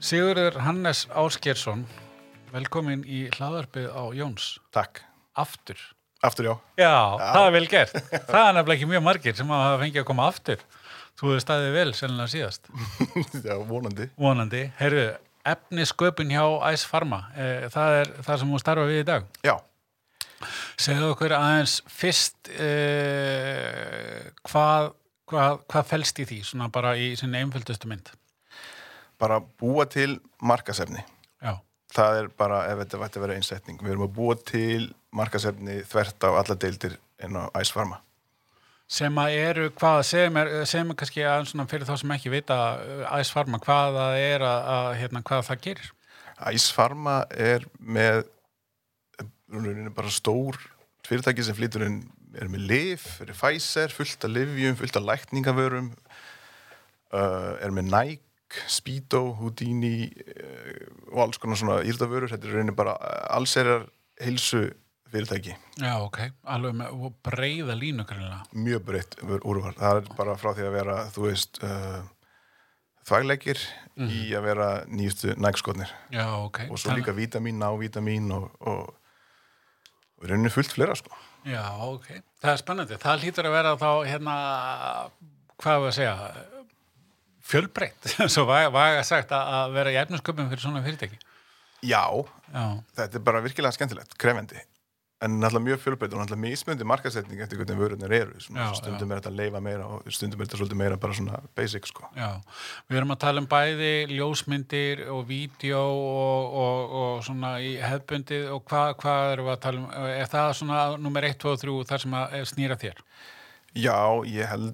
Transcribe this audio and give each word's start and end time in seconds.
Sigurður 0.00 0.56
Hannes 0.64 1.04
Áskersson, 1.12 1.82
velkomin 2.54 3.02
í 3.04 3.26
hlaðarpið 3.36 3.88
á 3.92 4.02
Jóns. 4.16 4.54
Takk. 4.72 5.02
Aftur. 5.38 5.80
Aftur 6.24 6.48
já. 6.48 6.54
Já, 6.80 6.92
það 7.20 7.46
er 7.48 7.54
vel 7.56 7.66
gert. 7.70 7.96
Það 8.28 8.46
er 8.46 8.54
nefnilega 8.56 8.76
ekki 8.78 8.88
mjög 8.90 9.04
margir 9.06 9.36
sem 9.38 9.52
hafa 9.52 9.78
fengið 9.82 10.02
að 10.02 10.06
koma 10.10 10.26
aftur. 10.30 10.62
Þú 11.20 11.28
hefur 11.30 11.42
staðið 11.44 11.74
vel 11.76 11.90
sennilega 11.96 12.32
síðast. 12.32 12.70
já, 13.48 13.54
vonandi. 13.68 14.06
Vonandi. 14.20 14.62
Herru, 14.80 15.04
efni 15.52 15.86
sköpun 15.88 16.32
hjá 16.32 16.44
Æs 16.72 16.86
Pharma. 16.88 17.22
Eh, 17.36 17.66
Það 17.72 17.98
er 18.00 18.12
það 18.24 18.40
sem 18.42 18.54
þú 18.54 18.62
starfa 18.64 18.86
við 18.88 19.02
í 19.02 19.08
dag. 19.10 19.28
Já. 19.44 19.54
Segðu 20.80 21.10
okkur 21.12 21.34
aðeins 21.36 21.76
fyrst 21.92 22.48
eh, 22.56 24.30
hvað, 24.48 24.94
hvað, 25.28 25.60
hvað 25.68 25.90
felst 25.92 26.22
í 26.24 26.28
því, 26.32 26.40
svona 26.48 26.70
bara 26.72 26.94
í 26.96 27.12
sinni 27.20 27.42
einföldustu 27.44 27.88
mynd. 27.92 28.08
Bara 29.20 29.40
búa 29.40 29.86
til 29.90 30.18
markasefni. 30.40 31.02
Já, 31.44 31.58
Það 31.90 32.20
er 32.20 32.28
bara, 32.38 32.60
ef 32.70 32.78
þetta 32.84 33.00
vætti 33.00 33.18
að 33.18 33.24
vera 33.24 33.36
einsetning, 33.40 33.80
við 33.82 33.94
erum 33.94 34.06
að 34.06 34.14
búa 34.14 34.36
til 34.46 34.84
markasefni 35.16 35.80
þvert 35.90 36.22
á 36.22 36.30
alla 36.30 36.54
deildir 36.54 36.94
inn 37.24 37.36
á 37.36 37.50
æsfarma. 37.58 38.00
sem 38.90 39.18
að 39.22 39.36
eru, 39.38 39.64
hvað, 39.78 40.00
segjum 40.02 40.36
er, 40.40 40.48
segjum 40.66 40.88
er 40.90 40.96
kannski 40.98 41.22
að 41.22 41.44
svona 41.46 41.66
fyrir 41.70 41.86
þá 41.86 41.92
sem 42.00 42.12
ekki 42.14 42.32
vita 42.32 42.56
Æs 43.18 43.30
Pharma, 43.30 43.60
hvað 43.62 43.98
það 43.98 44.14
er 44.18 44.42
að, 44.42 44.64
að 44.74 44.88
hérna, 44.98 45.22
hvað 45.22 45.44
það 45.46 45.60
gerir. 45.66 45.90
Æsfarma 46.50 47.16
er 47.30 47.66
með 47.78 48.24
bara 49.94 50.10
stór 50.10 50.58
fyrirtæki 51.06 51.44
sem 51.46 51.58
flytur 51.58 51.86
inn 51.86 52.00
er 52.38 52.50
með 52.50 52.66
lif, 52.70 53.06
er 53.22 53.32
Pfizer, 53.34 53.90
fullt 53.94 54.26
af 54.26 54.30
livjum, 54.30 54.76
fullt 54.78 54.98
af 54.98 55.06
lækningavörum 55.06 55.90
uh, 57.14 57.56
er 57.58 57.74
með 57.74 57.90
Nike 57.90 58.29
Speedo, 58.70 59.20
Houdini 59.38 60.08
uh, 60.10 60.84
og 61.14 61.24
alls 61.26 61.38
konar 61.42 61.58
svona 61.60 61.80
írdavörur 61.86 62.30
þetta 62.32 62.48
er 62.48 62.56
rauninni 62.58 62.74
bara 62.76 62.94
allserjar 63.36 63.84
heilsu 64.20 64.64
fyrirtæki 65.10 65.56
Já, 65.82 65.96
ok, 66.04 66.18
alveg 66.54 66.74
með 66.78 67.04
og 67.08 67.14
breiða 67.26 67.74
línu 67.78 68.04
grunlega. 68.06 68.42
mjög 68.54 68.84
breytt 68.86 69.16
úrval. 69.42 69.72
Það 69.78 70.00
er 70.02 70.10
bara 70.18 70.36
frá 70.38 70.52
því 70.54 70.66
að 70.68 70.74
vera, 70.76 70.96
þú 71.14 71.24
veist, 71.26 71.58
uh, 71.66 72.02
þvægleikir 73.08 73.58
í 74.06 74.20
að 74.38 74.44
vera 74.46 74.68
nýjustu 74.86 75.34
nægskotnir. 75.40 75.90
Já, 76.14 76.26
ok. 76.44 76.60
Og 76.70 76.78
svo 76.78 76.94
líka 76.94 77.12
vítamín, 77.16 77.58
návítamín 77.58 78.30
og, 78.36 78.50
og, 78.60 78.94
og 80.20 80.28
rauninni 80.30 80.52
fullt 80.52 80.72
fleira, 80.76 80.94
sko. 80.94 81.10
Já, 81.48 81.64
ok. 81.88 82.06
Það 82.40 82.52
er 82.54 82.62
spennandi. 82.62 82.98
Það 83.02 83.24
hlýtur 83.24 83.48
að 83.50 83.56
vera 83.56 83.74
þá, 83.80 83.90
hérna, 84.06 84.36
hvað 85.60 85.82
við 85.82 85.90
að 85.90 85.96
segja, 85.98 86.14
fjölbreytt, 87.46 88.10
svo 88.34 88.46
vaga, 88.48 89.04
sagt 89.06 89.32
að, 89.36 89.72
vera 89.76 89.94
í 89.94 90.00
efnusköpum 90.04 90.50
fyrir 90.52 90.64
svona 90.66 90.82
fyrirtæki. 90.86 91.20
Já, 91.86 92.04
Já, 92.52 92.66
þetta 92.98 93.16
er 93.16 93.24
bara 93.24 93.40
virkilega 93.44 93.72
skemmtilegt, 93.72 94.18
krefendi. 94.20 94.60
En 95.20 95.34
náttúrulega 95.36 95.66
mjög 95.66 95.80
fjölbreytt 95.82 96.14
og 96.16 96.20
náttúrulega 96.22 96.40
mismöndi 96.46 96.84
markasetning 96.88 97.40
eftir 97.44 97.58
hvernig 97.60 97.76
vörunir 97.76 98.12
eru. 98.16 98.38
Svona, 98.40 98.70
Já, 98.70 98.78
stundum 98.78 99.10
er 99.12 99.18
þetta 99.20 99.28
að 99.28 99.36
leifa 99.36 99.60
meira 99.60 99.84
og 99.84 100.06
stundum 100.16 100.40
er 100.40 100.48
þetta 100.48 100.60
svolítið 100.62 100.78
meira 100.80 100.96
bara 101.02 101.16
svona 101.18 101.40
basic, 101.58 101.88
sko. 101.90 102.08
já. 102.16 102.30
Við 102.88 103.00
erum 103.02 103.12
að 103.12 103.18
tala 103.26 103.42
um 103.42 103.48
bæði 103.50 103.90
ljósmyndir 104.14 105.02
og 105.12 105.20
vídeo 105.28 105.82
og, 105.82 106.56
og, 106.62 106.94
og 107.02 107.20
svona 107.28 107.52
í 107.60 107.74
hefbundið 107.84 108.48
og 108.56 108.64
hvað, 108.72 108.94
hvað 109.02 109.32
erum 109.34 109.50
við 109.50 109.54
að 109.58 109.62
tala 109.66 109.82
um? 109.82 109.90
Er 110.16 110.32
það 110.32 110.52
svona 110.62 110.80
nummer 111.04 111.28
1, 111.28 111.36
2 111.44 111.52
og 111.52 111.60
3 111.66 111.76
þar 111.92 112.04
sem 112.06 112.16
að 112.22 112.36
er 112.40 112.50
snýra 112.54 112.80
þér? 112.80 113.04
Já, 113.76 113.98
ég 114.24 114.48
held 114.54 114.72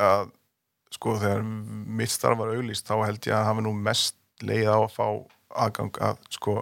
að 0.00 0.32
sko 0.90 1.16
þegar 1.20 1.44
mitt 2.00 2.12
starf 2.12 2.40
var 2.40 2.54
auglýst 2.54 2.88
þá 2.88 2.96
held 3.06 3.28
ég 3.28 3.36
að 3.36 3.46
hafa 3.50 3.64
nú 3.66 3.72
mest 3.76 4.16
leið 4.42 4.70
á 4.72 4.78
að 4.78 4.92
fá 4.94 5.06
aðgang 5.64 6.00
að 6.00 6.20
sko 6.32 6.60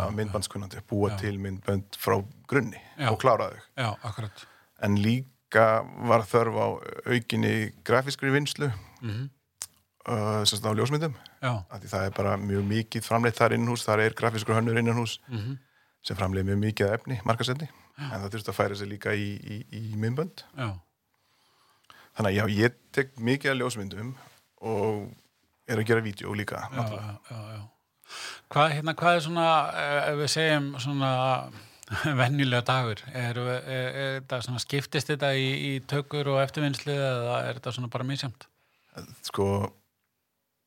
að 0.00 0.12
myndbandskunnáttu, 0.16 0.80
búa 0.88 1.10
Já. 1.12 1.16
til 1.20 1.36
myndbönd 1.38 1.98
frá 2.00 2.16
grunni 2.48 2.80
Já. 2.96 3.10
og 3.12 3.18
klára 3.20 3.50
þau. 3.52 3.64
Já. 3.76 4.46
En 4.86 4.96
líka 4.96 5.66
var 6.08 6.24
þörf 6.24 6.56
á 6.56 6.66
aukinni 7.12 7.72
grafískri 7.84 8.32
vinslu 8.34 8.70
Mm 9.02 9.28
uh, 10.08 10.42
sem 10.46 10.58
þetta 10.58 10.72
á 10.72 10.78
ljósmyndum, 10.78 11.14
Já, 11.42 11.52
af 11.68 11.80
því 11.82 11.90
það 11.90 12.04
er 12.06 12.12
bara 12.16 12.36
mjög 12.40 12.66
mikið 12.70 13.06
framleitt 13.06 13.38
þar 13.38 13.56
innanhús, 13.56 13.84
þar 13.86 14.04
er 14.04 14.16
grafískur 14.18 14.56
hönnur 14.58 14.78
innanhús 14.78 15.20
mm 15.28 15.56
sem 16.06 16.14
framleitt 16.14 16.46
mjög 16.46 16.60
mikið 16.62 16.90
efni, 16.94 17.16
markasetni, 17.26 17.66
en 17.98 18.12
það 18.22 18.28
þurfti 18.36 18.50
að 18.52 18.54
færa 18.54 18.76
sig 18.78 18.86
líka 18.86 19.14
í, 19.18 19.32
í, 19.42 19.56
í 19.74 19.96
myndbönd. 19.98 20.44
já, 20.54 20.68
Þannig 22.16 22.42
að 22.42 22.56
ég 22.56 22.76
tek 22.96 23.14
mikið 23.20 23.52
af 23.52 23.58
ljósmyndum 23.60 24.12
og 24.64 25.08
er 25.68 25.80
að 25.80 25.88
gera 25.88 26.04
vídeo 26.04 26.34
líka. 26.34 26.68
já, 26.72 26.84
já, 27.30 27.40
já. 27.56 27.62
Hvað, 28.52 28.72
hérna, 28.76 28.94
hvað 28.94 29.16
er 29.16 29.24
svona, 29.24 29.46
eh, 29.74 30.10
ef 30.12 30.20
við 30.20 30.28
segjum 30.30 30.68
svona 30.78 31.10
venjulega 32.20 32.62
dagur, 32.66 33.02
er, 33.12 33.38
er, 33.38 33.64
er, 33.70 34.12
þetta 34.20 34.38
svona, 34.46 34.62
skiptist 34.62 35.10
þetta 35.10 35.32
í, 35.38 35.48
í 35.68 35.72
tökur 35.90 36.30
og 36.34 36.38
eftirvinnslu 36.42 36.94
eða 36.94 37.40
er 37.48 37.58
þetta 37.58 37.74
svona 37.74 37.90
bara 37.90 38.06
misjamt? 38.06 38.46
Sko, 39.26 39.48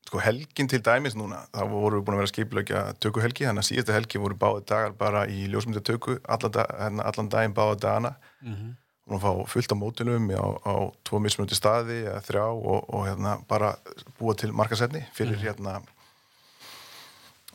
sko 0.08 0.22
helgin 0.24 0.70
til 0.72 0.81
dæmis 0.86 1.16
núna, 1.18 1.46
þá 1.56 1.64
voru 1.72 2.02
við 2.02 2.06
búin 2.08 2.18
að 2.18 2.24
vera 2.24 2.34
skipilögja 2.34 2.84
tökuhelgi, 3.04 3.48
þannig 3.48 3.66
að 3.66 3.70
síðasta 3.72 3.96
helgi 3.96 4.22
voru 4.22 4.40
báði 4.40 4.68
dagar 4.74 4.96
bara 5.00 5.24
í 5.31 5.48
ljósmyndatöku, 5.52 6.20
allan, 6.28 6.56
dag, 6.60 6.76
hérna, 6.84 7.08
allan 7.08 7.31
daginn 7.31 7.58
báði 7.58 7.81
dagana 7.88 8.16
Mm 8.40 8.54
-hmm. 8.56 8.76
Og 9.16 9.22
fá 9.24 9.31
fullt 9.50 9.72
af 9.74 9.80
mótilum 9.80 10.30
á, 10.34 10.46
á 10.66 10.74
tvo 11.08 11.20
mismunandi 11.24 11.58
staði 11.58 12.02
eða 12.06 12.22
þrjá 12.28 12.44
og, 12.53 12.90
og 12.94 13.08
hérna 13.08 13.38
bara 13.50 13.74
búa 14.20 14.36
til 14.38 14.52
markasetni 14.53 15.02
fyrir 15.18 15.40
hérna 15.42 15.80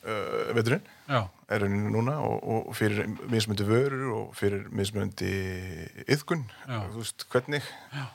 uh, 0.04 0.50
veturinn. 0.56 0.82
Er 1.52 1.60
rauninni 1.60 1.92
núna 1.92 2.16
og, 2.24 2.36
og 2.68 2.74
fyrir 2.76 3.04
mismundi 3.30 3.66
vörur 3.68 4.04
og 4.16 4.34
fyrir 4.38 4.66
mismundi 4.72 5.30
yðkun, 6.08 6.46
þú 6.66 7.00
veist, 7.02 7.26
hvernig. 7.32 7.66
Já. 7.92 8.06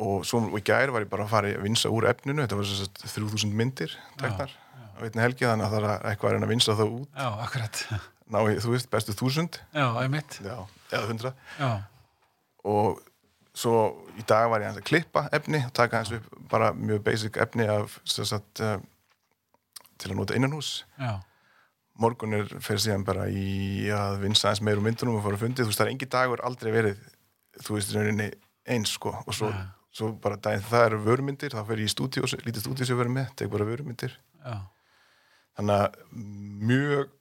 og 0.00 0.22
svo 0.24 0.38
í 0.56 0.62
gær 0.64 0.88
var 0.94 1.04
ég 1.04 1.10
bara 1.12 1.26
að 1.26 1.32
fara 1.34 1.50
að 1.52 1.64
vinsa 1.66 1.90
úr 1.92 2.06
efninu 2.08 2.40
þetta 2.46 2.56
var 2.56 2.64
þess 2.70 2.86
að 2.86 3.02
3000 3.20 3.50
myndir 3.52 3.92
teknar 4.16 4.54
á 4.96 5.04
einni 5.04 5.20
helgi 5.20 5.44
þannig 5.44 5.66
að 5.66 5.74
það 5.74 5.84
er 5.90 6.06
eitthvað 6.08 6.30
að 6.30 6.34
reyna 6.38 6.46
að 6.48 6.52
vinsa 6.54 6.76
það 6.78 6.94
út. 6.96 7.10
Já, 7.20 7.28
akkurat. 7.44 7.82
ná, 8.32 8.38
þú 8.64 8.72
veist, 8.72 8.88
bestu 8.92 9.12
1000 9.12 9.58
Já, 9.76 9.84
einmitt. 10.00 10.38
já, 10.40 10.56
eða 10.88 11.04
100 11.04 11.34
Já, 11.60 11.70
og 12.68 13.00
svo 13.56 14.06
í 14.18 14.24
dag 14.28 14.50
var 14.52 14.62
ég 14.62 14.76
að 14.76 14.86
klippa 14.86 15.26
efni 15.34 15.62
og 15.66 15.72
taka 15.76 16.00
aðeins 16.00 16.20
upp 16.20 16.50
bara 16.50 16.70
mjög 16.76 17.02
basic 17.06 17.38
efni 17.40 17.66
af 17.70 17.98
sagt, 18.04 18.62
uh, 18.62 18.78
til 19.98 20.12
að 20.12 20.20
nota 20.20 20.36
innanhús 20.38 20.84
já, 21.00 21.18
morgun 22.00 22.38
er 22.38 22.52
fyrir 22.62 22.84
síðan 22.84 23.06
bara 23.08 23.26
í 23.28 23.90
að 23.94 24.20
vinsa 24.24 24.48
aðeins 24.48 24.62
meir 24.66 24.80
úr 24.80 24.86
myndunum 24.86 25.18
og 25.18 25.26
fara 25.26 25.40
að 25.40 25.44
fundið 25.44 25.66
þú 25.66 25.72
veist 25.72 25.82
það 25.82 25.88
er 25.88 25.94
engi 25.94 26.10
dagur 26.14 26.44
aldrei 26.46 26.72
verið 26.74 27.02
þú 27.60 27.76
veist 27.76 27.94
rauninni 27.96 28.30
eins 28.70 28.94
sko. 28.96 29.12
Og 29.26 29.36
svo, 29.36 29.50
svo 29.94 30.12
bara 30.22 30.38
daginn 30.40 30.66
það 30.66 30.86
eru 30.88 31.00
vörmyndir 31.06 31.54
þá 31.54 31.62
fer 31.68 31.82
ég 31.82 31.90
í 31.90 31.94
stúdíu, 31.94 32.26
lítið 32.44 32.64
stúdíu 32.64 32.86
sem 32.86 32.94
ég 32.94 33.00
verið 33.02 33.16
með 33.16 33.32
tek 33.40 33.50
bara 33.52 33.68
vörmyndir 33.68 34.14
já. 34.14 34.54
þannig 35.58 35.80
að 35.80 35.98
mjög 36.70 37.16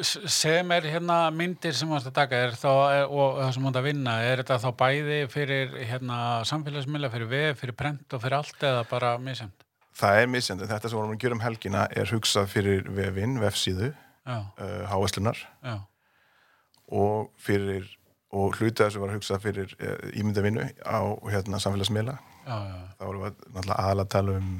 S- 0.00 0.18
sem 0.32 0.70
er 0.76 0.86
hérna 0.92 1.16
myndir 1.34 1.72
sem 1.76 1.88
varst 1.90 2.06
að 2.10 2.16
taka 2.20 2.36
er 2.46 2.54
þá, 2.58 2.68
og 3.08 3.38
það 3.40 3.52
sem 3.56 3.64
múnt 3.66 3.78
að 3.80 3.86
vinna, 3.88 4.14
er 4.26 4.42
þetta 4.42 4.58
þá 4.62 4.70
bæði 4.84 5.18
fyrir 5.32 5.74
hérna 5.90 6.18
samfélagsmiðla, 6.50 7.10
fyrir 7.14 7.30
vef, 7.32 7.60
fyrir 7.64 7.76
prent 7.78 8.16
og 8.16 8.22
fyrir 8.24 8.38
allt 8.42 8.66
eða 8.70 8.84
bara 8.90 9.14
misjönd? 9.18 9.66
það 10.00 10.18
er 10.22 10.28
misjandi, 10.32 10.66
þetta 10.70 10.88
sem 10.88 10.96
vorum 11.00 11.10
að 11.12 11.18
gera 11.24 11.34
um 11.36 11.40
helgina 11.44 11.80
er 11.92 12.08
hugsað 12.14 12.46
fyrir 12.48 12.86
vefinn, 12.96 13.34
vefsíðu 13.42 13.90
uh, 13.90 14.84
háeslunar 14.88 15.36
já, 15.64 15.74
og 16.90 17.30
fyrir 17.40 17.88
og 18.32 18.54
hluti 18.60 18.84
þessu 18.84 19.00
var 19.02 19.10
að 19.10 19.18
hugsa 19.18 19.38
fyrir 19.42 19.72
uh, 19.82 19.96
ímyndavinnu 20.14 20.62
á 20.86 21.00
hérna, 21.32 21.58
samfélagsmiðla. 21.62 22.14
Já, 22.46 22.56
já, 22.70 22.76
þá 22.96 23.02
vorum 23.08 23.24
við 23.26 23.34
náttúrulega 23.50 23.76
aðalega 23.82 24.04
að 24.06 24.12
tala 24.14 24.36
um 24.38 24.52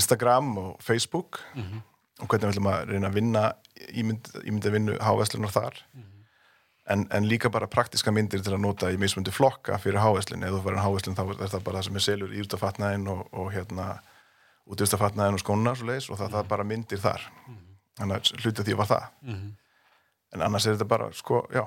Instagram 0.00 0.48
og 0.62 0.70
Facebook. 0.82 1.40
Mhm. 1.54 1.82
Og 2.20 2.28
hvernig 2.28 2.48
við 2.48 2.52
ætlum 2.54 2.68
að 2.72 2.90
reyna 2.90 3.08
að 3.10 3.16
vinna 3.18 3.42
ímynd, 3.92 4.30
ímynda 4.42 4.72
vinnu 4.72 4.98
hávæslunar 5.04 5.52
þar. 5.52 5.80
En, 6.86 7.02
en 7.10 7.26
líka 7.26 7.50
bara 7.50 7.66
praktiska 7.66 8.12
myndir 8.14 8.44
til 8.46 8.54
að 8.54 8.62
nota 8.62 8.92
í 8.94 8.98
mismundi 9.00 9.32
flokka 9.34 9.78
fyrir 9.82 9.98
hávæslun 9.98 10.44
eða 10.46 10.60
þú 10.60 10.66
verður 10.68 10.84
hávæslun 10.84 11.16
þá 11.18 11.22
er 11.34 11.50
það 11.50 11.64
bara 11.66 11.80
það 11.80 11.88
sem 11.88 11.98
er 11.98 12.04
selur 12.04 12.34
í 12.36 12.42
útafatnaðin 12.44 13.08
og, 13.10 13.24
og 13.34 13.48
hérna 13.52 13.86
útistafatnaðin 14.70 15.38
og 15.38 15.42
skóna 15.42 15.74
svo 15.78 15.88
leis, 15.90 16.06
og 16.10 16.20
það, 16.20 16.30
það 16.36 16.44
er 16.44 16.52
bara 16.52 16.66
myndir 16.66 17.02
þar. 17.02 17.26
Þannig 17.98 18.16
að 18.16 18.44
hluti 18.44 18.62
af 18.62 18.68
því 18.68 18.78
var 18.78 18.92
það. 18.92 19.08
Mhm. 19.26 19.50
en 20.34 20.42
annars 20.42 20.66
er 20.66 20.74
þetta 20.74 20.88
bara 20.90 21.06
sko, 21.14 21.38
já, 21.54 21.62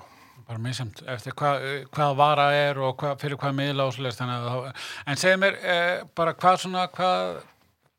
bara 0.48 0.60
misjönd, 0.62 1.00
eftir 1.08 1.34
hvað, 1.38 1.64
hvað 1.94 2.16
vara 2.20 2.48
er 2.54 2.80
og 2.82 2.98
hvað, 3.00 3.16
fyrir 3.22 3.40
hvað 3.40 3.56
miðla 3.58 3.86
og 3.88 3.96
að 4.00 4.48
þá, 4.50 4.84
en 5.06 5.20
segðu 5.22 5.40
mér 5.44 5.58
eh, 5.62 6.04
bara 6.18 6.34
hvað 6.34 6.60
svona, 6.64 6.88
hvað 6.94 7.40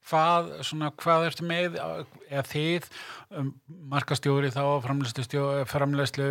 hvað, 0.09 0.53
svona, 0.67 0.91
hvað 1.01 1.29
ertu 1.31 1.47
með 1.49 1.79
eða 1.79 2.45
þið 2.51 2.91
um, 3.37 3.55
markastjóri 3.93 4.53
þá 4.55 4.63
framleyslu 5.71 6.31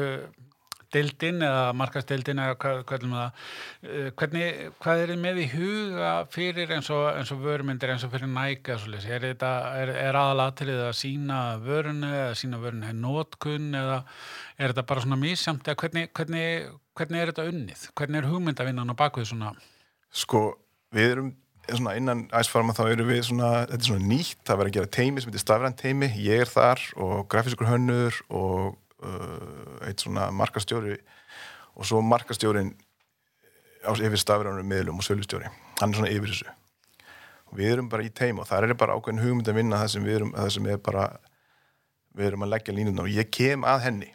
dildin 0.89 1.44
eða 1.45 1.74
markastildin 1.77 2.42
eða 2.42 2.56
hvað, 2.60 2.80
uh, 3.06 4.07
hvernig, 4.18 4.69
hvað 4.81 5.04
er 5.04 5.13
þið 5.13 5.21
með 5.21 5.42
í 5.44 5.48
huga 5.54 6.13
fyrir 6.33 6.74
eins 6.75 6.89
og, 6.94 7.04
eins 7.13 7.33
og 7.36 7.44
vörmyndir 7.44 7.94
eins 7.94 8.06
og 8.07 8.13
fyrir 8.13 8.31
næka 8.31 8.77
er, 8.77 9.27
er, 9.30 9.94
er 9.94 10.19
aðalatrið 10.19 10.86
að 10.88 10.95
sína 10.98 11.42
vörunu 11.62 12.10
eða 12.10 12.38
sína 12.39 12.62
vörunu 12.62 12.89
er 12.89 12.98
nótkun 12.98 13.69
eða 13.77 14.00
er 14.57 14.74
þetta 14.74 14.88
bara 14.89 15.06
svona 15.06 15.19
mísjamt 15.22 15.69
eða 15.69 15.81
hvernig, 15.83 16.10
hvernig, 16.18 16.72
hvernig 16.98 17.22
er 17.22 17.33
þetta 17.33 17.51
unnið? 17.54 17.86
Hvernig 17.94 18.22
er 18.22 18.31
hugmyndavinnan 18.33 18.98
á 18.98 19.01
bakvið 19.06 19.30
svona? 19.30 19.54
Sko, 20.10 20.44
við 20.95 21.13
erum 21.13 21.31
svona 21.77 21.95
innan 22.00 22.25
æsfarma 22.36 22.74
þá 22.74 22.83
eru 22.89 23.06
við 23.07 23.24
svona, 23.30 23.50
þetta 23.69 23.77
er 23.77 23.88
svona 23.89 24.10
nýtt, 24.10 24.42
það 24.48 24.60
verður 24.60 24.71
að 24.71 24.77
gera 24.77 24.92
teimi 24.98 25.21
sem 25.21 25.30
heitir 25.30 25.44
stafrænt 25.44 25.80
teimi, 25.80 26.10
ég 26.25 26.44
er 26.44 26.50
þar 26.50 26.83
og 27.06 27.16
grafískur 27.31 27.69
hönnur 27.69 28.19
og 28.30 28.77
uh, 29.06 29.88
eitt 29.88 30.04
svona 30.04 30.30
markastjóri 30.36 30.98
og 31.75 31.88
svo 31.88 32.01
markastjórin 32.04 32.74
yfir 33.88 34.19
stafrænum 34.19 34.68
miðlum 34.68 35.00
og 35.00 35.06
sölustjóri. 35.07 35.50
Hann 35.80 35.94
er 35.94 36.01
svona 36.01 36.12
yfir 36.12 36.33
þessu. 36.33 36.54
Og 37.50 37.57
við 37.57 37.74
erum 37.74 37.89
bara 37.89 38.06
í 38.06 38.12
teim 38.13 38.42
og 38.42 38.48
það 38.50 38.69
er 38.69 38.77
bara 38.77 38.95
ákveðin 38.98 39.24
hugmynd 39.24 39.50
að 39.50 39.60
vinna 39.62 39.81
það 39.81 39.92
sem 39.95 40.06
við 40.06 40.19
erum, 40.19 40.33
það 40.36 40.54
sem 40.56 40.69
er 40.69 40.81
bara 40.86 41.06
við 42.18 42.31
erum 42.31 42.45
að 42.45 42.54
leggja 42.56 42.75
línuna 42.75 43.06
og 43.06 43.12
ég 43.13 43.31
kem 43.31 43.65
að 43.68 43.83
henni. 43.88 44.12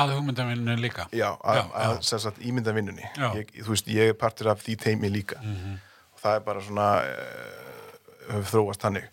Að 0.00 0.14
hugmyndavinnunni 0.14 0.84
líka? 0.84 1.08
Já, 1.10 1.32
að, 1.42 1.60
að, 1.66 1.76
að 1.82 2.02
sérsagt 2.06 2.42
ímyndavinnunni. 2.46 3.08
Ég, 3.36 3.50
þú 3.58 3.74
veist, 3.74 3.88
ég 3.90 4.12
er 4.12 4.18
partur 4.18 4.52
af 4.52 4.62
því 4.62 4.76
teimi 4.84 5.10
líka. 5.10 5.40
Mm 5.42 5.56
-hmm. 5.56 5.78
Það 6.20 6.36
er 6.36 6.46
bara 6.46 6.64
svona 6.64 6.88
uh, 7.04 8.40
þróast 8.50 8.86
hannig 8.86 9.06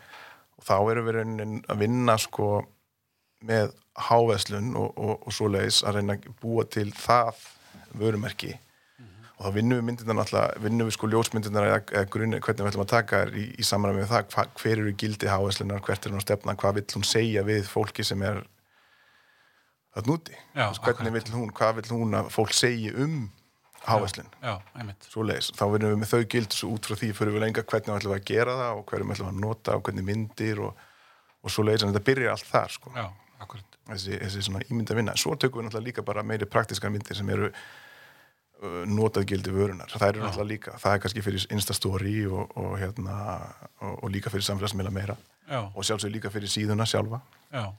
og 0.57 0.65
þá 0.67 0.75
erum 0.91 1.07
við 1.07 1.19
að 1.69 1.81
vinna 1.81 2.17
sko 2.21 2.51
með 3.47 3.73
háveslun 4.07 4.73
og, 4.77 4.93
og, 4.97 5.27
og 5.27 5.33
svo 5.33 5.49
leiðis 5.51 5.83
að 5.85 5.99
reyna 5.99 6.17
að 6.17 6.31
búa 6.41 6.65
til 6.69 6.89
það 6.93 7.43
vörumerki. 7.97 8.53
Mm 8.97 9.05
-hmm. 9.05 9.29
og 9.37 9.45
þá 9.45 9.53
vinnum 9.53 9.77
við 9.77 9.85
myndirna 9.85 10.21
alltaf, 10.21 10.57
vinnum 10.63 10.87
við 10.87 10.93
sko 10.97 11.07
ljósmyndirna 11.07 11.65
eða, 11.65 12.03
grunni 12.05 12.39
hvernig 12.39 12.63
við 12.63 12.69
ætlum 12.71 12.85
að 12.85 12.93
taka 12.93 13.23
þér 13.23 13.37
í, 13.37 13.45
í 13.57 13.63
samræmi 13.63 13.99
með 14.01 14.11
það, 14.13 14.29
hva, 14.33 14.45
hver 14.61 14.77
eru 14.77 14.93
gildi 14.93 15.27
háveslunar, 15.27 15.81
hvert 15.81 16.05
er 16.05 16.11
hún 16.11 16.21
að 16.21 16.27
stefna, 16.27 16.55
hvað 16.55 16.73
vill 16.73 16.85
hún 16.95 17.03
segja 17.03 17.43
við 17.43 17.67
fólki 17.69 18.03
sem 18.03 18.21
er 18.21 18.43
að 19.97 20.07
núti, 20.07 20.37
Já, 20.53 20.73
hvernig 20.81 21.13
vill 21.13 21.33
hún, 21.33 21.51
hvað 21.51 21.75
vill 21.75 21.91
hún 21.97 22.13
að 22.13 22.29
fólk 22.29 22.53
segja 22.53 22.93
um 22.97 23.29
leiðis 25.27 25.49
þá 25.57 25.63
vinnum 25.73 25.93
við 25.93 26.01
með 26.01 26.11
þau 26.11 26.21
gild 26.33 26.57
út 26.67 26.89
frá 26.89 26.99
því 26.99 27.09
fyrir 27.17 27.35
við 27.35 27.43
lenga 27.45 27.63
hvernig 27.63 27.89
við 27.89 27.99
ætlum 28.01 28.17
að 28.17 28.27
gera 28.27 28.57
það 28.59 28.81
og 28.81 28.85
hverju 28.91 29.07
við 29.07 29.15
ætlum 29.15 29.31
að 29.31 29.41
nota 29.45 29.77
og 29.77 29.87
hvernig 29.87 30.07
myndir 30.07 30.61
og, 30.67 30.85
og 31.43 31.53
svo 31.53 31.65
leiðis 31.65 31.87
en 31.87 31.93
þetta 31.93 32.07
byrjar 32.11 32.35
allt 32.35 32.51
þar 32.51 32.75
sko. 32.75 32.93
Já, 32.97 33.07
þessi, 33.91 34.19
þessi 34.23 34.45
svona 34.49 34.63
ímynda 34.67 34.97
vinna 34.97 35.17
svo 35.19 35.35
tökum 35.39 35.61
við 35.61 35.69
náttúrulega 35.69 35.89
líka 35.91 36.05
bara 36.07 36.25
meiri 36.27 36.49
praktiska 36.49 36.91
myndir 36.91 37.17
sem 37.17 37.29
eru 37.33 37.49
uh, 37.53 38.83
notaðgildi 38.91 39.55
vörunar, 39.55 39.91
það 39.93 40.09
eru 40.11 40.25
náttúrulega 40.25 40.51
líka 40.51 40.77
það 40.83 40.97
er 40.97 41.03
kannski 41.05 41.25
fyrir 41.25 41.49
Instastory 41.55 42.17
og, 42.27 42.55
og, 42.59 42.77
hérna, 42.81 43.17
og, 43.79 43.93
og 44.03 44.13
líka 44.13 44.33
fyrir 44.33 44.47
samfélagsmiðla 44.49 44.93
meira. 44.93 45.17
Já. 45.47 45.61
og 45.71 45.85
sjálfsög 45.87 46.11
líka 46.11 46.27
fyrir 46.27 46.51
síðuna 46.51 46.83
sjálfa. 46.83 47.21
Já, 47.53 47.71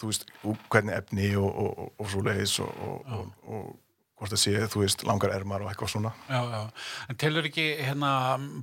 Þú 0.00 0.08
veist, 0.08 0.30
hvernig 0.72 0.96
efni 0.96 1.26
og 1.36 2.06
svo 2.08 2.22
leiðis 2.24 2.54
og 2.64 3.76
hvort 4.26 4.34
það 4.34 4.42
sé, 4.42 4.54
þú 4.72 4.82
veist, 4.82 5.02
langar 5.06 5.32
ermar 5.34 5.62
og 5.62 5.70
eitthvað 5.70 5.92
svona. 5.92 6.12
Já, 6.26 6.40
já, 6.50 6.62
en 7.10 7.18
telur 7.20 7.46
ekki 7.46 7.66
hérna 7.78 8.10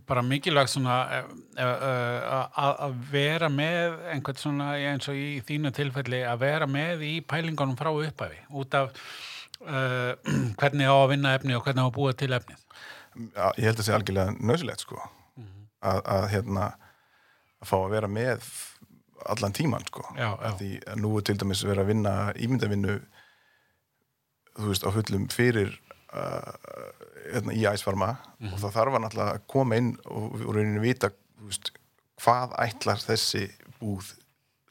bara 0.10 0.24
mikilvægt 0.25 0.74
svona 0.74 0.98
eh, 1.15 1.30
eh, 1.57 1.86
eh, 1.88 2.63
að 2.83 2.98
vera 3.12 3.50
með 3.51 3.98
einhvern 4.13 4.42
svona 4.42 4.74
eins 4.92 5.07
og 5.12 5.19
í 5.19 5.39
þínu 5.48 5.71
tilfelli 5.75 6.24
að 6.27 6.44
vera 6.44 6.68
með 6.69 7.06
í 7.07 7.13
pælingunum 7.27 7.77
frá 7.80 7.92
upphæfi 7.94 8.42
út 8.51 8.77
af 8.77 8.92
uh, 9.63 10.13
hvernig 10.60 10.92
á 10.92 10.95
að 10.98 11.10
vinna 11.15 11.36
efni 11.38 11.56
og 11.57 11.66
hvernig 11.66 11.88
á 11.88 11.88
að 11.88 11.95
búa 11.95 12.13
til 12.18 12.33
efnið? 12.36 12.59
Já, 13.13 13.48
ég 13.57 13.68
held 13.68 13.75
að 13.75 13.81
það 13.81 13.88
sé 13.88 13.98
algjörlega 13.98 14.38
nöðsilegt 14.42 14.86
sko 14.86 15.00
mm 15.00 15.48
-hmm. 15.48 15.66
að, 15.89 16.04
að 16.18 16.30
hérna 16.33 16.69
að 17.63 17.69
fá 17.69 17.77
að 17.80 17.92
vera 17.95 18.12
með 18.12 18.48
allan 19.31 19.54
tíman 19.56 19.86
sko 19.88 20.04
já, 20.18 20.30
já. 20.36 20.51
því 20.59 20.71
að 20.92 20.98
nú 21.00 21.18
er 21.18 21.24
til 21.24 21.38
dæmis 21.39 21.63
verið 21.63 21.83
að 21.83 21.92
vinna 21.94 22.13
ímyndavinnu 22.36 22.95
þú 24.58 24.70
veist, 24.70 24.86
á 24.86 24.90
fullum 24.94 25.28
fyrir 25.34 25.74
uh, 26.14 26.54
hérna, 27.32 27.54
í 27.54 27.66
æsfarma 27.70 28.14
mm 28.14 28.48
-hmm. 28.48 28.54
og 28.54 28.60
þá 28.60 28.70
þarf 28.72 29.20
að 29.20 29.42
koma 29.48 29.76
inn 29.76 29.98
og, 30.06 30.34
og 30.34 30.56
rauninni 30.56 30.84
vita 30.84 31.10
veist, 31.44 31.72
hvað 32.22 32.56
ætlar 32.60 33.02
þessi 33.02 33.48
búð 33.80 34.14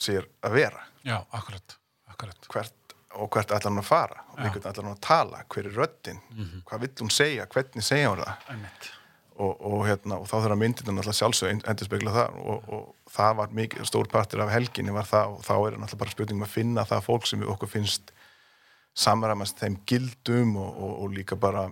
sér 0.01 0.29
að 0.43 0.57
vera? 0.59 0.87
Já, 1.05 1.19
akkurat, 1.31 1.77
akkurat. 2.07 2.49
Hvert, 2.49 2.97
og 3.19 3.31
hvert 3.31 3.51
ætlar 3.51 3.71
hann 3.71 3.83
að 3.83 3.89
fara? 3.91 4.25
Og 4.33 4.41
hvernig 4.41 4.67
ætlar 4.67 4.85
hann 4.85 4.97
að 4.97 5.05
tala, 5.05 5.45
hver 5.49 5.67
er 5.67 5.77
röttin 5.77 6.19
mm 6.31 6.45
-hmm. 6.45 6.65
hvað 6.65 6.81
vill 6.81 6.95
hún 7.01 7.11
segja, 7.11 7.47
hvernig 7.47 7.85
segja 7.85 8.11
hún 8.11 8.25
það? 8.25 8.91
Og, 9.37 9.61
og, 9.65 9.87
hérna, 9.89 10.19
og 10.21 10.27
þá 10.29 10.37
þurfa 10.43 10.57
myndinu 10.57 10.99
alltaf 10.99 11.17
sjálfsög 11.17 11.51
endur 11.69 11.87
spekla 11.87 12.13
það. 12.13 12.29
Og 12.69 12.95
það 13.11 13.37
var 13.37 13.49
mikið, 13.49 13.85
stór 13.85 14.09
partur 14.09 14.41
af 14.41 14.51
helginni 14.51 14.93
var 14.93 15.05
það 15.05 15.27
og 15.27 15.41
þá 15.45 15.55
er 15.67 15.75
alltaf 15.81 15.99
bara 15.99 16.11
spurningum 16.11 16.43
að 16.43 16.53
finna 16.53 16.85
það 16.85 17.01
fólk 17.05 17.27
sem 17.27 17.41
við 17.41 17.49
okkur 17.49 17.69
finnst 17.69 18.13
samræmast 18.95 19.61
þeim 19.63 19.79
gildum 19.89 20.57
og, 20.61 20.71
og, 20.77 20.93
og 21.05 21.15
líka 21.17 21.37
bara 21.41 21.69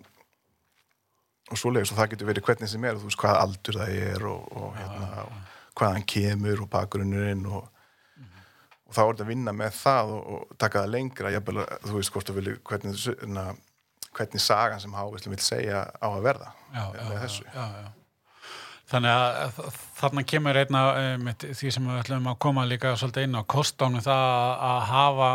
og 1.51 1.59
svoleiðis. 1.59 1.93
Og 1.93 1.99
það 1.99 2.15
getur 2.15 2.31
verið 2.31 2.47
hvernig 2.47 2.71
sem 2.73 2.87
er 2.87 2.99
þú 2.99 3.09
veist 3.09 3.21
hvað 3.21 3.43
aldur 3.43 3.81
það 3.83 3.99
er 4.13 4.27
og, 4.31 4.49
og 4.57 4.79
hérna, 4.79 5.27
hvaðan 5.79 6.09
kemur 6.15 6.65
og 6.65 6.73
bakgrunnurinn 6.73 7.47
og 7.51 7.69
og 8.91 8.97
þá 8.97 9.01
er 9.05 9.11
þetta 9.13 9.23
að 9.23 9.29
vinna 9.31 9.53
með 9.55 9.75
það 9.79 10.09
og 10.19 10.55
taka 10.59 10.81
það 10.83 10.93
lengra. 10.97 11.31
Jafnvel, 11.31 11.61
þú 11.85 11.93
veist 11.95 12.11
hvort 12.11 12.27
þú 12.27 12.35
vilja 12.41 12.55
hvernig, 12.67 12.95
hvernig 14.19 14.43
sagan 14.43 14.83
sem 14.83 14.97
Hávislu 14.99 15.31
vil 15.31 15.45
segja 15.45 15.85
á 15.87 16.09
að 16.11 16.25
verða 16.25 16.49
já, 16.75 16.83
með 16.99 17.21
þessu. 17.23 17.45
já, 17.55 17.67
Þannig 18.91 19.13
að 19.15 19.59
þarna 20.01 20.23
kemur 20.27 20.59
einna 20.59 20.83
um, 20.99 21.29
því 21.39 21.73
sem 21.77 21.85
við 21.87 21.99
ætlum 22.01 22.29
að 22.33 22.39
koma 22.43 22.67
líka 22.67 22.97
svolítið 22.99 23.29
inn 23.29 23.39
á 23.39 23.43
kostánu 23.55 24.03
það 24.03 24.27
að 24.67 24.81
hafa 24.91 25.33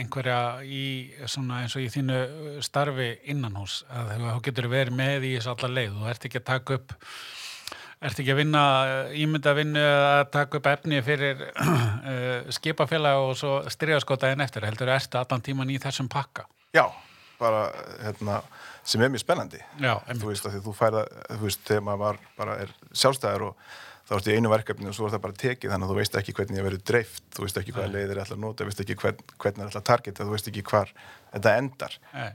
einhverja 0.00 0.40
í 0.64 0.84
eins 1.26 1.76
og 1.76 1.82
í 1.84 1.90
þínu 1.92 2.20
starfi 2.64 3.10
innanhús 3.32 3.82
þú 3.90 4.42
getur 4.48 4.70
verið 4.72 4.96
með 4.96 5.28
í 5.28 5.34
þessu 5.36 5.52
alla 5.52 5.72
leið 5.76 5.98
þú 5.98 6.12
ert 6.12 6.28
ekki 6.28 6.40
að 6.40 6.48
taka 6.52 6.78
upp 6.80 6.96
ert 8.04 8.20
ekki 8.20 8.32
að 8.32 8.40
vinna 8.42 8.62
ímyndavinnu 9.16 9.82
að 9.82 10.22
taka 10.34 10.60
upp 10.60 10.68
efni 10.72 11.00
fyrir 11.04 11.42
uh, 11.48 12.48
skipafélag 12.56 13.22
og 13.24 13.34
svo 13.40 13.58
strygaskótaðin 13.72 14.44
eftir 14.44 14.66
heldur 14.68 14.90
þú 14.90 14.96
erst 14.96 15.16
allan 15.18 15.44
tíman 15.44 15.72
í 15.72 15.78
þessum 15.82 16.10
pakka. 16.12 16.44
Já, 16.76 16.84
bara 17.40 17.68
hérna 18.02 18.42
sem 18.86 19.02
er 19.02 19.12
mjög 19.12 19.24
spennandi. 19.24 19.64
Já, 19.82 19.96
þú 20.06 20.30
veist 20.30 20.46
að 20.48 20.60
þú 20.64 20.76
færða, 20.76 21.02
þú 21.32 21.42
veist, 21.42 21.66
þegar 21.66 21.84
maður 21.88 22.02
var 22.04 22.22
bara 22.38 22.56
er 22.62 22.72
sjálfstæðar 22.94 23.50
og 23.50 23.68
þá 24.06 24.12
ertu 24.14 24.30
í 24.30 24.36
einu 24.38 24.50
verkefni 24.52 24.86
og 24.86 24.94
svo 24.94 25.08
er 25.08 25.16
það 25.16 25.22
bara 25.24 25.38
tekið 25.42 25.72
þannig 25.72 25.86
að 25.86 25.92
þú 25.92 25.98
veist 25.98 26.18
ekki 26.20 26.34
hvernig 26.36 26.58
það 26.60 26.66
verður 26.68 26.82
dreift, 26.90 27.24
þú 27.34 27.42
veist 27.42 27.56
ekki 27.58 27.74
hvaða 27.74 27.90
leiðir 27.90 28.12
er 28.12 28.20
alltaf 28.22 28.38
nota, 28.38 28.62
þú 28.62 28.68
veist 28.70 28.82
ekki 28.84 28.96
hvern, 29.00 29.24
hvernig 29.34 29.58
það 29.58 29.64
er 29.64 29.70
alltaf 29.72 29.86
targeta, 29.90 30.26
þú 30.26 30.34
veist 30.36 30.50
ekki 30.52 30.64
hvar 30.70 30.92
þetta 31.32 31.54
endar. 31.58 31.96
Nei, 32.14 32.28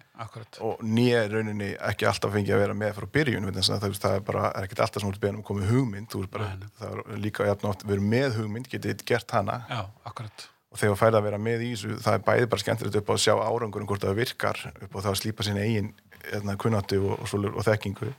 og 0.67 0.83
nýja 0.83 1.23
rauninni 1.31 1.71
ekki 1.79 2.09
alltaf 2.11 2.35
fengið 2.35 2.57
að 2.57 2.63
vera 2.65 2.77
með 2.83 2.95
frá 2.99 3.07
byrjun, 3.15 3.51
það, 3.55 3.87
það 4.03 4.17
er 4.17 4.25
bara 4.27 4.45
er 4.51 4.67
ekkert 4.67 4.83
alltaf 4.83 5.05
sem 5.05 5.13
út 5.13 5.21
beðan 5.23 5.39
um 5.39 5.45
að 5.45 5.49
koma 5.53 5.69
hugmynd 5.71 6.17
bara, 6.35 6.51
það 6.81 6.97
er 6.99 7.21
líka 7.23 7.47
jafn 7.47 7.71
oft 7.71 7.87
verið 7.87 8.09
með 8.17 8.41
hugmynd 8.41 8.71
getið 8.71 9.05
gert 9.07 9.37
hana. 9.39 9.61
Já, 9.71 9.85
og 10.71 10.79
þegar 10.79 10.93
það 10.93 11.01
færði 11.01 11.19
að 11.19 11.25
vera 11.27 11.39
með 11.43 11.63
í 11.65 11.71
þessu 11.73 11.97
það 11.99 12.13
er 12.15 12.21
bæði 12.27 12.49
bara 12.51 12.63
skemmtilegt 12.63 12.97
upp 13.01 13.09
á 13.11 13.13
að 13.13 13.23
sjá 13.25 13.33
árangur 13.43 13.83
um 13.83 13.89
hvort 13.89 14.05
það 14.05 14.19
virkar 14.21 14.59
upp 14.71 14.93
á 14.95 14.99
það 15.01 15.09
að 15.11 15.17
slípa 15.19 15.43
sín 15.43 15.59
eigin 15.59 15.89
hérna, 16.27 16.57
kunnáttu 16.59 17.01
og, 17.05 17.25
og, 17.25 17.47
og 17.55 17.65
þekkingu 17.67 18.11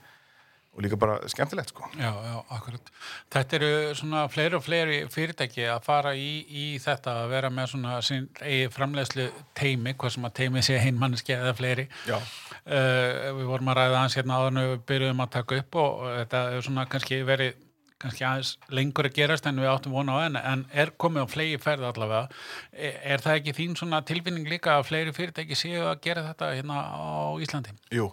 og 0.73 0.81
líka 0.81 0.97
bara 0.97 1.19
skemmtilegt 1.29 1.69
sko. 1.69 1.85
Já, 1.99 2.09
já, 2.09 2.37
akkurat. 2.49 2.87
Þetta 3.33 3.57
eru 3.59 3.71
svona 3.97 4.23
fleiri 4.31 4.57
og 4.57 4.63
fleiri 4.65 4.95
fyrirtæki 5.13 5.67
að 5.69 5.83
fara 5.85 6.15
í, 6.17 6.29
í 6.49 6.63
þetta 6.81 7.13
að 7.21 7.33
vera 7.35 7.51
með 7.53 7.67
svona 7.75 7.99
eigi 8.01 8.71
framlegslu 8.73 9.27
teimi, 9.53 9.93
hvað 9.93 10.15
sem 10.15 10.25
að 10.25 10.33
teimi 10.39 10.63
sé 10.65 10.79
einmanniski 10.81 11.35
eða 11.35 11.53
fleiri. 11.59 11.85
Já. 12.09 12.17
Uh, 12.63 13.29
við 13.37 13.51
vorum 13.51 13.69
að 13.69 13.79
ræða 13.81 14.01
hans 14.01 14.17
hérna 14.17 14.39
áður 14.39 14.49
en 14.53 14.63
við 14.63 14.75
byrjuðum 14.89 15.23
að 15.27 15.33
taka 15.37 15.61
upp 15.61 15.79
og 15.83 16.03
þetta 16.09 16.43
er 16.55 16.65
svona 16.65 16.87
kannski 16.89 17.21
verið 17.27 17.62
kannski 18.03 18.25
aðeins 18.27 18.51
lengur 18.73 19.09
að 19.09 19.15
gerast 19.17 19.47
en 19.49 19.61
við 19.61 19.71
áttum 19.71 19.95
vona 19.95 20.17
á 20.19 20.25
enn 20.27 20.39
en 20.39 20.65
er 20.71 20.93
komið 20.99 21.25
á 21.25 21.33
flegi 21.33 21.61
ferð 21.61 21.87
allavega 21.89 22.27
er, 22.71 22.99
er 23.15 23.23
það 23.23 23.39
ekki 23.39 23.55
þín 23.59 23.79
svona 23.79 24.03
tilfinning 24.07 24.49
líka 24.49 24.77
að 24.77 24.89
fleiri 24.91 25.15
fyrirtæki 25.15 25.57
séu 25.57 25.87
að 25.87 26.03
gera 26.05 26.27
þetta 26.29 26.51
hérna 26.53 26.83
á 26.83 27.33
Íslandi? 27.43 27.75
Jú 27.93 28.11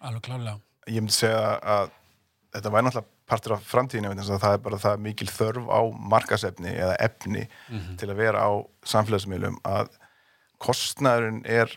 Alveg 0.00 0.26
klálega 0.28 0.58
Ég 0.86 1.02
myndi 1.02 1.16
segja 1.16 1.56
að 1.58 1.92
þetta 2.54 2.72
væri 2.72 2.86
náttúrulega 2.86 3.14
partur 3.26 3.56
af 3.56 3.64
framtíðinu 3.66 4.26
það 4.26 4.52
er 4.52 4.60
bara 4.62 4.78
það 4.78 5.00
mikil 5.02 5.28
þörf 5.30 5.66
á 5.66 5.80
markasefni 6.14 6.72
eða 6.76 6.94
efni 7.02 7.42
mm 7.42 7.78
-hmm. 7.78 7.96
til 7.98 8.10
að 8.10 8.20
vera 8.22 8.44
á 8.46 8.50
samfélagsmiðlum 8.86 9.58
að 9.66 9.90
kostnæðurinn 10.62 11.42
er 11.44 11.72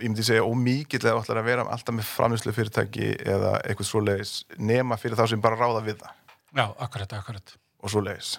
ég 0.00 0.08
myndi 0.10 0.24
segja 0.26 0.44
ómíkill 0.44 1.00
eða 1.04 1.20
ætlar 1.22 1.40
að 1.40 1.48
vera 1.50 1.64
alltaf 1.72 1.94
með 1.96 2.08
framlýslu 2.10 2.52
fyrirtæki 2.56 3.10
eða 3.24 3.52
eitthvað 3.64 3.88
svo 3.90 4.00
leiðis 4.04 4.32
nema 4.58 4.98
fyrir 5.00 5.16
þá 5.18 5.26
sem 5.32 5.40
bara 5.44 5.56
ráða 5.60 5.82
við 5.86 6.00
það. 6.02 6.14
Já, 6.56 6.66
akkurat, 6.86 7.12
akkurat. 7.20 7.54
Og 7.84 7.90
svo 7.92 8.00
leiðis 8.04 8.36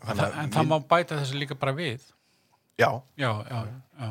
En, 0.00 0.16
það, 0.16 0.36
en 0.40 0.50
það 0.54 0.68
má 0.70 0.76
bæta 0.88 1.18
þessu 1.20 1.36
líka 1.36 1.54
bara 1.60 1.74
við. 1.76 2.00
Já. 2.80 2.88
Já, 3.20 3.30
já, 3.50 3.58
já. 4.00 4.10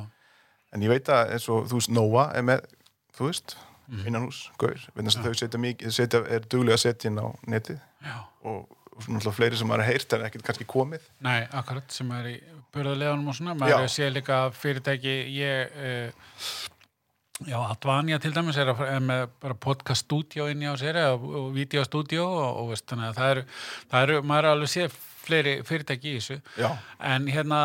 En 0.74 0.84
ég 0.86 0.92
veit 0.92 1.08
að 1.10 1.32
eins 1.34 1.48
og 1.50 1.64
þú 1.72 1.80
veist 1.80 1.90
Nóa 1.98 2.26
er 2.38 2.44
með, 2.46 2.68
þú 3.18 3.26
veist 3.32 3.56
Mhm. 3.90 4.04
innan 4.06 4.26
hús, 4.28 4.52
gaur, 4.62 4.78
þess 4.94 5.18
að 5.18 5.24
þau 5.26 5.34
setja 5.40 5.58
mikið 5.60 5.94
setja, 5.96 6.20
er 6.30 6.44
duglega 6.46 6.76
að 6.78 6.84
setja 6.84 7.10
inn 7.10 7.18
á 7.18 7.26
netið. 7.50 7.80
Já. 8.06 8.20
og, 8.46 8.68
og 8.94 9.02
svona 9.02 9.18
alltaf 9.18 9.34
fleiri 9.40 9.58
sem 9.58 9.72
er 9.72 9.82
heyrt 9.82 10.14
en 10.14 10.22
ekkert 10.28 10.44
kannski 10.46 10.66
komið. 10.70 11.02
Nei, 11.26 11.48
akkurat, 11.58 11.90
sem 11.92 12.12
er 12.12 12.28
í 12.30 12.36
burðarleganum 12.74 13.32
og 13.32 13.38
svona, 13.38 13.56
Já. 13.56 13.62
maður 13.64 13.94
sé 13.94 14.10
líka 14.14 14.42
fyrirtæki, 14.56 15.16
ég 15.38 15.80
uh, 15.80 16.36
já, 17.48 17.60
Advania 17.70 18.20
til 18.20 18.34
dæmis 18.36 18.58
er, 18.60 18.72
að, 18.74 18.82
er 18.88 19.04
með 19.04 19.28
bara 19.42 19.56
podcast 19.56 20.08
stúdíó 20.08 20.50
inn 20.52 20.64
í 20.64 20.68
á 20.68 20.76
sér 20.80 21.00
eða 21.00 21.20
og 21.20 21.52
videostúdíó 21.56 22.26
og, 22.26 22.64
og 22.64 22.74
veist, 22.74 22.88
þannig 22.90 23.12
að 23.12 23.22
það 23.22 23.36
eru, 23.36 23.46
það 23.92 24.08
eru, 24.08 24.20
maður 24.32 24.52
alveg 24.54 24.74
séð 24.74 24.98
fleiri 25.30 25.54
fyrirtæki 25.68 26.14
í 26.14 26.18
þessu. 26.18 26.38
Já, 26.58 26.70
en 27.06 27.28
hérna 27.30 27.60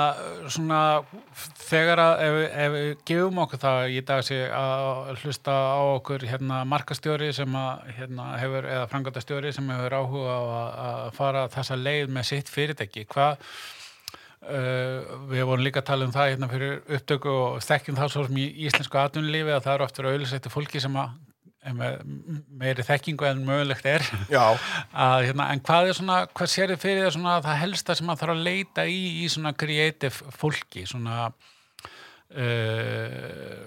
svona 0.52 0.80
þegar 1.64 2.02
að 2.02 2.24
ef, 2.26 2.38
ef 2.64 2.74
við 2.74 2.90
gefum 3.08 3.40
okkur 3.44 3.62
það 3.62 3.94
í 3.94 4.02
dag 4.10 4.24
sé 4.26 4.40
að 4.52 5.14
hlusta 5.22 5.54
á 5.54 5.82
okkur 5.94 6.26
hérna 6.28 6.60
markastjóri 6.68 7.30
sem 7.36 7.56
að 7.58 7.86
hérna 7.98 8.28
hefur, 8.42 8.68
eða 8.68 8.90
frangatastjóri 8.92 9.54
sem 9.56 9.70
hefur 9.74 9.96
áhuga 10.00 10.34
á 10.36 10.42
að, 10.42 10.68
að 10.88 11.08
fara 11.20 11.46
þessa 11.54 11.80
leið 11.80 12.12
með 12.18 12.28
sitt 12.32 12.52
fyrirtæki, 12.52 13.06
hvað 13.14 13.48
Uh, 14.44 15.24
við 15.30 15.46
vorum 15.48 15.64
líka 15.64 15.80
að 15.80 15.88
tala 15.88 16.04
um 16.04 16.12
það 16.12 16.34
hérna 16.34 16.48
fyrir 16.50 16.74
upptöku 16.98 17.30
og 17.32 17.62
þekkjum 17.64 17.96
það 17.96 18.10
svo 18.12 18.24
sem 18.26 18.40
í 18.42 18.48
íslensku 18.66 18.98
atvinnulífi 19.00 19.54
að 19.54 19.62
það 19.64 19.76
eru 19.76 19.86
oftur 19.86 20.08
auðlisætti 20.10 20.52
fólki 20.52 20.82
sem 20.84 20.98
að 21.00 21.14
er 21.64 21.72
með 21.78 21.94
meiri 22.60 22.84
þekkingu 22.84 23.24
en 23.28 23.40
mögulegt 23.46 23.86
er. 23.88 24.04
Að, 24.34 25.24
hérna, 25.30 25.46
en 25.54 25.62
hvað 25.64 25.88
er 25.88 25.96
svona, 25.96 26.18
hvað 26.36 26.50
sér 26.52 26.74
þið 26.74 26.82
fyrir 26.82 27.06
það 27.06 27.14
svona 27.16 27.36
það 27.46 27.60
helsta 27.62 27.96
sem 27.96 28.12
að 28.12 28.20
þarf 28.20 28.34
að 28.34 28.44
leita 28.50 28.82
í 28.90 29.00
í 29.22 29.26
svona 29.32 29.54
creative 29.56 30.34
fólki 30.36 30.84
svona 30.90 31.16
uh, 32.36 33.64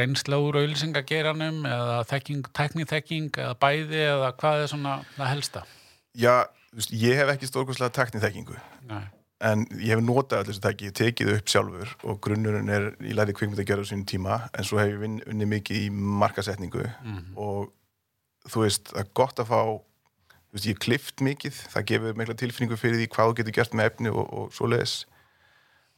reynsla 0.00 0.40
úr 0.44 0.60
auðlýsingageranum 0.60 1.64
eða 1.70 1.96
þekking, 2.10 2.44
tekniþekking 2.56 3.40
eða 3.40 3.54
bæði 3.62 4.02
eða 4.04 4.34
hvað 4.40 4.66
er 4.66 4.72
svona 4.74 4.98
það 5.16 5.32
helsta? 5.34 5.64
Já 6.18 6.34
ég 6.94 7.18
hef 7.18 7.32
ekki 7.32 7.48
stórkostlega 7.48 7.94
teknið 7.96 8.26
þekkingu 8.28 8.58
Nei. 8.90 9.06
En 9.40 9.62
ég 9.80 9.94
hef 9.94 10.00
notað 10.04 10.42
allir 10.42 10.52
þessu 10.52 10.64
tæki, 10.66 10.90
tekið 11.00 11.30
upp 11.38 11.48
sjálfur 11.48 11.92
og 12.04 12.18
grunnurinn 12.20 12.68
er, 12.68 12.90
ég 13.00 13.14
læri 13.16 13.32
kvikmynd 13.32 13.60
að 13.62 13.68
gera 13.70 13.84
á 13.84 13.88
sínum 13.88 14.04
tíma, 14.08 14.40
en 14.52 14.64
svo 14.68 14.76
hef 14.82 14.90
ég 14.92 14.98
vinn, 15.00 15.20
unni 15.26 15.46
mikið 15.48 15.86
í 15.86 15.90
markasetningu 15.92 16.84
Mhm. 17.04 17.36
og 17.36 17.70
þú 18.48 18.64
veist, 18.66 18.90
það 18.92 19.00
er 19.04 19.08
gott 19.14 19.36
að 19.40 19.48
fá 19.48 19.60
þú 19.70 20.52
veist, 20.56 20.66
ég 20.66 20.74
hef 20.74 20.82
klift 20.84 21.16
mikið 21.24 21.54
það 21.72 21.86
gefur 21.92 22.14
mikla 22.20 22.34
tilfinningu 22.34 22.76
fyrir 22.76 22.96
því 23.00 23.08
hvað 23.14 23.28
þú 23.30 23.36
getur 23.40 23.56
gert 23.60 23.72
með 23.78 23.90
efni 23.90 24.08
og, 24.12 24.26
og 24.32 24.52
svoleiðis 24.52 25.04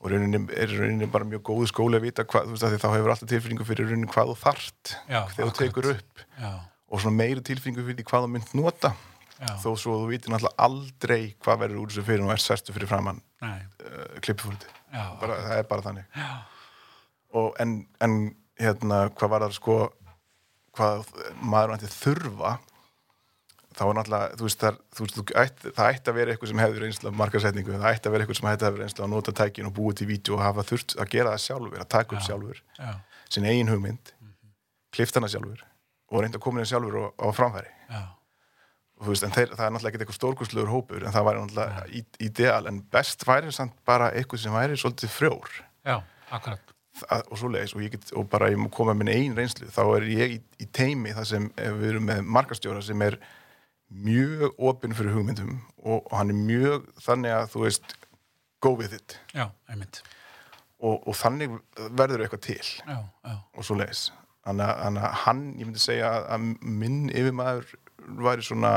og 0.02 0.10
rauninni 0.10 0.40
er 0.58 0.66
rauninni 0.78 1.06
bara 1.10 1.24
mjög 1.24 1.42
góðu 1.46 1.68
skóli 1.70 1.96
að 1.98 2.02
vita 2.08 2.24
hvað, 2.24 2.46
þú 2.50 2.56
veist, 2.58 2.82
þá 2.82 2.90
hefur 2.94 3.10
alltaf 3.14 3.28
tilfinningu 3.30 3.64
fyrir 3.66 3.86
rauninni 3.90 4.10
hvað 4.10 4.32
þú 4.32 4.36
þart 4.42 4.94
Já, 5.08 5.20
þegar 5.30 5.46
þú 5.46 5.50
akkurat. 5.50 5.62
tekur 5.62 5.90
upp 5.94 6.26
Já, 6.42 6.52
og 6.92 7.00
svona 7.00 7.16
meiri 7.16 7.40
tilfinningu 7.42 7.86
fyrir 7.86 7.98
því 8.02 8.06
hvað 8.10 8.26
þú 8.26 8.30
mynd 8.34 8.54
nota 8.54 8.92
já, 9.38 9.52
þó 9.62 9.70
svo 9.76 9.98
þú 10.02 10.10
vitir 10.12 10.32
náttúrulega 10.32 10.66
aldrei 10.68 11.22
hvað 11.42 11.62
verður 11.64 11.82
úr 11.82 11.92
þessu 11.92 12.06
fyrir 12.08 12.26
og 12.26 12.34
er 12.34 12.44
sestu 12.44 12.74
fyrir 12.76 12.90
framann 12.90 13.22
uh, 13.42 14.20
klippfúriti 14.24 14.68
já, 14.92 15.04
bara, 15.20 15.38
það 15.46 15.56
er 15.58 15.70
bara 15.70 15.86
þannig. 15.88 16.18
Já, 16.18 16.30
og 17.42 17.56
en, 17.62 17.78
en 18.04 18.18
hérna 18.60 19.06
hvað 19.16 19.34
var 19.34 19.46
það 19.46 19.56
sko 19.58 19.78
hvað 20.76 21.08
maður 21.40 21.74
ætti 21.76 21.90
þurfa 21.92 22.58
þá 23.72 23.82
er 23.86 23.96
náttúrulega 23.96 24.38
þú 24.38 24.46
veist, 24.46 24.60
það, 24.62 24.78
þú 24.92 25.04
veist, 25.04 25.16
þú 25.16 25.24
ætti, 25.42 25.72
það 25.76 25.90
ætti 25.90 26.12
að 26.12 26.16
vera 26.18 26.34
eitthvað 26.34 26.50
sem 26.50 26.62
hefur 26.62 26.86
af 26.92 27.18
markasetningu, 27.20 27.74
það 27.76 27.88
ætti 27.90 28.08
að 28.08 28.14
vera 28.14 28.26
eitthvað 28.26 28.38
sem 28.38 28.48
vera 28.50 28.72
reynslu 28.78 29.04
að 29.04 29.12
nota 29.12 29.34
tækin 29.40 29.68
og 29.68 29.74
búið 29.76 29.98
til 30.00 30.08
vídeo 30.10 30.36
og 30.36 30.44
hafa 30.44 30.64
þurft 30.68 30.96
að 31.00 31.12
gera 31.14 31.34
það 31.34 31.44
sjálfur, 31.46 31.78
að 31.80 31.90
taka 31.94 32.16
upp 32.16 32.22
Já. 32.22 32.26
sjálfur 32.28 32.62
já, 32.78 32.90
sin 33.32 33.48
eigin 33.48 33.72
hugmynd, 33.72 34.12
klift 34.92 35.16
hana 35.16 35.30
sjálfur 35.32 35.64
og 36.12 36.20
reynda 36.20 36.40
að 36.40 36.44
koma 36.44 36.60
henni 36.60 36.72
sjálfur 36.72 36.98
á, 37.00 37.04
á 37.16 37.26
framfæri. 37.32 37.72
Já, 37.88 38.02
veist, 39.08 39.26
þeir, 39.26 39.54
það 39.56 39.64
er 39.66 39.72
náttúrulega 39.74 39.92
ekki 39.92 40.02
eitthvað 40.02 40.18
stórkustlegur 40.18 40.72
hópur 40.72 41.06
en 41.06 41.14
það 41.14 41.26
væri 41.28 41.42
náttúrulega 41.42 41.84
í, 41.88 42.02
ideal 42.28 42.68
en 42.70 42.82
best 42.92 43.26
væri 43.26 43.52
samt 43.54 43.74
bara 43.88 44.12
eitthvað 44.16 44.44
sem 44.44 44.56
væri 44.56 44.78
svolítið 44.80 45.14
frjór. 45.14 45.58
Já, 45.88 45.96
akkurat. 46.30 46.72
Að, 47.08 47.22
og 47.32 47.40
svoleiðis 47.40 47.72
og, 47.72 47.82
ég 47.86 47.94
get, 47.94 48.10
og 48.20 48.26
bara 48.30 48.50
ég 48.52 48.60
má 48.60 48.68
koma 48.72 48.92
minn 48.94 49.08
einn 49.08 49.36
reynslu 49.36 49.70
þá 49.72 49.80
er 49.96 50.08
ég 50.12 50.34
í, 50.34 50.40
í 50.60 50.66
teimi 50.76 51.14
þar 51.16 51.28
sem 51.30 51.46
ef 51.56 51.78
við 51.80 51.94
erum 51.94 52.08
með 52.10 52.26
markastjóra 52.36 52.82
sem 52.84 53.04
er 53.06 53.16
mjög 53.92 54.58
opinn 54.60 54.94
fyrir 54.96 55.16
hugmyndum 55.16 55.54
og, 55.82 56.02
og 56.02 56.12
hann 56.18 56.32
er 56.32 56.40
mjög 56.40 56.90
þannig 57.00 57.36
að 57.36 57.46
þú 57.54 57.64
veist 57.64 57.96
go 58.62 58.74
with 58.78 58.94
it. 58.94 59.16
Já, 59.34 59.48
einmitt. 59.72 60.02
Og, 60.82 61.00
og 61.08 61.16
þannig 61.16 61.56
verður 61.94 62.24
eitthvað 62.24 62.44
til. 62.46 62.60
Já, 62.86 62.98
já, 63.00 63.34
og 63.56 63.66
svoleiðis. 63.66 64.10
Þannig 64.42 64.66
að, 64.66 64.78
þannig 64.82 65.06
að 65.06 65.18
hann, 65.22 65.42
ég 65.58 65.68
myndi 65.68 65.82
segja 65.82 66.12
að, 66.12 66.28
að 66.34 66.70
minn 66.82 67.02
yfirmaður 67.10 67.74
væri 68.26 68.46
svona 68.46 68.72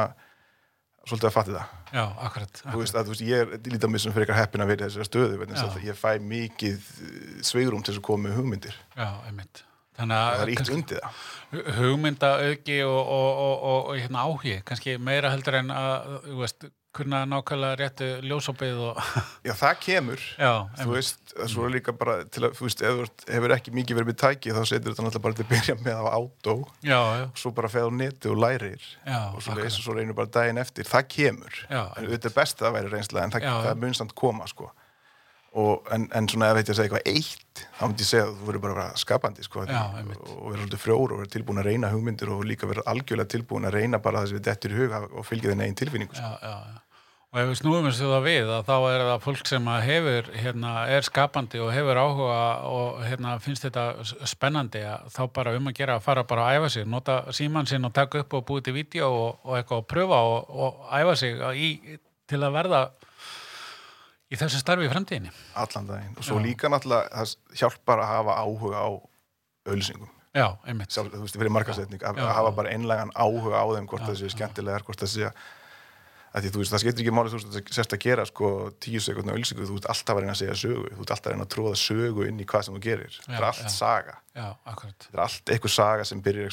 svolítið 1.06 1.30
að 1.30 1.36
fatti 1.36 1.54
það. 1.54 1.74
Já, 1.94 2.04
akkurat, 2.28 2.52
þú 2.56 2.66
akkurat. 2.66 2.82
veist 2.82 2.98
að 2.98 3.06
þú 3.06 3.14
veist, 3.14 3.26
ég 3.30 3.44
er 3.44 3.70
lítið 3.70 3.86
á 3.86 3.92
mig 3.94 4.02
sem 4.02 4.16
fyrir 4.16 4.26
eitthvað 4.26 4.42
heppin 4.42 4.66
að 4.66 4.72
vera 4.72 4.82
í 4.82 4.88
þessari 4.90 5.10
stöðu 5.10 5.38
ég 5.86 6.00
fæ 6.00 6.12
mikið 6.34 6.90
sveigrum 7.46 7.86
til 7.86 7.94
að 7.96 8.04
koma 8.10 8.28
með 8.28 8.38
hugmyndir. 8.40 8.80
Já, 8.98 9.10
einmitt 9.30 9.62
Þannig 9.96 10.16
að 10.22 10.32
það 10.36 10.46
er 10.46 10.54
ítt 10.56 10.72
undir 10.76 11.04
það. 11.04 11.20
hu- 11.52 11.68
hugmynda 11.82 12.32
auki 12.50 12.80
og, 12.84 12.98
og, 13.00 13.44
og, 13.44 13.54
og, 13.74 13.84
og 13.92 14.00
hérna 14.02 14.26
áhugi, 14.28 14.58
kannski 14.68 14.98
meira 15.00 15.30
heldur 15.32 15.56
en 15.62 15.70
að, 15.72 16.18
veist, 16.42 16.66
kunna 16.96 17.26
nákvæmlega 17.28 17.76
réttu 17.82 18.06
ljósopið 18.24 18.78
og 18.90 19.00
Já, 19.44 19.52
það 19.60 19.80
kemur, 19.84 20.22
já, 20.40 20.52
þú 20.80 20.94
veist, 20.94 21.34
svo 21.52 21.66
er 21.68 21.74
líka 21.74 21.92
bara 21.96 22.14
til 22.32 22.46
að, 22.48 22.54
þú 22.56 22.68
veist, 22.70 22.84
ef 22.88 23.00
þú 23.02 23.34
hefur 23.36 23.54
ekki 23.58 23.74
mikið 23.76 23.98
verið 24.00 24.12
með 24.14 24.20
tæki 24.22 24.54
þá 24.56 24.62
setur 24.70 24.94
þetta 24.96 25.04
náttúrulega 25.08 25.26
bara 25.26 25.36
til 25.40 25.46
að 25.46 25.52
byrja 25.52 25.76
með 25.84 26.00
á 26.00 26.06
átó 26.16 26.56
já, 26.88 27.00
já, 27.20 27.26
svo 27.44 27.52
bara 27.58 27.72
feð 27.74 27.88
á 27.88 27.92
neti 28.00 28.32
og 28.32 28.40
lærir. 28.46 28.88
Já, 29.04 29.20
og 29.36 29.44
svo 29.44 29.68
svo 29.76 29.98
reynir 30.00 30.16
bara 30.16 30.32
daginn 30.40 30.62
eftir, 30.64 30.88
það 30.88 31.08
kemur. 31.18 31.60
Já, 31.68 31.84
en 32.00 32.08
þetta 32.16 32.32
er 32.32 32.38
best 32.40 32.60
að 32.64 32.68
það 32.70 32.78
væri 32.80 32.94
reynsla 32.96 33.24
en 33.28 33.36
það, 33.36 33.50
það 33.68 33.84
mun 33.84 34.00
samt 34.00 34.16
koma, 34.16 34.48
sko 34.48 34.72
og, 35.56 35.90
en, 35.96 36.08
en 36.16 36.30
svona 36.32 36.52
ef 36.52 36.60
þetta 36.60 36.78
segja 36.78 36.90
eitthvað 36.90 37.10
eitt 37.12 37.62
þá 37.78 37.84
myndi 37.86 38.04
ég 38.04 38.10
segja 38.10 38.24
að 38.28 38.34
þú 38.40 38.48
verður 38.50 38.64
bara 38.66 38.74
að 38.74 38.80
vera 38.82 39.04
skapandi 39.04 39.46
sko, 39.46 39.66
Já, 39.70 39.84
og 39.86 40.48
vera 40.52 40.62
svolítið 40.62 40.82
frjór 40.84 41.14
og 41.16 41.22
vera 41.22 41.34
tilbúin 41.36 41.62
að 41.62 41.70
reyna 41.70 41.92
hugmyndir 41.94 42.32
og 42.36 42.48
líka 42.48 42.70
vera 42.70 42.88
algjörlega 42.92 43.32
tilbúin 43.36 43.70
að 43.70 43.78
reyna 43.80 44.02
bara 44.04 44.24
það 44.24 44.34
sem 44.34 44.40
við 44.40 44.48
dettur 44.50 44.76
í 44.76 44.82
huga 44.82 45.06
og 45.12 45.28
fylgja 45.28 45.54
þinn 45.54 45.64
eigin 45.66 45.80
tilfinningu 45.84 46.18
sko. 46.18 46.34
já, 46.34 46.50
já, 46.50 46.58
já. 46.74 46.82
Og 47.36 47.42
ef 47.42 47.50
við 47.50 47.58
snúum 47.60 47.84
þessu 47.90 48.08
það 48.08 48.22
við 48.24 48.50
að 48.56 48.62
þá 48.70 48.76
er 48.88 49.02
það 49.04 49.24
fólk 49.26 49.50
sem 49.50 49.66
að 49.68 49.82
hefur, 49.84 50.28
hérna, 50.40 50.70
er 50.88 51.04
skapandi 51.04 51.60
og 51.60 51.72
hefur 51.76 51.98
áhuga 52.00 52.38
og 52.72 53.02
hérna, 53.04 53.34
finnst 53.44 53.66
þetta 53.68 53.84
spennandi 54.32 54.84
að 54.88 55.10
þá 55.12 55.20
bara 55.36 55.56
um 55.58 55.68
að 55.68 55.76
gera 55.82 55.98
að 56.00 56.06
fara 56.06 56.24
bara 56.30 56.46
að 56.46 56.62
æfa 56.62 56.70
sig, 56.78 56.86
nota 56.88 57.18
síman 57.36 57.68
sinn 57.68 57.84
og 57.84 57.92
taka 57.98 58.22
upp 58.24 58.38
og 58.40 58.46
búið 58.48 58.70
til 58.70 58.76
vídeo 58.78 59.10
og, 59.12 59.44
og 59.44 59.58
eitthvað 59.58 59.84
að 59.84 59.90
pröfa 59.92 60.22
og, 60.30 60.56
og 60.64 60.88
æfa 60.96 61.18
sig 61.20 61.44
í, 61.60 62.00
til 62.32 62.40
að 62.40 62.56
verða 62.56 62.82
í 64.36 64.42
þessu 64.44 64.62
starfi 64.62 64.86
í 64.86 64.92
fremtíðinni. 64.92 65.32
allan 65.64 65.90
daginn. 65.90 66.16
Og 66.20 66.28
svo 66.28 66.38
Já. 66.40 66.46
líka 66.46 66.72
náttúrulega 66.72 67.10
það 67.16 67.36
hjálpar 67.62 68.04
að 68.04 68.12
hafa 68.12 68.38
áhuga 68.44 68.78
á 68.84 68.90
auðlýsingum 69.66 70.12
Já, 70.36 70.50
einmitt. 70.68 70.92
Sjálf, 70.92 71.14
þú 71.14 71.22
veist, 71.24 71.38
fyrir 71.40 71.54
markasetning 71.56 72.02
að, 72.04 72.18
hafa 72.28 72.50
bara 72.58 72.74
einlegan 72.76 73.12
áhuga 73.16 73.56
á 73.56 73.66
þeim 73.72 73.86
hvort 73.88 74.04
það 74.04 74.20
já. 74.20 74.30
skemmtilegar, 74.34 74.84
hvort 74.84 75.00
það 75.00 75.10
séu 75.14 75.30
að 76.36 76.44
því, 76.44 76.50
þú 76.52 76.60
veist, 76.60 76.72
það 76.74 76.82
skiptir 76.84 77.04
ekki 77.06 77.14
máli 77.16 77.32
þú 77.32 77.38
veist, 77.40 77.48
það 77.54 77.62
sérst 77.78 77.96
að 77.96 78.04
gera 78.04 78.24
sko 78.28 78.48
tíu 78.84 79.00
sekundna 79.00 79.32
auðlýsingu, 79.32 79.64
þú 79.70 79.76
ert 79.80 79.88
alltaf 79.94 80.12
að 80.12 80.20
reyna 80.20 80.34
að 80.36 80.42
segja 80.42 80.58
sögu 80.60 80.88
þú 80.90 81.00
ert 81.06 81.14
alltaf 81.16 81.30
að 81.30 81.32
reyna 81.32 81.46
að 81.48 81.54
tróða 81.56 81.78
sögu 81.80 82.22
inn 82.28 82.44
í 82.44 82.48
hvað 82.52 82.64
sem 82.68 82.76
þú 82.76 82.82
gerir. 82.84 83.14
Það 83.24 83.38
er 83.38 83.48
allt 83.48 83.72
saga, 83.72 84.16
það 84.36 84.84
er 85.16 85.24
allt 85.30 85.46
eitthvað 85.56 85.74
saga 85.80 86.04
sem 86.04 86.20
byrjar 86.20 86.52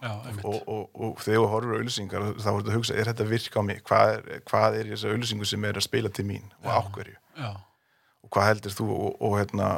það 0.00 0.26
er 0.30 0.36
Já, 0.36 0.44
og, 0.50 0.56
og, 0.66 0.82
og 1.06 1.22
þegar 1.24 1.40
þú 1.40 1.46
horfur 1.52 1.72
á 1.72 1.78
auðlýsingar 1.78 2.26
þá 2.36 2.48
voru 2.50 2.64
þetta 2.64 2.72
að 2.72 2.76
hugsa, 2.78 2.96
er 2.96 3.10
þetta 3.10 3.28
virka 3.30 3.62
á 3.62 3.68
mig? 3.68 3.80
Hvað 3.86 4.12
er, 4.16 4.42
hvað 4.50 4.76
er 4.80 4.90
í 4.90 4.92
þessu 4.94 5.12
auðlýsingu 5.12 5.48
sem 5.48 5.66
er 5.68 5.80
að 5.80 5.86
spila 5.86 6.12
til 6.12 6.26
mín 6.28 6.50
og 6.62 6.70
ákverju 6.76 7.16
og 8.26 8.30
hvað 8.34 8.48
heldur 8.50 8.74
þú 8.74 8.86
og, 8.90 9.10
og 9.22 9.36
hérna 9.38 9.68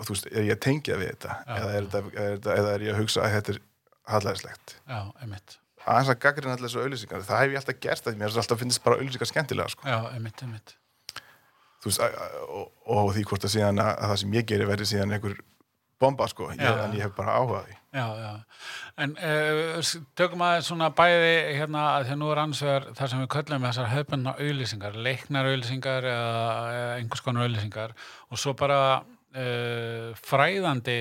þú 0.00 0.14
veist, 0.14 0.28
er 0.32 0.46
ég 0.48 0.54
að 0.56 0.62
tengja 0.64 0.98
við 1.00 1.12
þetta? 1.12 1.38
Eða, 1.44 1.70
er 1.70 1.88
þetta, 1.88 2.02
er 2.14 2.30
þetta, 2.36 2.54
eða 2.62 2.74
er 2.74 2.84
ég 2.86 2.94
að 2.94 3.02
hugsa 3.02 3.24
að 3.26 3.34
þetta 3.36 3.54
er 3.54 3.62
hallæðislegt 4.10 4.76
já, 4.88 5.00
einmitt. 5.20 5.56
aðeins 5.84 6.12
að 6.14 6.20
gaggrina 6.24 6.56
allir 6.56 6.68
þessu 6.68 6.84
auðlýsingar 6.84 7.26
það 7.28 7.42
hef 7.42 7.54
ég 7.54 7.60
alltaf 7.60 7.80
gert 7.84 8.06
það, 8.06 8.20
mér 8.20 8.32
er 8.32 8.42
alltaf 8.42 8.62
finnst 8.62 8.84
bara 8.84 9.00
auðlýsingar 9.00 9.30
skemmtilega 9.30 9.74
sko. 9.74 9.86
Já, 9.86 9.98
einmitt. 10.14 10.76
þú 11.80 11.92
veist, 11.92 12.02
og, 12.48 12.72
og 12.96 13.12
því 13.16 13.26
hvort 13.28 13.46
að 13.46 13.54
síðan 13.54 13.82
að, 13.84 13.92
að 13.92 14.12
það 14.14 14.20
sem 14.24 14.36
ég 14.40 14.48
gerir 14.50 14.70
verði 14.70 14.88
síðan 14.90 15.14
einhver 15.16 15.36
bomba 16.00 16.26
sko, 16.30 16.50
ég, 16.54 16.62
Já. 16.62 16.84
en 16.86 16.96
ég 16.96 17.04
hef 17.06 17.14
bara 17.16 17.36
áhuga 17.38 17.60
á 17.60 17.64
því 17.68 17.80
Já, 17.90 18.06
já. 18.22 18.34
En 19.02 19.16
uh, 19.18 19.88
tökum 20.14 20.42
aðeins 20.46 20.68
svona 20.70 20.92
bæði 20.94 21.32
hérna 21.58 21.80
að 21.96 22.04
því 22.06 22.12
að 22.14 22.20
nú 22.20 22.28
er 22.30 22.40
ansvegar 22.44 22.84
þar 22.94 23.10
sem 23.10 23.22
við 23.24 23.30
köllum 23.34 23.66
þessar 23.66 23.88
hefbundna 23.90 24.34
auðlýsingar, 24.38 24.98
leiknar 25.06 25.48
auðlýsingar 25.50 26.06
eða, 26.06 26.44
eða 26.76 26.92
einhvers 27.00 27.24
konar 27.26 27.48
auðlýsingar 27.48 27.96
og 28.30 28.38
svo 28.38 28.54
bara 28.60 28.78
uh, 29.00 30.12
fræðandi 30.22 31.00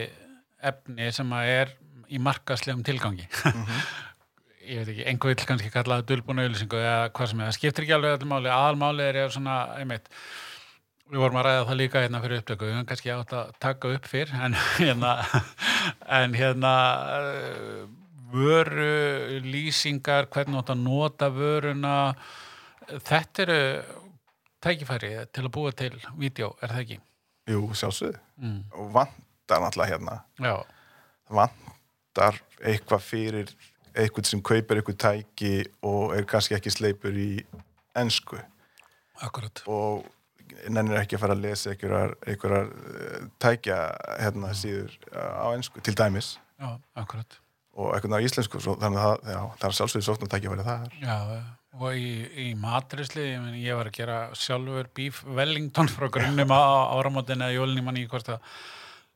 efni 0.72 1.12
sem 1.14 1.38
að 1.38 1.54
er 1.60 1.76
í 2.10 2.22
markaslegum 2.26 2.82
tilgangi. 2.88 3.30
Ég 4.70 4.82
veit 4.82 4.90
ekki, 4.96 5.06
einhver 5.12 5.36
vill 5.36 5.50
kannski 5.50 5.70
kalla 5.74 6.00
það 6.00 6.10
dulbúna 6.10 6.48
auðlýsingu 6.48 6.82
eða 6.82 7.10
hvað 7.14 7.30
sem 7.32 7.40
er, 7.40 7.52
það 7.52 7.58
skiptir 7.60 7.86
ekki 7.86 7.98
alveg 8.00 8.18
allir 8.18 8.34
máli, 8.34 8.50
aðalmáli 8.54 9.06
er 9.06 9.22
ég 9.22 9.32
svona, 9.34 9.60
einmitt, 9.78 10.10
Við 11.10 11.18
vorum 11.24 11.40
að 11.42 11.46
ræða 11.48 11.62
það 11.70 11.78
líka 11.80 12.02
hérna 12.04 12.20
fyrir 12.22 12.42
upptöku, 12.44 12.66
við 12.68 12.76
höfum 12.76 12.88
kannski 12.92 13.12
átt 13.16 13.32
að 13.34 13.48
taka 13.66 13.94
upp 13.96 14.06
fyrr, 14.12 14.34
en 14.46 14.54
hérna, 14.78 15.14
en 16.20 16.36
hérna 16.38 16.74
eh, 17.16 17.80
vöru, 18.30 19.40
lýsingar, 19.48 20.28
hvernig 20.30 20.60
átt 20.62 20.70
að 20.76 20.84
nota 20.84 21.30
vöruna, 21.34 21.96
þetta 23.08 23.46
eru 23.48 23.58
tækifæri 24.62 25.10
til 25.34 25.46
að 25.48 25.54
búa 25.56 25.72
til 25.74 25.96
vídeo, 26.20 26.52
er 26.62 26.74
það 26.76 26.84
ekki? 26.86 27.00
jú, 27.50 27.64
sjálfsögðu 27.74 28.20
Mm. 28.40 28.60
og 28.72 28.92
vantar 28.96 29.60
náttúrulega 29.60 29.90
hérna 29.92 30.14
Já, 30.40 30.54
vantar 31.28 32.38
eitthvað 32.64 33.02
fyrir 33.04 33.50
eitthvað 34.00 34.30
sem 34.30 34.42
kaupir 34.46 34.80
eitthvað 34.80 35.00
tæki 35.04 35.50
og 35.84 36.14
er 36.16 36.24
kannski 36.30 36.56
ekki 36.56 36.72
sleipur 36.72 37.18
í 37.20 37.42
ensku 38.00 38.40
akkurat. 39.20 39.64
og 39.68 40.06
nennir 40.70 41.00
ekki 41.02 41.18
að 41.18 41.24
fara 41.24 41.36
að 41.38 41.46
lesa 41.46 41.74
einhverjar, 41.74 42.16
einhverjar 42.28 42.72
eh, 42.72 43.28
tækja 43.42 43.78
hérna 44.20 44.52
síður 44.58 44.98
eh, 45.12 45.38
á 45.40 45.48
ensku 45.54 45.84
til 45.86 45.96
dæmis. 45.98 46.38
Já, 46.60 46.74
akkurat. 47.00 47.40
og 47.80 47.94
eitthvað 47.96 48.20
á 48.20 48.26
íslensku 48.28 48.60
svo, 48.60 48.76
þannig 48.82 49.00
að 49.00 49.08
það, 49.08 49.32
já, 49.32 49.40
það 49.62 49.70
er 49.70 49.78
sjálfsögðu 49.78 50.08
sókn 50.10 50.26
að 50.26 50.32
tækja 50.34 50.52
verið 50.52 50.68
það 50.68 50.98
Já, 51.00 51.18
og 51.80 51.96
í, 51.96 52.10
í 52.44 52.48
matrisli, 52.60 53.28
ég, 53.30 53.44
meni, 53.46 53.62
ég 53.64 53.78
var 53.80 53.88
að 53.88 53.96
gera 53.96 54.18
sjálfur 54.36 54.90
Beef 54.98 55.22
Wellington 55.24 55.92
frá 55.94 56.10
grunnum 56.12 56.52
á 56.52 56.92
áramótin 56.98 57.46
eða 57.46 57.56
jólinn, 57.56 57.80
ég 57.80 57.88
manni 57.88 58.04
í 58.04 58.10
hvort 58.12 58.34
að 58.34 58.44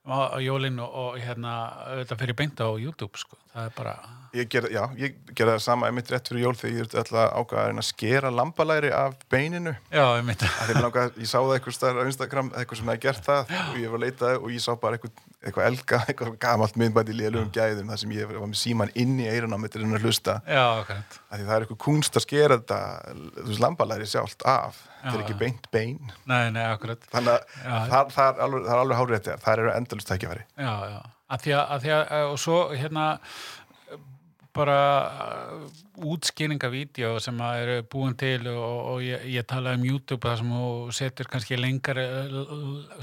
á 0.03 0.37
jólinn 0.43 0.81
og, 0.83 0.91
og 0.91 1.21
hérna 1.21 1.53
auðvitað 1.93 2.19
fyrir 2.23 2.37
beint 2.41 2.59
á 2.59 2.67
YouTube, 2.75 3.15
sko. 3.19 3.37
Það 3.53 3.67
er 3.69 3.75
bara, 3.77 3.93
ég 4.35 4.49
ger, 4.51 4.67
já, 4.73 4.81
ég 4.99 5.15
gerði 5.31 5.53
það 5.53 5.61
sama 5.63 5.87
einmitt 5.87 6.09
rétt 6.11 6.31
fyrir 6.31 6.43
jól 6.43 6.55
þegar 6.59 6.79
ég 6.81 6.89
ákvað 7.37 7.61
að 7.61 7.67
reyna 7.69 7.83
að 7.83 7.89
skera 7.89 8.31
lambalæri 8.33 8.91
af 8.97 9.15
beininu. 9.31 9.75
Já, 9.93 10.03
ég 10.17 10.25
þeim 10.41 10.81
langa, 10.83 11.05
ég 11.21 11.29
sá 11.29 11.37
það 11.37 11.53
eitthvað 11.57 11.77
staðar 11.77 12.01
á 12.03 12.09
Instagram 12.09 12.51
eitthvað 12.51 12.81
sem 12.81 12.91
hefði 12.91 13.05
gert 13.05 13.29
það 13.29 13.55
og 13.63 13.79
ég 13.79 13.93
var 13.93 14.01
að 14.01 14.05
leita 14.07 14.33
og 14.39 14.49
ég 14.51 14.65
sá 14.65 14.71
bara 14.81 14.99
eitthvað, 14.99 15.23
eitthvað 15.43 15.67
elga 15.69 15.99
eitthvað 16.07 16.35
gamalt 16.41 16.77
myndbæti 16.79 17.15
lélugum 17.17 17.51
gæðum 17.53 17.91
þar 17.91 18.01
sem 18.01 18.13
ég 18.15 18.29
var 18.31 18.49
með 18.49 18.59
síman 18.61 18.93
inn 18.99 19.15
í 19.21 19.27
en 19.27 19.57
að 19.57 20.07
hlusta. 20.07 20.37
Já, 20.47 20.65
að 20.83 21.45
það 21.45 21.55
er 21.55 21.65
eitthvað 21.65 21.81
kunst 21.85 22.19
að 22.19 22.25
skera 22.27 22.59
þetta 22.61 22.79
þú 23.13 23.47
veist, 23.49 23.63
lambalæri 23.63 24.09
sjálft 24.09 24.45
af. 24.47 24.83
Þetta 25.03 25.15
er 25.17 25.25
ekki 25.25 25.39
beint 25.39 25.67
bein. 25.73 26.13
Nei, 26.29 26.45
nei, 26.55 26.63
þannig 27.11 27.33
að 27.33 27.89
það, 27.91 28.13
það, 28.15 28.29
er 28.29 28.45
alveg, 28.45 28.63
það 28.67 28.75
er 28.75 28.83
alveg 28.85 29.01
hárið 29.01 29.19
þetta 29.19 29.43
það 29.43 29.57
eru 29.57 29.73
endalust 29.73 30.13
tækifæri. 30.13 30.47
Já, 30.55 30.73
já. 30.93 31.01
Að 31.33 31.43
því 31.43 31.53
að, 31.57 31.63
að 31.73 31.83
því 31.83 31.91
að, 31.97 32.15
og 32.29 32.39
svo 32.43 32.57
hérna 32.77 33.03
bara 34.53 34.77
uh, 35.09 36.05
útskýringavídeó 36.13 37.15
sem 37.21 37.39
eru 37.45 37.79
búin 37.89 38.15
til 38.19 38.47
og, 38.51 38.77
og 38.93 39.03
ég, 39.05 39.25
ég 39.33 39.47
tala 39.49 39.73
um 39.77 39.85
YouTube 39.87 40.27
þar 40.27 40.39
sem 40.41 40.53
þú 40.53 40.95
setur 40.97 41.29
kannski 41.31 41.59
lengar 41.59 41.99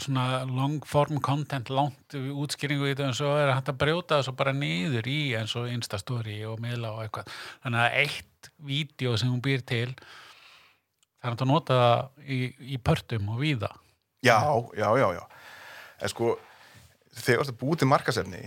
svona 0.01 0.45
long 0.49 0.81
form 0.87 1.21
content 1.25 1.71
langt 1.71 2.17
útskýringavídeó 2.17 3.09
en 3.09 3.17
svo 3.19 3.35
er 3.39 3.53
hægt 3.55 3.73
að 3.73 3.81
brjóta 3.83 4.19
það 4.19 4.27
svo 4.29 4.37
bara 4.39 4.57
niður 4.57 5.11
í 5.11 5.21
eins 5.39 5.57
og 5.59 5.71
Instastory 5.73 6.41
og 6.49 6.61
miðla 6.63 6.95
og 6.97 7.05
eitthvað. 7.05 7.33
Þannig 7.65 7.85
að 7.85 7.99
eitt 8.05 8.51
vídeo 8.71 9.17
sem 9.21 9.31
hún 9.33 9.45
býr 9.45 9.65
til 9.67 9.89
er 11.21 11.33
hægt 11.33 11.45
að 11.45 11.53
nota 11.53 11.81
það 11.81 12.31
í, 12.37 12.41
í 12.75 12.81
pörtum 12.83 13.33
og 13.35 13.43
víða. 13.43 13.73
Já, 14.25 14.41
já, 14.77 14.89
já, 15.01 15.09
já. 15.17 15.25
En 16.01 16.13
sko, 16.13 16.35
þegar 17.17 17.41
þú 17.41 17.45
ert 17.45 17.53
að 17.55 17.61
búið 17.61 17.83
til 17.83 17.91
markasefni 17.91 18.43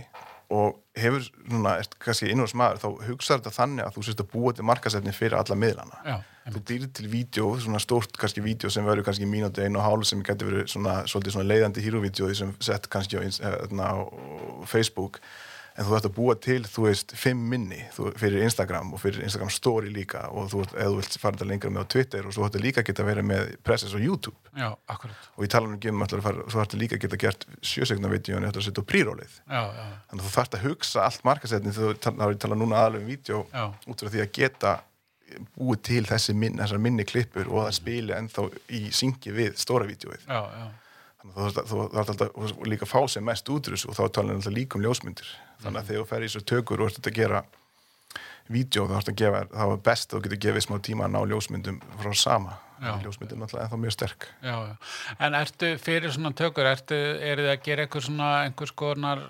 og 0.54 0.83
hefur 0.98 1.24
svona, 1.26 1.78
ert 1.82 1.96
kannski 2.02 2.30
innvæðs 2.30 2.54
maður 2.58 2.82
þá 2.84 2.88
hugsaður 3.08 3.42
þetta 3.42 3.56
þannig 3.56 3.86
að 3.88 3.96
þú 3.96 4.04
sést 4.08 4.22
að 4.22 4.30
búa 4.34 4.54
til 4.54 4.66
markasefni 4.70 5.14
fyrir 5.16 5.38
alla 5.40 5.58
miðlana. 5.58 6.02
Já, 6.06 6.16
þú 6.54 6.62
dýrir 6.70 6.92
til 6.94 7.08
vídeo, 7.10 7.48
svona 7.64 7.82
stórt 7.82 8.20
kannski 8.20 8.44
vídeo 8.46 8.70
sem 8.74 8.86
verður 8.86 9.08
kannski 9.08 9.30
mínúti 9.30 9.66
einu 9.66 9.82
og 9.82 9.88
hálf 9.88 10.10
sem 10.10 10.22
getur 10.26 10.52
verið 10.52 10.68
svona, 10.76 11.00
svona 11.10 11.48
leiðandi 11.50 11.86
híruvídeói 11.86 12.38
sem 12.38 12.54
sett 12.62 12.90
kannski 12.94 13.18
á, 13.18 13.22
eh, 13.26 13.58
á, 13.74 13.90
á 13.90 14.06
Facebook 14.70 15.22
en 15.74 15.88
þú 15.88 15.96
ert 15.98 16.08
að 16.08 16.14
búa 16.16 16.36
til, 16.38 16.60
þú 16.70 16.86
veist, 16.86 17.14
fimm 17.18 17.42
minni 17.50 17.80
þú, 17.96 18.12
fyrir 18.20 18.46
Instagram 18.46 18.94
og 18.94 19.02
fyrir 19.02 19.24
Instagram 19.26 19.52
Story 19.54 19.90
líka 19.94 20.28
og 20.30 20.52
þú 20.52 20.62
ert, 20.66 20.76
eða 20.78 20.92
þú 20.92 21.00
vilt 21.00 21.18
fara 21.24 21.38
þetta 21.38 21.48
lengra 21.50 21.74
með 21.74 21.86
á 21.86 21.92
Twitter 21.96 22.28
og 22.30 22.36
svo 22.36 22.46
ættu 22.48 22.62
líka 22.62 22.86
geta 22.86 23.06
verið 23.08 23.28
með 23.32 23.52
presses 23.66 23.96
á 23.96 24.00
YouTube. 24.02 24.38
Já, 24.54 24.70
akkurat. 24.94 25.28
Og 25.38 25.48
ég 25.48 25.54
tala 25.54 25.70
nú 25.72 25.80
ekki 25.80 25.94
um 25.94 26.06
að 26.06 26.16
fara, 26.28 26.46
svo 26.54 26.64
ættu 26.64 26.80
líka 26.82 27.02
geta 27.02 27.20
gert 27.26 27.48
sjösegna 27.66 28.12
vídeo 28.14 28.38
en 28.38 28.48
þetta 28.48 28.62
að 28.62 28.68
setja 28.70 28.86
á 28.86 28.90
prírólið. 28.94 29.36
Já, 29.50 29.62
já, 29.66 29.86
þannig 30.12 30.24
að 30.24 30.28
þú 30.28 30.34
þarft 30.38 30.58
að 30.60 30.66
hugsa 30.68 31.06
allt 31.08 31.28
markasetni 31.28 31.76
þegar 31.76 31.98
þú 31.98 32.04
tala, 32.06 32.32
tala 32.46 32.60
núna 32.60 32.82
aðalega 32.84 33.06
um 33.06 33.14
vídeo 33.14 33.44
já, 33.50 33.66
út 33.90 34.06
frá 34.06 34.14
því 34.14 34.26
að 34.28 34.34
geta 34.38 34.78
búið 35.58 35.82
til 35.88 36.06
þessi 36.06 36.36
minn, 36.38 36.60
þessar 36.62 36.82
minni 36.84 37.06
klippur 37.10 37.50
og 37.50 37.66
það 37.66 37.76
spili 37.80 38.14
ennþá 38.14 38.48
í 38.78 38.86
syngi 38.94 39.34
við 39.34 39.58
stóra 39.58 39.88
vídeoið. 39.90 40.28
já, 40.28 40.42
já. 40.60 40.66
Þú 41.24 41.88
þarft 41.96 42.12
alltaf 42.12 42.56
líka 42.68 42.84
að 42.88 42.92
fá 42.92 43.02
sem 43.10 43.24
mest 43.26 43.50
út 43.50 43.68
úr 43.70 43.78
þessu 43.78 43.90
og 43.94 43.96
þá 43.98 44.04
talar 44.18 44.36
alltaf 44.38 44.54
líka 44.54 44.78
um 44.78 44.84
ljósmyndir. 44.84 45.30
Þannig 45.64 45.80
að 45.80 45.88
þegar 45.92 46.02
þú 46.04 46.10
fer 46.10 46.24
í 46.26 46.28
þessu 46.28 46.44
tökur 46.52 46.84
og 46.84 46.92
ert 46.92 47.08
að 47.08 47.16
gera 47.22 47.44
vídeo 48.52 48.84
þá 48.90 48.98
þá 49.08 49.64
er 49.64 49.80
best 49.86 50.12
að 50.12 50.18
þú 50.18 50.24
getur 50.26 50.42
gefið 50.48 50.66
smá 50.66 50.76
tíma 50.84 51.06
að 51.08 51.14
ná 51.16 51.22
ljósmyndum 51.32 51.80
frá 52.02 52.12
sama. 52.20 52.58
Já. 52.84 52.98
Ljósmyndum 53.06 53.40
er 53.40 53.48
alltaf 53.48 53.62
ennþá 53.64 53.80
mjög 53.80 53.94
sterk. 53.96 54.28
Já, 54.44 54.56
já. 54.68 54.76
En 55.24 55.38
ertu 55.40 55.70
fyrir 55.80 56.12
svona 56.12 56.34
tökur, 56.36 56.68
ertu, 56.68 56.98
eru 57.24 57.46
þið 57.46 57.52
að 57.54 57.62
gera 57.64 57.86
eitthvað 57.86 58.06
svona, 58.10 58.30
einhvers 58.44 58.74
konar 58.76 59.22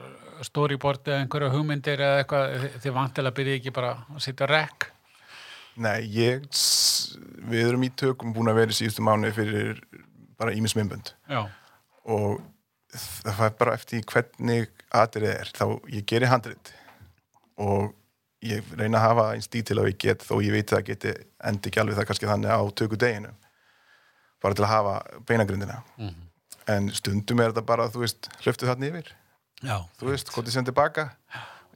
storyboard 0.43 1.05
eða 1.11 1.19
einhverja 1.21 1.51
hugmyndir 1.53 2.01
eða 2.01 2.23
eitthvað, 2.23 2.55
þið- 2.81 2.95
vantilega 2.97 3.37
byrja 3.37 3.59
ekki 3.59 3.73
bara 3.77 3.91
að 4.09 4.23
sitja 4.25 4.47
rekk? 4.49 4.87
Nei, 5.85 6.01
ég, 6.09 6.49
við 7.49 7.67
erum 7.69 7.85
í 7.85 7.91
tökum 7.97 8.33
búin 8.33 8.49
að 8.49 8.59
vera 8.63 8.73
í 8.73 8.79
síðustu 8.81 9.05
mánu 9.05 9.29
fyrir 9.33 9.79
bara 10.41 10.51
ímis 10.57 10.73
myndbönd. 10.77 11.13
Já, 11.29 11.45
og 12.05 12.41
það 12.93 13.37
fær 13.39 13.53
bara 13.59 13.73
eftir 13.77 14.03
hvernig 14.05 14.69
atrið 14.93 15.29
er, 15.33 15.51
þá 15.55 15.65
ég 15.89 16.05
geri 16.05 16.25
handrit 16.29 16.73
og 17.57 17.93
ég 18.43 18.63
reyna 18.77 18.99
að 18.99 19.07
hafa 19.07 19.25
eins 19.37 19.47
dítil 19.47 19.79
að 19.79 19.87
ég 19.93 19.97
get 20.03 20.25
þó 20.27 20.35
ég 20.43 20.51
veit 20.51 20.67
að 20.73 20.77
það 20.81 20.85
geti 20.91 21.13
endi 21.47 21.69
ekki 21.71 21.79
alveg 21.81 21.95
það 21.97 22.07
kannski 22.09 22.27
þannig 22.29 22.51
á 22.53 22.61
töku 22.75 22.99
deginu 22.99 23.31
bara 24.43 24.57
til 24.57 24.65
að 24.65 24.73
hafa 24.73 24.95
beinagrindina 25.29 25.77
Mhm. 25.97 26.15
en 26.67 26.89
stundum 26.91 27.39
er 27.39 27.51
þetta 27.51 27.65
bara, 27.65 27.87
þú 27.89 27.99
veist, 28.03 28.27
hlöftið 28.43 28.69
þarna 28.71 28.87
yfir. 28.87 29.07
Já, 29.63 29.77
þú 29.99 30.05
veist, 30.11 30.29
hvort 30.31 30.47
ég 30.47 30.51
sem 30.53 30.65
tilbaka 30.65 31.09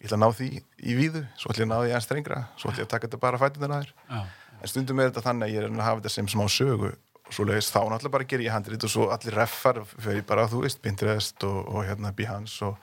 ég 0.01 0.05
ætla 0.07 0.17
að 0.17 0.21
ná 0.21 0.29
því 0.35 0.47
í 0.83 0.95
víðu 0.99 1.21
svo 1.37 1.49
ætla 1.51 1.63
ég 1.63 1.67
að 1.67 1.71
ná 1.71 1.77
því 1.81 1.89
aðeins 1.91 2.05
strengra 2.07 2.47
svo 2.57 2.69
ætla 2.71 2.83
ég 2.83 2.87
að 2.87 2.91
taka 2.93 3.07
þetta 3.07 3.19
bara 3.19 3.37
að 3.37 3.41
þér. 3.81 3.91
Já, 4.11 4.25
en 4.61 4.67
stundum 4.67 4.99
er 4.99 5.09
þetta 5.11 5.23
þannig 5.27 5.47
að 5.47 5.53
ég 5.55 5.63
er 5.63 5.69
að 5.71 5.81
hafa 5.87 5.99
þetta 6.01 6.09
sem 6.17 6.27
smá 6.27 6.45
sögu 6.51 6.91
og 7.27 7.35
svo 7.35 7.43
leiðist 7.47 7.73
þá 7.75 7.81
náttúrulega 7.83 8.13
bara 8.13 8.29
ger 8.31 8.45
ég 8.45 8.53
handrit 8.55 8.85
og 8.87 8.93
svo 8.93 9.09
allir 9.11 9.35
reffar 9.35 9.81
fyrir 9.97 10.23
bara, 10.27 10.47
þú 10.47 10.63
veist, 10.63 10.79
Pinterest 10.83 11.43
og, 11.47 11.59
og 11.67 11.83
hérna 11.87 12.13
Behance 12.15 12.63
og, 12.65 12.79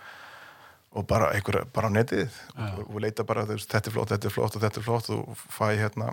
og 0.94 1.06
bara 1.08 1.32
einhver, 1.34 1.64
bara 1.74 1.88
á 1.88 1.92
netið. 1.96 2.36
Og, 2.54 2.84
og 2.90 3.00
leita 3.02 3.24
bara, 3.26 3.46
veist, 3.48 3.70
þetta 3.72 3.90
er 3.90 3.96
flott, 3.96 4.12
þetta 4.12 4.30
er 4.30 4.36
flott 4.36 4.58
og 4.58 4.64
þetta 4.66 4.80
er 4.82 4.86
flott 4.90 5.10
og 5.16 5.44
fæ 5.48 5.66
hérna 5.80 6.12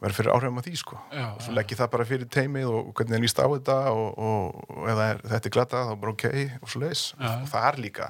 verður 0.00 0.16
fyrir 0.16 0.32
áhrifum 0.32 0.58
á 0.60 0.64
því, 0.64 0.74
sko. 0.80 0.98
Já, 1.12 1.26
og 1.28 1.42
svo 1.44 1.54
legg 1.56 1.72
ég 1.74 1.76
það 1.76 1.90
bara 1.92 2.06
fyrir 2.08 2.28
teimið 2.32 2.70
og 2.72 2.90
hvernig 2.96 3.18
er 3.18 3.22
líst 3.24 3.40
á 3.40 3.44
þetta 3.44 3.76
og, 3.92 4.60
það 4.86 5.02
er, 5.04 5.22
þetta 5.34 5.50
er 5.50 5.54
glata 5.56 5.82
þá 5.90 5.94
bara 6.00 6.14
ok 6.14 6.24
og 6.64 6.72
svo 6.72 6.80
leiðis 6.80 7.02
Já. 7.20 7.28
og 7.34 7.48
það 7.52 7.66
er 7.68 7.80
líka 7.84 8.08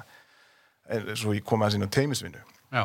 en 0.91 1.09
svo 1.19 1.35
ég 1.35 1.43
kom 1.47 1.63
aðeins 1.65 1.77
inn 1.79 1.87
á 1.87 1.95
teimisvinnu 1.97 2.39
já, 2.71 2.83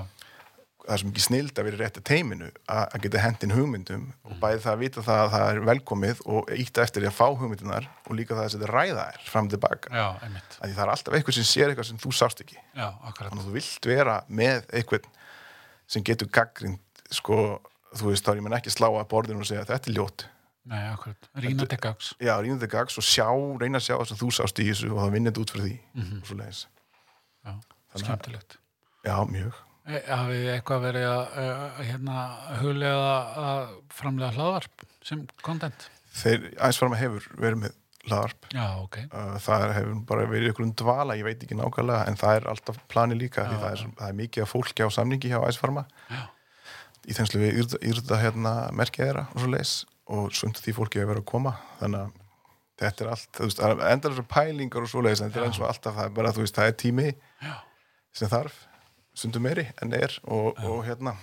það 0.87 0.95
er 0.95 1.01
svo 1.03 1.09
mikið 1.11 1.25
snild 1.27 1.59
að 1.59 1.67
vera 1.67 1.79
rétt 1.83 1.97
að 2.01 2.05
teiminu 2.07 2.49
að 2.71 2.83
að 2.95 3.03
geta 3.07 3.23
hendin 3.25 3.55
hugmyndum 3.57 4.05
og 4.25 4.37
bæði 4.43 4.61
það 4.65 4.73
að 4.77 4.83
vita 4.85 5.03
það 5.07 5.21
að 5.25 5.31
það 5.35 5.47
er 5.53 5.61
velkomið 5.71 6.21
og 6.37 6.51
ítta 6.57 6.83
eftir 6.87 7.03
því 7.03 7.09
að 7.11 7.17
fá 7.19 7.27
hugmyndunar 7.41 7.89
og 8.07 8.13
líka 8.19 8.37
það 8.39 8.45
að 8.47 8.53
setja 8.55 8.71
ræða 8.71 9.07
þær 9.11 9.27
fram 9.33 9.49
og 9.49 9.55
tilbaka. 9.57 9.91
Já, 9.91 10.07
einmitt, 10.27 10.59
að 10.61 10.69
því 10.71 10.77
það 10.79 10.85
er 10.87 10.93
alltaf 10.95 11.19
eitthvað 11.19 11.39
sem 11.41 11.49
sér 11.51 11.73
eitthvað 11.73 11.89
sem 11.91 11.99
þú 12.07 12.13
sást 12.21 12.45
ekki. 12.47 12.59
Já, 12.79 12.87
akkurat, 13.11 13.31
þannig 13.33 13.43
að 13.43 13.49
þú 13.51 13.57
vilt 13.59 13.91
vera 13.91 14.17
með 14.29 14.71
eitthvað 14.73 15.11
sem 15.87 16.03
getur 16.07 16.31
gaggrind 16.39 17.03
sko, 17.11 17.41
þú 17.99 18.09
veist, 18.13 18.25
þá 18.27 18.31
er 18.33 18.41
ég 18.41 18.47
menn 18.47 18.57
ekki 18.59 18.71
slá 18.75 18.89
að 18.91 19.07
borðinu 19.11 19.43
og 19.45 19.47
segja 19.51 19.67
þetta 19.69 19.91
er 19.91 19.95
ljót 19.99 20.25
nei, 20.67 20.81
akkurat, 20.91 21.29
rína 21.39 21.67
til 21.71 21.79
gags, 21.79 22.09
já, 22.19 22.33
rínum 22.43 22.59
þetta 22.59 22.73
gags 22.73 22.97
og 22.99 23.05
sjá, 23.07 23.27
reyna 23.63 23.79
að 23.79 23.85
sjá 23.87 23.95
það 24.01 24.09
sem 24.11 24.19
þú 24.19 24.31
sást 24.35 24.59
í 24.59 24.65
þessu 24.67 24.89
og 24.91 24.99
þá 24.99 25.13
vinnir 25.15 25.31
þetta 25.31 25.43
út 25.45 25.53
fyrir 25.55 25.67
því 25.69 25.77
Mhm. 25.95 26.17
og 26.19 26.27
svo 26.27 26.39
leiðis, 26.41 26.63
já, 27.47 27.53
að- 27.55 28.03
skemmtilegt. 28.03 28.57
já, 29.07 29.15
mjög 29.31 29.55
hafið 29.87 30.41
þið 30.41 30.53
eitthvað 30.57 30.87
verið 30.89 31.09
að, 31.09 31.35
uh, 31.43 31.81
hérna, 31.87 32.23
huglega 32.61 33.11
að 33.47 33.67
framlega 33.95 34.35
hlaðvarp 34.35 34.87
sem 35.07 35.27
content? 35.47 35.91
þeir, 36.17 36.49
æsfarma 36.69 36.99
hefur 37.01 37.27
verið 37.37 37.61
með 37.67 37.77
laðarp 38.07 38.49
Já, 38.55 38.67
ok, 38.83 38.99
Uh, 39.11 39.35
það 39.43 39.67
hefur 39.77 39.99
bara 40.09 40.29
verið 40.31 40.53
ykkur 40.53 40.67
um 40.67 40.75
dvala, 40.79 41.17
ég 41.19 41.27
veit 41.27 41.43
ekki 41.43 41.59
nákvæmlega 41.59 42.07
en 42.11 42.19
það 42.19 42.41
er 42.41 42.49
alltaf 42.53 42.79
plani 42.91 43.19
líka 43.19 43.47
því 43.47 43.59
Já, 43.59 43.63
það 43.63 43.73
er, 43.77 43.85
það 44.01 44.13
er 44.13 44.21
mikið 44.21 44.51
fólki 44.51 44.87
á 44.87 44.89
samningi 44.95 45.33
hjá 45.33 45.41
Æsfarma 45.47 45.87
Já. 46.11 46.23
í 47.07 47.17
þenslu 47.17 47.43
við 47.43 47.59
yrða, 47.63 47.83
yrða 47.93 48.21
hérna 48.23 48.55
merkið 48.77 49.11
þeirra 49.11 49.27
og 49.33 49.43
svo 49.43 49.51
leis 49.55 49.75
og 50.07 50.31
svönd 50.39 50.63
því 50.63 50.77
fólki 50.77 51.03
að 51.03 51.11
vera 51.11 51.23
að 51.23 51.31
koma 51.33 51.57
þannig 51.81 52.05
að 52.05 52.23
þetta 52.77 53.05
er 53.05 53.11
allt, 53.15 53.29
þú 53.35 53.49
veist, 53.49 53.61
það 53.63 53.73
er 53.75 53.93
endalur 53.95 54.27
pælingar 54.31 54.87
og 54.87 54.91
svo 54.93 55.03
leis 55.03 55.21
en 55.21 55.31
þetta 55.31 55.43
er 55.43 55.49
eins 55.49 55.61
og 55.63 55.69
alltaf 55.71 55.97
það 55.97 56.09
er 56.11 56.17
bara, 56.19 56.33
þú 56.37 56.45
veist, 56.45 56.59
það 56.59 56.71
er 56.71 56.77
tími 56.83 57.07
já. 57.09 57.55
sem 58.21 58.31
þarf, 58.33 58.59
stundum 59.17 59.47
meiri 59.49 59.67
en 59.83 59.95
er 59.97 60.13
og, 60.25 60.55
og 60.61 60.85
hérna. 60.87 61.17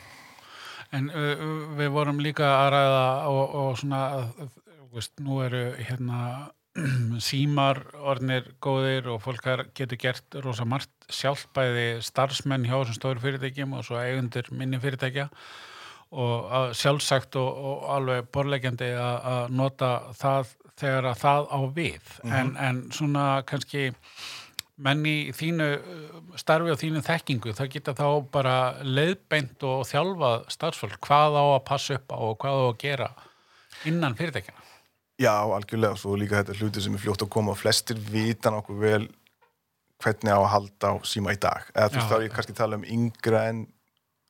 En 0.93 1.10
uh, 1.10 1.45
við 1.77 1.93
vorum 1.93 2.21
líka 2.21 2.49
að 2.60 2.73
ræða 2.75 3.06
og, 3.29 3.56
og 3.62 3.79
svona, 3.82 4.01
veist, 4.93 5.15
nú 5.23 5.39
eru 5.45 5.65
hérna 5.79 6.51
símar 7.27 7.84
orðnir 8.01 8.49
góðir 8.63 9.12
og 9.13 9.21
fólk 9.21 9.45
getur 9.77 9.99
gert 10.01 10.39
rosa 10.41 10.65
margt 10.65 10.91
sjálf 11.13 11.45
bæði 11.53 12.01
starfsmenn 12.06 12.65
hjá 12.65 12.79
þessum 12.79 12.97
stóru 12.97 13.21
fyrirtækjum 13.21 13.77
og 13.77 13.86
svo 13.86 14.01
eigundur 14.01 14.49
minni 14.53 14.82
fyrirtækja. 14.82 15.29
Og 16.13 16.75
sjálfsagt 16.77 17.39
og, 17.41 17.47
og 17.49 17.86
alveg 17.89 18.27
borlegjandi 18.29 18.91
að 19.01 19.53
nota 19.58 19.95
það 20.13 20.51
þegar 20.77 21.08
að 21.10 21.21
það 21.23 21.47
á 21.49 21.60
við. 21.73 22.12
En, 22.29 22.51
en 22.58 22.82
svona 22.93 23.25
kannski 23.49 23.88
menn 24.84 25.06
í 25.08 25.17
þínu 25.36 25.69
uh, 25.78 26.17
starfi 26.39 26.74
og 26.74 26.80
þínu 26.82 27.04
þekkingu, 27.06 27.54
það 27.58 27.72
geta 27.76 27.96
þá 27.98 28.08
bara 28.34 28.58
leiðbeint 28.84 29.63
og 29.67 29.86
þjálfað 29.89 30.46
starfsfólk, 30.56 31.00
hvað 31.08 31.39
á 31.39 31.46
að 31.46 31.63
passa 31.69 31.98
upp 32.00 32.13
á 32.15 32.17
og 32.19 32.38
hvað 32.43 32.60
á 32.60 32.63
að 32.67 32.78
gera 32.84 33.10
innan 33.89 34.17
fyrirtækjana. 34.19 34.69
Já, 35.22 35.36
algjörlega, 35.46 35.98
svo 36.02 36.15
líka 36.17 36.41
þetta 36.41 36.58
hluti 36.58 36.82
sem 36.84 36.96
er 36.98 37.04
fljótt 37.04 37.24
að 37.24 37.34
koma 37.36 37.54
og 37.54 37.60
flestir 37.60 38.00
vita 38.12 38.52
nokkuð 38.52 38.80
vel 38.82 39.04
hvernig 40.04 40.34
á 40.36 40.39
að 40.41 40.52
halda 40.52 40.89
á 40.89 40.93
síma 41.08 41.36
í 41.36 41.39
dag. 41.39 41.67
Eða 41.72 41.91
þú 41.91 42.00
veist 42.00 42.10
þá 42.10 42.15
er 42.17 42.26
ég 42.26 42.34
kannski 42.34 42.56
að 42.56 42.62
tala 42.63 42.80
um 42.80 42.88
yngra 42.96 43.43
en 43.52 43.62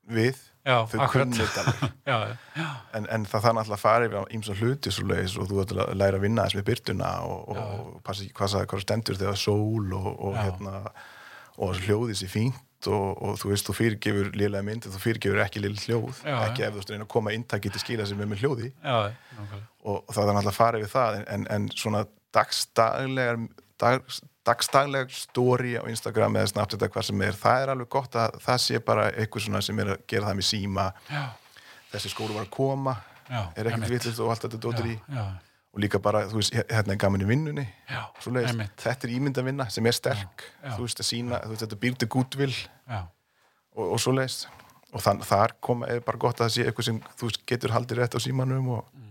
við 0.04 0.42
Já, 0.64 0.78
þau 0.88 1.00
akkurat. 1.04 1.12
kunni 1.12 1.40
þetta 1.40 1.64
alveg. 1.64 1.96
Já, 2.12 2.18
já, 2.56 2.68
en, 3.00 3.08
en 3.12 3.26
það 3.28 3.42
þarf 3.46 3.56
náttúrulega 3.58 3.78
að 3.78 3.82
fara 3.84 4.06
yfir 4.08 4.36
ímsa 4.38 4.54
hluti 4.60 4.92
svo 4.96 5.08
leiðis 5.10 5.34
og 5.42 5.48
þú 5.50 5.62
ætla 5.64 5.88
að 5.90 5.98
læra 6.00 6.20
að 6.20 6.24
vinna 6.28 6.46
þess 6.48 6.58
með 6.60 6.68
byrtuna 6.70 7.10
og, 7.28 7.42
og, 7.52 7.58
Já. 7.58 7.66
og 7.80 7.98
passa 8.08 8.24
ekki 8.24 8.38
hvað, 8.38 8.54
það- 8.56 8.68
hvað 8.74 8.84
stendur 8.86 9.20
þegar 9.20 9.42
sól 9.44 9.98
og, 10.00 10.08
og 10.28 10.38
hérna 10.40 10.74
og 11.64 11.76
hljóðið 11.84 12.18
sér 12.22 12.32
fínt 12.34 12.88
og, 12.90 13.10
og 13.24 13.36
þú 13.40 13.52
veist, 13.52 13.68
þú 13.70 13.76
fyrirgefur 13.78 14.32
lélega 14.40 14.66
mynd 14.68 14.88
þú 14.88 15.00
fyrirgefur 15.04 15.44
ekki 15.44 15.62
lélega 15.64 15.86
hljóð. 15.88 16.24
Já, 16.28 16.38
ekki 16.50 16.66
ef 16.68 16.80
þú 16.80 16.86
reyna 16.94 17.06
að 17.08 17.12
koma 17.14 17.34
inntaki 17.36 17.70
til 17.72 17.84
skila 17.84 18.08
sem 18.10 18.24
er 18.24 18.32
með 18.32 18.42
hljóði. 18.44 18.72
Og 19.84 20.04
það 20.16 20.30
er 20.32 20.36
náttúrulega 20.38 20.52
að 20.54 20.58
fara 20.58 20.80
yfir 20.82 20.92
það 20.96 21.20
en, 21.20 21.26
en, 21.36 21.46
en 21.58 21.68
svona 21.76 22.02
dagstaglegar 22.36 23.40
dag, 23.84 24.04
dagstaglegar 24.48 25.14
story 25.16 25.76
á 25.80 25.84
Instagram 25.88 26.36
eða 26.42 26.50
Snapchat 26.52 26.82
eða 26.84 26.92
hvað 26.96 27.06
sem 27.10 27.22
er 27.24 27.38
það 27.40 27.62
er 27.64 27.72
alveg 27.74 27.90
gott 27.96 28.16
að 28.20 28.36
það 28.44 28.58
sé 28.66 28.80
bara 28.84 29.06
eitthvað 29.14 29.46
svona 29.46 29.62
sem 29.64 29.80
er 29.80 29.94
að 29.96 30.04
gera 30.12 30.28
það 30.30 30.40
með 30.42 30.48
síma. 30.50 30.86
Já, 31.10 31.24
þessi 31.94 32.12
skólu 32.12 32.36
var 32.36 32.46
að 32.48 32.52
koma 32.58 32.96
já. 33.30 33.42
er 33.56 33.70
ekkert 33.72 33.90
vittlust 33.94 34.20
og 34.24 34.34
allt 34.34 34.46
þetta 34.48 34.60
dóttir 34.66 34.90
í. 34.92 34.98
Já, 35.16 35.24
og 35.74 35.82
líka 35.82 36.02
bara, 36.04 36.26
þú 36.30 36.38
veist, 36.42 36.54
hérna 36.70 36.94
er 36.94 37.00
gaman 37.02 37.24
í 37.24 37.30
vinnunni. 37.30 37.64
Svoleiðis. 38.22 38.60
þetta 38.84 39.08
er 39.08 39.14
ímyndavinna 39.16 39.70
sem 39.74 39.88
er 39.90 39.96
sterk 39.98 40.44
þú 40.76 40.84
veist 40.86 41.00
að 41.02 41.08
sína, 41.08 41.40
þú 41.46 41.54
veist, 41.56 41.64
þetta 41.66 41.80
býr 41.86 41.96
til 42.04 42.10
gútvill 42.14 42.54
og, 42.92 43.88
og 43.96 43.98
svoleiðis. 44.04 44.44
Og 44.94 45.02
þann, 45.02 45.24
þar 45.26 45.56
koma, 45.66 45.88
er 45.90 46.04
bara 46.06 46.20
gott 46.22 46.38
að 46.38 46.46
það 46.46 46.54
sé 46.54 46.66
eitthvað 46.70 46.86
sem 46.92 47.00
þú 47.18 47.30
veist, 47.32 47.40
getur 47.50 47.72
haldið 47.74 48.04
rétt 48.04 48.14
á 48.14 48.20
símanum 48.22 48.68
og, 48.76 48.84
Mm. 48.94 49.10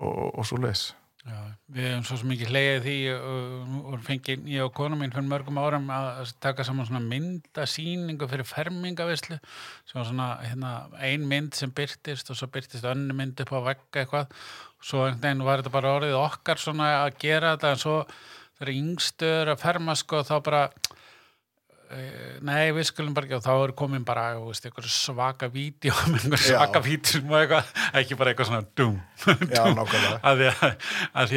og, 0.00 0.10
og, 0.10 0.38
og 0.42 0.46
svoleiðis 0.48 0.88
já. 1.28 1.38
Við 1.72 1.88
hefum 1.88 2.04
svo 2.08 2.28
mikið 2.30 2.50
hlegið 2.52 2.80
því 2.86 2.96
og, 3.14 3.76
og 3.92 4.04
fengið 4.06 4.48
ég 4.52 4.66
og 4.66 4.74
konu 4.76 4.98
mín 5.00 5.14
fyrir 5.14 5.28
mörgum 5.30 5.60
árum 5.62 5.88
að 5.94 6.34
taka 6.42 6.66
saman 6.66 6.88
svona 6.88 7.04
myndasýningu 7.06 8.28
fyrir 8.30 8.48
fermingavislu 8.48 9.38
sem 9.38 10.00
var 10.00 10.08
svona 10.10 10.28
hérna, 10.42 10.72
ein 11.00 11.26
mynd 11.30 11.56
sem 11.58 11.72
byrtist 11.74 12.32
og 12.32 12.38
svo 12.38 12.50
byrtist 12.52 12.86
önnu 12.88 13.16
mynd 13.16 13.40
upp 13.44 13.54
á 13.54 13.60
vegga 13.70 14.04
eitthvað 14.04 14.38
svo 14.82 15.06
einhvern 15.06 15.22
veginn 15.22 15.46
var 15.46 15.62
þetta 15.62 15.76
bara 15.76 15.96
orðið 15.98 16.18
okkar 16.20 16.62
svona 16.62 16.88
að 17.04 17.18
gera 17.22 17.54
þetta 17.54 17.74
en 17.74 17.82
svo 17.84 17.98
þegar 18.58 18.74
yngstur 18.76 19.52
að 19.52 19.62
ferma 19.62 19.96
sko 19.98 20.24
þá 20.26 20.34
bara 20.42 20.64
Nei, 22.42 22.72
við 22.74 22.86
skulum 22.88 23.14
bara 23.16 23.28
ekki 23.28 23.36
og 23.36 23.44
þá 23.44 23.52
er 23.54 23.72
komin 23.76 24.04
bara 24.06 24.24
veist, 24.40 24.66
svaka 24.92 25.48
vídeo 25.52 25.92
Já. 25.92 26.36
svaka 26.40 26.80
vídeo 26.84 27.20
og 27.26 27.36
eitthvað, 27.38 27.72
ekki 28.00 28.18
bara 28.18 28.32
eitthvað 28.32 28.48
svona 28.48 28.66
dum, 28.78 28.96
já, 29.56 29.62
að 29.62 30.42
því 30.42 30.48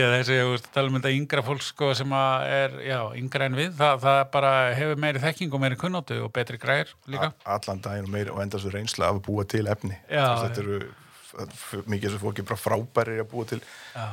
að, 0.06 0.16
þessi, 0.16 0.38
tala 0.76 0.92
um 0.92 1.00
yngra 1.12 1.44
fólk 1.46 1.66
sko 1.66 1.92
sem 1.98 2.16
er, 2.16 2.78
já, 2.88 3.00
yngra 3.20 3.50
en 3.50 3.58
við 3.60 3.74
það, 3.80 4.04
það 4.06 4.22
bara 4.36 4.54
hefur 4.80 5.02
meiri 5.06 5.24
þekking 5.24 5.58
og 5.58 5.64
meiri 5.66 5.80
kunnóttu 5.82 6.20
og 6.26 6.32
betri 6.36 6.62
græðir 6.62 6.94
líka. 7.12 7.34
Allan 7.58 7.84
daginn 7.84 8.08
og 8.08 8.14
meira 8.16 8.36
og 8.36 8.44
enda 8.46 8.62
svo 8.62 8.72
reynsla 8.74 9.10
af 9.12 9.20
að 9.20 9.26
búa 9.28 9.46
til 9.50 9.68
efni. 9.72 9.98
Já, 10.10 10.30
þetta 10.46 10.64
eru 10.64 11.86
mikið 11.92 12.16
sem 12.16 12.24
fólki 12.24 12.48
bara 12.48 12.62
frábæri 12.62 13.20
að 13.20 13.30
búa 13.34 13.50
til. 13.50 13.62
Já, 13.96 14.08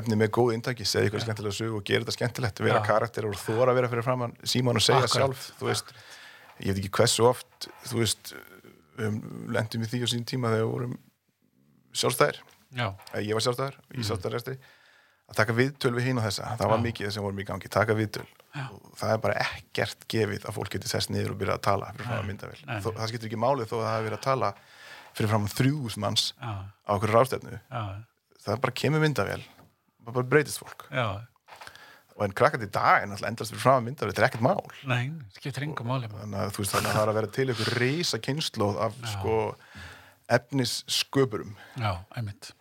efni 0.00 0.16
með 0.16 0.30
góð 0.36 0.52
intaki, 0.54 0.84
segja 0.86 1.08
eitthvað 1.08 1.24
skemmtilega 1.26 1.56
sög 1.56 1.74
og 1.78 1.84
gera 1.84 2.04
þetta 2.04 2.14
skemmtilegt, 2.16 2.60
vera 2.62 2.80
karakter 2.86 3.26
og 3.26 3.34
þóra 3.40 3.74
vera 3.74 3.88
fyrir 3.90 4.04
framann 4.06 4.34
síman 4.44 4.76
og 4.78 4.82
segja 4.84 5.02
Akkurat. 5.04 5.16
sjálf 5.16 5.46
þú 5.60 5.66
veist, 5.70 5.92
ég 6.60 6.74
veit 6.74 6.82
ekki 6.84 6.92
hversu 7.00 7.22
oft 7.28 7.68
þú 7.88 7.98
veist, 8.02 8.34
við 9.00 9.10
lendum 9.56 9.82
í 9.82 9.86
því 9.90 9.98
á 10.04 10.08
sín 10.12 10.24
tíma 10.28 10.48
þegar 10.52 10.66
við 10.66 10.72
vorum 10.74 10.94
sjálfstæðir, 11.92 12.38
ég 13.26 13.34
var 13.34 13.42
sjálfstæðir 13.46 13.76
Mhm. 13.80 14.00
í 14.00 14.04
sjálfstæðarresti, 14.06 14.54
að 15.30 15.36
taka 15.40 15.52
viðtöl 15.54 15.94
við 15.94 16.04
hinn 16.06 16.18
og 16.18 16.24
þessa, 16.24 16.56
það 16.58 16.68
var 16.70 16.78
Já. 16.78 16.82
mikið 16.86 17.10
sem 17.12 17.22
vorum 17.22 17.38
í 17.40 17.44
gangi 17.46 17.68
taka 17.70 17.94
viðtöl, 17.94 18.26
og 18.70 18.94
það 18.98 19.12
er 19.14 19.18
bara 19.18 19.34
ekkert 19.34 20.06
gefið 20.08 20.42
að 20.46 20.54
fólk 20.54 20.70
geti 20.70 20.88
sest 20.88 21.10
niður 21.10 21.30
og 21.34 21.38
byrja 21.38 21.54
að 21.58 21.62
tala 21.62 21.86
fyrir 21.94 22.06
framann 22.06 22.26
myndavel. 22.26 22.58
Þó, 22.82 22.90
það 22.94 23.08
skiptir 23.08 23.26
ekki 23.30 23.38
máli 23.38 23.64
þó 23.66 23.76
að 23.78 23.88
það 23.90 24.02
það 28.44 28.62
bara 28.64 28.78
kemur 28.82 29.04
myndavel 29.04 29.42
það 30.10 30.16
bara 30.18 30.30
breytist 30.34 30.60
fólk. 30.62 30.86
Já. 30.94 31.08
Og 32.16 32.26
en 32.26 32.36
krakkandi 32.36 32.68
í 32.68 32.72
dag 32.74 33.00
er 33.00 33.08
náttúrulega 33.08 33.32
endast 33.32 33.54
fyrir 33.54 33.62
fram 33.62 33.78
að 33.80 33.86
mynda 33.86 34.10
þetta 34.10 34.22
er 34.22 34.26
ekkert 34.28 34.44
mál. 34.44 34.72
Nei, 34.90 35.04
máli 35.88 36.10
þannig 36.10 36.42
að 36.42 36.52
þú 36.52 36.64
veist 36.64 36.74
þannig 36.74 36.90
að 36.90 36.96
það 36.96 37.02
er 37.02 37.12
að 37.12 37.18
vera 37.20 37.32
til 37.36 37.46
ykkur 37.54 37.72
reysa 37.80 38.20
kynnslóð 38.26 38.80
af 38.86 38.98
sko 39.14 39.36
efnissköpurum. 40.36 41.56
Já, 41.80 41.92
einmitt. 42.18 42.52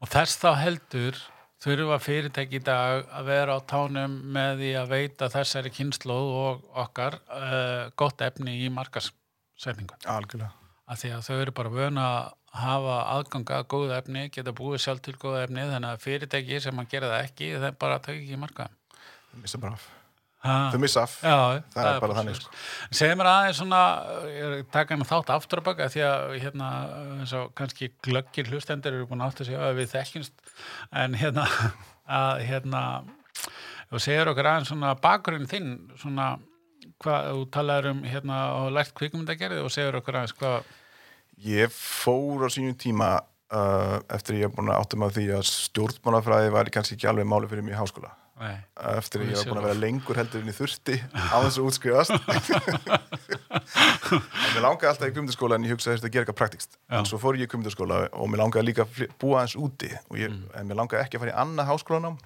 Og 0.00 0.12
þess 0.12 0.38
þá 0.40 0.50
heldur 0.60 1.18
þurfa 1.60 1.98
fyrirtæki 2.00 2.60
í 2.60 2.64
dag 2.64 3.10
að 3.10 3.26
vera 3.28 3.58
á 3.58 3.60
tánum 3.68 4.14
með 4.32 4.62
því 4.62 4.70
að 4.80 4.94
veita 4.94 5.32
þessari 5.32 5.74
kynnslóð 5.74 6.30
og 6.44 6.62
okkar 6.86 7.18
uh, 7.26 7.90
gott 8.00 8.24
efni 8.24 8.62
í 8.64 8.70
markasetningu 8.72 9.98
algjörlega 10.08 10.54
að 10.90 11.02
því 11.02 11.12
að 11.14 11.24
þau 11.26 11.36
eru 11.36 11.54
bara 11.54 11.72
vöna 11.74 12.08
að 12.10 12.60
hafa 12.60 12.98
aðganga 13.14 13.60
að 13.60 13.70
góðu 13.70 13.94
efni, 13.94 14.26
geta 14.34 14.54
búið 14.56 14.82
sjálf 14.82 15.04
til 15.06 15.14
góðu 15.20 15.44
efni, 15.44 15.62
þannig 15.70 15.92
að 15.92 16.04
fyrirtæki 16.04 16.60
sem 16.64 16.82
að 16.82 16.90
gera 16.90 17.10
það 17.12 17.24
ekki, 17.28 17.50
það 17.62 17.80
bara 17.84 18.02
taka 18.02 18.18
ekki 18.18 18.38
marka 18.40 18.66
þau 19.30 19.40
missa 19.44 19.60
bara 19.62 19.78
af. 19.78 19.88
Ha, 20.40 20.54
þau 20.72 20.80
missa 20.80 21.04
af. 21.04 21.14
Já, 21.20 21.36
það, 21.74 21.86
er 21.90 22.02
bara 22.02 22.16
þannig 22.16 22.38
sko. 22.38 22.52
Segðu 22.96 23.16
mér 23.20 23.30
aðeins 23.30 23.58
svona, 23.60 23.80
er 24.32 24.54
að 24.56 24.62
taka 24.72 24.96
hann 24.96 25.08
þátt 25.10 25.32
aftur 25.34 25.60
að 25.60 25.66
baka 25.68 25.88
því 25.92 26.04
að 26.08 26.36
hérna, 26.40 26.70
og 27.42 27.50
kannski 27.60 27.90
glöggir 28.06 28.50
hlustendur 28.50 28.96
eru 28.96 29.08
búin 29.10 29.22
að 29.22 29.34
átt 29.34 29.42
að 29.44 29.50
segja 29.50 29.66
að 29.68 29.80
við 29.82 29.90
þekkjumst 29.94 30.54
en 31.02 31.18
hérna, 31.20 31.46
að 32.20 32.44
hérna, 32.48 32.84
og 33.90 34.02
segir 34.02 34.32
okkur 34.32 34.48
aðeins 34.48 34.72
svona 34.72 34.94
bakgrunn 35.04 35.50
þinn, 35.50 35.74
svona 36.00 36.32
hvað, 37.00 37.30
þú 37.32 37.42
talaður 37.56 37.90
um 37.94 38.02
hérna 38.04 38.38
og 38.60 38.70
lært 38.76 38.94
kvikmyndagerði 38.98 39.60
og 39.64 39.72
segir 39.74 39.98
okkur 40.00 40.20
aðeins 40.20 40.36
hvað, 40.40 40.70
ég 41.50 41.72
fór 41.74 42.44
á 42.44 42.48
sínum 42.52 42.76
tíma 42.76 43.10
uh, 43.20 43.98
eftir 44.12 44.40
ég 44.40 44.48
er 44.50 44.54
búin 44.54 44.68
að 44.72 44.82
áttum 44.84 45.06
að 45.06 45.14
því 45.18 45.28
að 45.38 45.44
stjórnmálafræði 45.50 46.50
var 46.56 46.70
kannski 46.74 46.98
ekki 46.98 47.08
alveg 47.10 47.28
máli 47.30 47.48
fyrir 47.50 47.64
mig 47.66 47.74
í 47.76 47.80
háskóla. 47.80 48.12
Nei, 48.40 48.56
eftir 48.96 49.20
að 49.20 49.32
ég 49.34 49.36
var 49.36 49.48
búin 49.50 49.58
að 49.60 49.66
vera 49.68 49.80
lengur 49.82 50.16
heldur 50.16 50.40
en 50.40 50.48
ég 50.48 50.56
þurfti 50.56 50.94
á 51.12 51.36
þess 51.44 51.58
að 51.60 51.66
útskrifast. 51.68 52.14
En 54.10 54.54
mér 54.54 54.62
langaði 54.64 54.88
alltaf 54.90 55.10
í 55.10 55.12
kvimdaskóla 55.14 55.56
en 55.58 55.66
ég 55.68 55.74
hugsaði 55.74 55.92
að 55.94 56.00
þetta 56.00 56.10
gera 56.14 56.24
eitthvað 56.24 56.38
praktikst 56.40 56.76
en 56.90 57.06
svo 57.06 57.18
fór 57.20 57.36
ég 57.38 57.46
í 57.46 57.50
kvimdaskóla 57.52 57.98
og 58.16 58.30
mér 58.32 58.40
langaði 58.42 58.64
líka 58.70 58.86
að 58.86 59.02
búa 59.20 59.42
aðeins 59.42 59.56
úti. 59.60 59.90
Ég, 60.18 60.30
Mm. 60.32 60.48
en 60.56 60.66
mér 60.70 60.78
langaði 60.80 61.04
ekki 61.04 61.18
að 61.18 61.22
fara 61.24 61.32
í 61.34 61.38
annað 61.44 61.68
háskólanám 61.70 62.16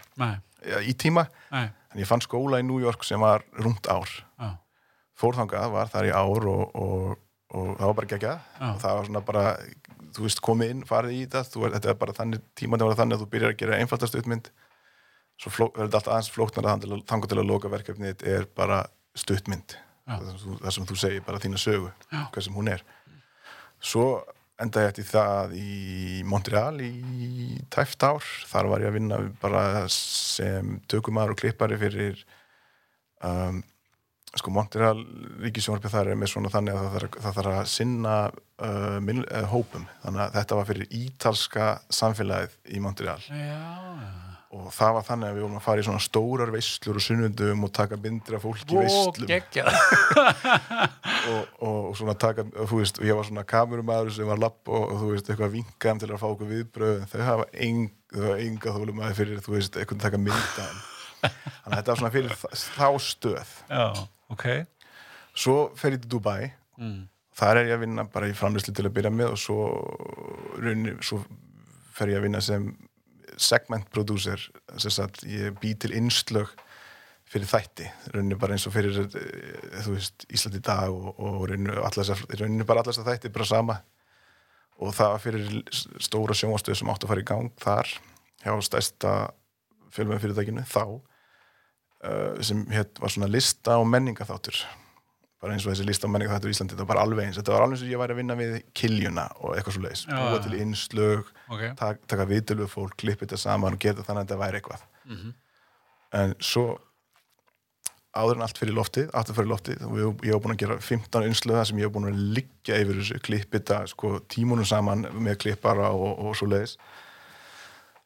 í 0.87 0.95
tíma. 0.97 1.27
Nei, 1.53 1.67
en 1.93 2.01
ég 2.01 2.09
fann 2.09 2.23
skóla 2.25 2.61
í 2.63 2.65
New 2.67 2.79
York 2.81 3.05
sem 3.05 3.21
var 3.21 3.45
rúmt 3.59 3.87
ár 3.91 4.09
fórþangað 5.21 5.71
var 5.75 5.91
þar 5.93 6.09
í 6.09 6.13
ár 6.15 6.49
og, 6.51 6.65
og, 6.75 7.25
og 7.55 7.73
það 7.79 7.89
var 7.89 7.99
bara 8.01 8.11
geggjað 8.13 8.39
Já. 8.39 8.69
og 8.71 8.79
það 8.83 8.99
var 8.99 9.09
svona 9.09 9.25
bara, 9.29 9.45
þú 10.17 10.27
veist, 10.27 10.43
komið 10.45 10.75
inn 10.75 10.85
farið 10.89 11.17
í 11.17 11.23
þetta, 11.25 11.45
þú, 11.53 11.65
þetta 11.77 11.93
er 11.93 11.99
bara 12.03 12.17
þannig 12.19 12.45
tímandi 12.59 12.89
var 12.89 13.01
þannig 13.01 13.19
að 13.19 13.25
þú 13.25 13.31
byrjar 13.35 13.55
að 13.55 13.61
gera 13.63 13.81
einfaldast 13.83 14.19
utmynd 14.21 14.53
svo 15.41 15.71
er 15.73 15.87
þetta 15.87 15.99
allt 15.99 16.13
aðeins 16.13 16.31
flóknara 16.35 16.77
þangar 17.09 17.31
til 17.31 17.41
að 17.41 17.49
loka 17.49 17.71
verkefnið 17.73 18.23
er 18.35 18.47
bara 18.55 18.85
stuttmynd 19.19 19.77
Já. 20.05 20.19
það 20.19 20.31
sem, 20.31 20.41
þú, 20.45 20.55
það 20.61 20.77
sem 20.77 20.89
þú 20.91 21.01
segir 21.01 21.27
bara 21.27 21.43
þína 21.43 21.61
sögu 21.61 21.91
Já. 22.13 22.23
hvað 22.35 22.47
sem 22.47 22.59
hún 22.59 22.71
er 22.71 22.85
svo 23.85 24.07
endaði 24.63 24.87
ég 24.87 24.93
eftir 24.93 25.07
það 25.09 25.55
í 25.59 26.23
Montreal 26.31 26.77
í 26.85 26.93
tæft 27.75 28.05
ár 28.07 28.27
þar 28.47 28.71
var 28.71 28.85
ég 28.85 28.93
að 28.93 28.99
vinna 29.01 29.21
bara 29.43 29.63
sem 29.91 30.77
tökumar 30.91 31.33
og 31.33 31.41
klippari 31.41 31.79
fyrir 31.81 32.21
um, 33.25 33.63
sko 34.41 34.53
Montreal 34.55 34.99
ríkisjónvarpið 35.45 35.95
þar 35.95 36.11
er 36.11 36.19
með 36.19 36.33
svona 36.33 36.51
þannig 36.53 36.75
að 36.75 36.85
það 36.85 36.97
þarf, 36.97 37.17
þarf 37.39 37.53
að 37.53 37.71
sinna 37.71 38.17
uh, 38.33 38.99
minn, 39.05 39.23
uh, 39.29 39.47
hópum. 39.53 39.87
Þannig 40.03 40.27
að 40.27 40.37
þetta 40.39 40.59
var 40.59 40.69
fyrir 40.71 40.95
ítalska 41.01 41.71
samfélagið 42.01 42.61
í 42.75 42.83
Montreal. 42.83 43.19
Já, 43.31 43.61
og 44.55 44.71
það 44.75 44.97
var 44.97 45.07
þannig 45.09 45.29
að 45.29 45.37
við 45.37 45.45
vorum 45.45 45.59
að 45.59 45.67
fara 45.67 45.83
í 45.83 45.87
svona 45.89 46.03
stórar 46.03 46.55
veislur 46.55 46.99
og 47.01 47.05
sunnundum 47.05 47.67
og 47.67 47.73
taka 47.75 47.99
myndir 47.99 48.37
af 48.39 48.45
fólki 48.47 48.77
í 48.77 48.81
veislum. 48.85 49.29
og, 51.35 51.45
og, 51.67 51.79
og 51.91 51.93
svona 51.99 52.17
taka, 52.25 52.47
og 52.47 52.71
þú 52.71 52.81
veist, 52.81 53.03
ég 53.03 53.19
var 53.19 53.29
svona 53.29 53.47
kamerumæður 53.51 54.15
sem 54.15 54.31
var 54.31 54.43
lapp 54.43 54.71
og, 54.71 54.89
og 54.89 54.99
þú 55.03 55.13
veist, 55.13 55.31
eitthvað 55.31 55.55
vinkaðum 55.59 56.03
til 56.03 56.11
að 56.11 56.23
fá 56.23 56.27
okkur 56.31 56.51
viðbröð 56.55 57.07
þau 57.11 57.23
hafa 57.27 57.49
enga 57.67 59.15
fyrir, 59.19 59.43
þú 59.43 59.57
veist, 59.57 59.79
eitthvað 59.79 60.05
taka 60.07 60.23
myndaðum 60.23 60.83
þannig 61.25 61.73
að 61.73 61.79
þetta 61.79 61.93
var 61.93 62.01
svona 62.01 62.13
fyrir 62.15 62.35
þá 62.61 62.89
stöð. 63.03 63.55
Já, 63.71 63.85
ok. 64.35 64.47
svo 65.35 65.57
fer 65.79 65.97
ég 65.97 66.05
til 66.05 66.15
Dubai 66.19 66.53
Mm. 66.75 67.05
þar 67.39 67.61
er 67.61 67.69
ég 67.69 67.77
að 67.77 67.85
vinna 67.85 68.05
bara 68.11 68.27
í 68.27 68.35
framlýslu 68.35 68.73
til 68.75 68.89
að 68.89 68.95
byrja 68.97 69.11
með 69.15 69.29
og 69.37 69.39
svo, 69.39 69.59
runni, 70.59 70.97
svo 71.07 71.21
fer 71.95 72.11
ég 72.11 72.19
að 72.19 72.27
vinna 72.27 72.41
sem 72.43 72.65
segment 73.39 73.87
producer 73.95 74.43
ég 74.75 75.55
bý 75.61 75.75
til 75.79 75.95
innslög 75.95 76.51
fyrir 77.31 77.47
þætti, 77.47 77.87
rauninni 78.13 78.37
bara 78.39 78.55
eins 78.55 78.67
og 78.67 78.75
fyrir 78.75 78.99
eh, 79.07 79.81
þú 79.83 79.95
veist, 79.95 80.27
Ísland 80.31 80.59
í 80.59 80.63
dag 80.67 80.91
og, 80.91 81.15
og 81.19 81.47
rauninni 81.49 82.67
bara 82.67 82.83
allas 82.83 82.99
að 82.99 83.13
þætti 83.13 83.33
bara 83.35 83.47
sama 83.49 83.79
og 84.83 84.95
það 84.95 85.17
fyrir 85.23 85.49
stóra 86.03 86.35
sjónvastöð 86.35 86.79
sem 86.79 86.91
átti 86.91 87.07
að 87.07 87.13
fara 87.15 87.23
í 87.23 87.29
gang 87.31 87.51
þar 87.63 87.95
hjá 88.45 88.55
stærsta 88.67 89.15
fjölmjöðum 89.95 90.23
fyrirtækinu 90.27 90.67
þá 90.67 90.85
uh, 92.05 92.41
sem 92.45 92.65
hétt 92.73 93.01
var 93.03 93.13
svona 93.13 93.29
lista 93.33 93.79
og 93.81 93.87
menningaþáttur 93.91 94.61
bara 95.45 95.53
eins 95.59 95.67
og 95.67 95.75
þessi 95.75 95.85
lista 95.85 96.07
og 96.09 96.13
menningaþáttur 96.15 96.49
í 96.49 96.55
Íslandi 96.55 96.73
þetta 96.73 96.85
var 96.87 96.91
bara 96.95 97.03
alveg 97.05 97.27
eins, 97.27 97.37
þetta 97.37 97.53
var 97.53 97.67
alveg 97.67 97.77
eins 97.77 97.83
og 97.85 97.91
ég 97.93 98.01
væri 98.01 98.15
að 98.15 98.21
vinna 98.23 98.37
við 98.39 98.55
kiljuna 98.81 99.25
og 99.43 99.53
eitthvað 99.59 99.75
svo 99.77 99.83
leiðis, 99.85 100.05
búa 100.09 100.39
til 100.47 100.55
innslög 100.63 101.27
Ok. 101.53 101.63
tak, 101.77 102.01
taka 102.09 102.25
viðtölu 102.31 102.65
við 102.65 102.73
fólk, 102.73 102.95
klippa 103.03 103.27
þetta 103.27 103.41
saman 103.43 103.77
og 103.77 103.83
gera 103.85 103.99
þetta 103.99 104.07
þannig 104.09 104.23
að 104.23 104.29
þetta 104.31 104.41
væri 104.45 104.61
eitthvað. 104.63 104.87
Mhm. 105.05 105.35
en 106.15 106.35
svo 106.41 106.65
áður 108.15 108.37
en 108.39 108.43
allt 108.47 108.59
fyrir 108.63 108.77
loftið, 108.79 109.09
aftur 109.13 109.35
fyrir 109.35 109.51
loftið 109.51 109.81
og 109.89 109.95
ég, 109.99 110.21
ég 110.29 110.33
var 110.37 110.43
búin 110.45 110.55
að 110.55 110.61
gera 110.63 110.77
15 110.81 111.25
innslöða 111.29 111.65
sem 111.67 111.79
ég 111.83 111.89
var 111.91 111.95
búin 111.97 112.09
að 112.13 112.21
liggja 112.39 112.77
yfir 112.81 113.01
þessu, 113.03 113.21
klippa 113.27 113.59
þetta 113.59 113.79
sko, 113.91 114.13
tímunum 114.31 114.65
saman 114.71 115.03
með 115.13 115.41
klippara 115.45 115.91
og, 115.91 116.21
og 116.25 116.37
svo 116.39 116.47
leiðis 116.53 116.77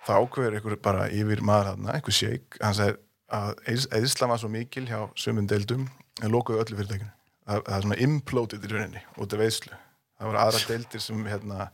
þá 0.09 0.15
ákveður 0.25 0.57
einhver 0.59 0.79
bara 0.81 1.07
yfir 1.13 1.43
maður 1.45 1.75
þarna, 1.75 1.93
einhver 1.99 2.17
shake, 2.17 2.57
hann 2.65 2.75
segir 2.79 2.97
að 3.35 3.59
eðsla 3.99 4.31
var 4.31 4.41
svo 4.41 4.51
mikil 4.53 4.87
hjá 4.89 5.03
sömum 5.19 5.49
deildum 5.51 5.89
en 6.23 6.33
lokuðu 6.33 6.63
öllu 6.63 6.79
fyrirtækinu. 6.79 7.13
Það, 7.49 7.61
það 7.67 7.77
er 7.77 7.85
svona 7.85 8.01
imploded 8.05 8.65
í 8.65 8.73
rauninni 8.73 9.05
út 9.17 9.37
af 9.37 9.43
veislu 9.43 9.77
það 10.19 10.31
voru 10.31 10.41
aðra 10.43 10.65
deildir 10.67 11.03
sem 11.03 11.29
hérna 11.29 11.69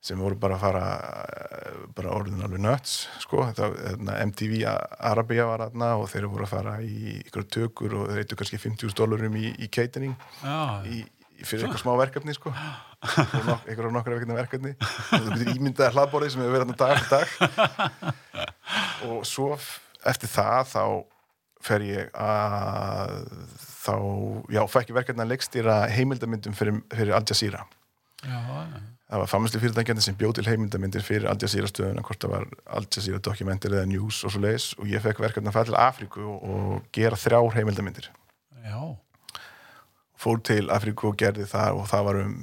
sem 0.00 0.20
voru 0.22 0.36
bara 0.40 0.56
að 0.56 0.62
fara 0.62 0.84
eh, 1.28 1.80
bara 1.96 2.12
orðin 2.16 2.44
alveg 2.46 2.62
nuts 2.64 2.94
sko. 3.20 3.42
það, 3.56 3.74
hérna, 3.84 4.16
MTV 4.30 4.62
Arabia 5.10 5.48
var 5.50 5.66
þarna 5.66 5.90
og 6.00 6.06
þeir 6.08 6.28
voru 6.30 6.46
að 6.46 6.52
fara 6.54 6.76
í 6.80 7.16
ykkur 7.18 7.48
tökur 7.56 7.96
og 7.98 8.06
þeir 8.08 8.22
eittu 8.22 8.38
kannski 8.40 8.60
50.000 8.62 8.96
dólarum 8.96 9.36
í, 9.36 9.50
í 9.60 9.68
catering 9.68 10.14
Já, 10.40 10.86
í, 10.88 11.02
í 11.36 11.44
fyrir 11.44 11.66
eitthvað 11.66 11.82
smá 11.82 11.92
verkefni 12.00 12.36
sko. 12.36 12.54
Nok 12.54 13.68
eitthvað 13.68 13.92
nokkra 13.96 14.16
verkefni 14.16 14.38
verkefni. 14.38 14.72
Og 14.80 15.22
þú 15.26 15.36
getur 15.36 15.52
ímyndaði 15.54 15.94
hlaðborðið 15.96 16.34
sem 16.34 16.42
hefur 16.44 16.56
verið 16.56 16.66
þarna 16.66 16.80
dag 16.80 16.96
eftir 16.96 17.12
dag. 17.16 18.10
Og 19.10 19.22
svo 19.28 19.54
eftir 20.08 20.30
það 20.32 20.70
þá 20.70 20.84
fer 21.60 21.84
ég 21.84 22.14
að 22.16 23.16
þá, 23.80 23.96
já, 24.52 24.62
fekk 24.70 24.92
ég 24.92 24.96
verkefni 24.96 25.24
að 25.24 25.34
leikstýra 25.34 25.76
heimildamyndum 25.92 26.56
fyrir, 26.56 26.80
fyrir 26.92 27.16
Al 27.16 27.24
Jazeera. 27.28 27.66
Já, 28.20 28.38
það 29.10 29.22
var 29.22 29.30
framlæslu 29.32 29.60
fyrirtækjandi 29.62 30.04
sem 30.04 30.16
bjóð 30.20 30.38
til 30.38 30.46
heimildamindir 30.48 31.04
fyrir 31.04 31.28
Al 31.30 31.40
Jazeera 31.40 31.68
stöðuna, 31.70 32.04
hvort 32.06 32.20
það 32.24 32.34
var 32.34 32.48
Al 32.78 32.86
Jazeera 32.86 33.20
dokumentir 33.24 33.76
eða 33.76 33.88
news 33.88 34.22
og 34.24 34.34
svo 34.34 34.42
leiðis 34.44 34.70
og 34.78 34.88
ég 34.90 35.04
fekk 35.04 35.22
verkefni 35.24 35.52
að 35.52 35.56
fara 35.56 35.70
til 35.70 35.78
Afríku 35.80 36.24
og, 36.36 36.74
gera 36.96 37.18
þrjár 37.20 37.56
heimildamindir. 37.58 38.10
Já. 38.60 38.80
fór 40.20 40.40
til 40.44 40.68
Afríku 40.68 41.08
og 41.08 41.16
gerði 41.16 41.46
það 41.48 41.78
og 41.80 41.86
það 41.88 42.04
var 42.10 42.18
um 42.26 42.34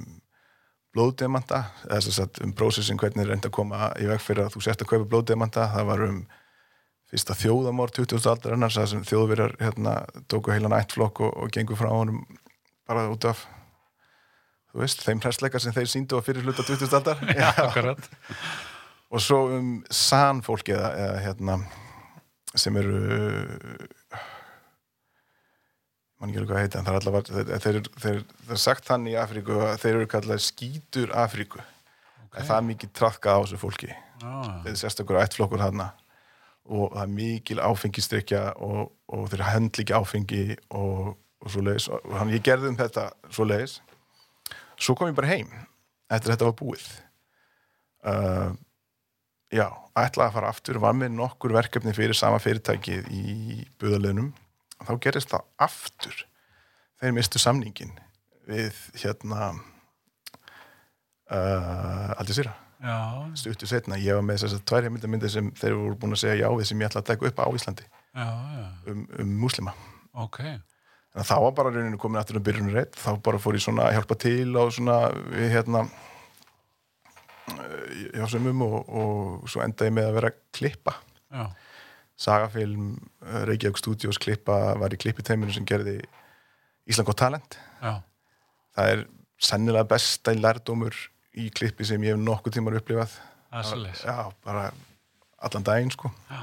blóðdemanta 0.96 1.60
eða 1.86 2.00
sem 2.02 2.14
sagt 2.16 2.40
um 2.42 2.52
prósessin 2.58 2.98
hvernig 2.98 3.22
er 3.22 3.30
reynd 3.30 3.46
að 3.46 3.54
koma 3.54 3.92
í 4.02 4.08
veg 4.08 4.22
fyrir 4.24 4.48
að 4.48 4.56
þú 4.56 4.64
sért 4.64 4.82
að 4.82 4.90
kaupa 4.90 5.06
blóðdemanta. 5.12 5.68
Það 5.76 5.90
var 5.92 6.04
um 6.08 6.18
fyrsta 7.08 7.36
þjóðamór 7.38 7.92
20. 7.96 8.20
aldar 8.28 8.56
annars 8.56 8.76
það 8.76 8.90
sem 8.92 9.04
þjóðverjar 9.08 9.54
hérna 9.62 9.94
tóku 10.28 10.52
heilan 10.52 10.76
ættflokk 10.76 11.22
og, 11.24 11.36
og 11.44 11.52
gengur 11.54 11.78
frá 11.80 11.90
honum 11.92 12.24
bara 12.88 13.06
út 13.12 13.24
af 13.28 13.44
þú 14.68 14.82
veist, 14.82 15.04
þeim 15.04 15.22
hræsleika 15.24 15.60
sem 15.62 15.74
þeir 15.76 15.88
síndu 15.90 16.20
á 16.20 16.24
fyrir 16.24 16.44
hluta 16.44 16.64
20. 16.66 16.96
aldar 16.98 17.22
akkurat. 17.64 18.10
og 19.08 19.24
svo 19.24 19.44
um 19.56 19.70
san 19.90 20.42
fólki 20.44 20.76
eða, 20.76 20.90
eða 21.06 21.22
hérna 21.24 21.60
sem 22.58 22.76
eru 22.80 23.00
mann 26.18 26.32
ekki 26.32 26.40
alveg 26.42 26.52
hvað 26.52 26.64
heita 26.64 26.80
en 26.80 26.88
það 26.88 26.94
er 26.94 27.00
allavega 27.00 27.38
þeir, 27.38 27.62
þeir, 27.64 27.80
þeir, 28.04 28.20
er 28.50 28.60
sagt 28.60 28.88
þannig 28.88 29.14
í 29.14 29.20
Afríku 29.22 29.58
að 29.62 29.80
þeir 29.84 29.94
eru 29.94 30.10
kallað 30.10 30.44
skítur 30.44 31.14
Afríku 31.16 31.60
okay. 31.60 32.42
það 32.42 32.56
er 32.58 32.68
mikið 32.72 32.92
trafkað 33.00 33.38
á 33.38 33.42
þessu 33.44 33.62
fólki 33.62 33.90
Já, 34.18 34.32
þeir 34.64 34.78
sérstakur 34.80 35.20
ættflokkur 35.22 35.62
hana 35.62 35.92
og 36.68 36.92
það 36.94 37.02
er 37.02 37.12
mikil 37.16 37.62
áfengistrykja 37.64 38.42
og, 38.64 38.92
og 39.08 39.26
þeir 39.32 39.44
höndl 39.48 39.82
ekki 39.82 39.96
áfengi 39.96 40.44
og, 40.76 41.14
og 41.42 41.52
svo 41.52 41.64
leiðis 41.64 41.88
og 41.92 42.14
hann 42.18 42.32
ég 42.34 42.44
gerði 42.44 42.72
um 42.72 42.78
þetta 42.78 43.08
svo 43.32 43.46
leiðis 43.48 43.78
svo 44.78 44.94
kom 44.94 45.10
ég 45.10 45.16
bara 45.18 45.32
heim 45.32 45.50
eftir 46.08 46.30
að 46.30 46.34
þetta 46.34 46.48
var 46.48 46.58
búið. 46.58 46.86
Uh, 48.08 48.50
já, 49.52 49.66
ætlaði 49.98 50.28
að 50.28 50.36
fara 50.36 50.52
aftur 50.52 50.78
var 50.82 50.94
með 50.96 51.16
nokkur 51.18 51.54
verkefni 51.56 51.92
fyrir 51.96 52.16
sama 52.16 52.38
fyrirtækið 52.42 53.10
í 53.12 53.24
buðaliðnum 53.80 54.30
þá 54.86 54.92
gerist 55.04 55.32
það 55.32 55.48
aftur. 55.68 56.22
Þeir 56.98 57.16
mistu 57.16 57.42
samningin 57.42 57.92
við 58.48 58.74
hérna 59.02 59.50
uh, 61.28 62.16
aldrei 62.16 62.38
sýra 62.38 62.54
stuttu 63.38 63.66
setna, 63.66 63.98
ég 63.98 64.14
var 64.14 64.22
með 64.22 64.44
þess 64.44 64.54
að 64.58 64.64
tvær 64.70 64.84
heimildamindir 64.86 65.32
sem 65.32 65.50
þeir 65.58 65.74
voru 65.74 65.96
búin 65.98 66.14
að 66.14 66.20
segja 66.22 66.36
já 66.44 66.48
við 66.54 66.68
sem 66.70 66.82
ég 66.82 66.90
ætla 66.90 67.02
að 67.02 67.08
taka 67.10 67.26
upp 67.26 67.40
á 67.42 67.46
Íslandi. 67.58 67.86
Já, 68.14 68.26
já. 68.28 68.66
um, 68.92 69.00
um 69.18 69.32
múslima. 69.42 69.74
Ok. 70.18 70.38
en 71.18 71.26
þá 71.26 71.34
var 71.42 71.54
bara 71.56 71.72
rauninu 71.74 71.98
komin 71.98 72.20
aftur 72.20 72.38
um 72.38 72.44
byrjunum 72.46 72.74
reitt 72.76 72.94
þá 72.98 73.16
bara 73.24 73.40
fór 73.42 73.56
ég 73.56 73.62
svona 73.64 73.88
að 73.88 73.96
hjálpa 73.96 74.16
til 74.22 74.50
og 74.60 74.70
svona 74.76 74.98
við 75.32 75.48
hérna 75.56 75.80
eh, 77.54 78.14
hjá 78.14 78.26
sumum 78.30 78.62
og, 78.66 78.76
og 78.86 79.48
svo 79.50 79.64
endaði 79.64 79.90
ég 79.90 79.96
með 79.98 80.10
að 80.10 80.18
vera 80.20 80.32
klippa. 80.54 80.94
Já, 81.34 81.44
Sagafilm, 82.18 82.92
eh, 83.26 83.42
Reykjavík 83.50 83.78
Studios 83.80 84.18
klippa 84.22 84.58
var 84.78 84.94
í 84.94 85.00
klippiteiminu 85.00 85.54
sem 85.54 85.66
gerði 85.66 86.00
Ísland 86.88 87.10
gott 87.10 87.20
talent. 87.20 87.58
Já, 87.82 87.98
það 88.78 88.94
er 88.94 89.06
sennilega 89.38 89.90
besta 89.90 90.34
í 90.34 90.40
lærdómur 90.40 90.96
í 91.36 91.48
klippi 91.54 91.86
sem 91.88 92.04
ég 92.06 92.14
hef 92.14 92.22
nokkuð 92.22 92.56
tímar 92.56 92.78
upplifað. 92.78 93.16
Það 93.48 93.74
já, 94.04 94.16
bara 94.44 94.68
allan 95.48 95.66
daginn 95.66 95.92
sko. 95.94 96.10
Já, 96.28 96.40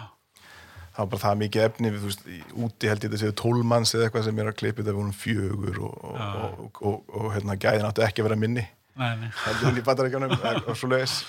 það 0.96 1.04
var 1.04 1.12
bara 1.14 1.24
það 1.26 1.40
mikið 1.44 1.68
efni 1.70 1.94
við, 1.94 2.08
veist, 2.08 2.26
úti 2.54 2.92
held 2.92 3.06
ég 3.06 3.14
þetta 3.14 3.22
séu 3.24 3.38
tólmanns 3.42 3.94
eða 3.96 4.08
eitthvað 4.08 4.28
sem 4.30 4.42
er 4.42 4.52
að 4.52 4.60
klippa 4.62 4.84
þetta 4.84 4.98
vorum 4.98 5.16
fjögur 5.16 5.82
og, 5.90 5.96
og, 6.10 6.20
og, 6.20 6.60
og, 6.66 6.84
og, 6.92 7.16
og 7.22 7.32
hérna 7.36 7.58
gæðin 7.60 7.88
áttu 7.90 8.06
ekki 8.06 8.24
að 8.24 8.30
vera 8.30 8.42
minni. 8.46 8.68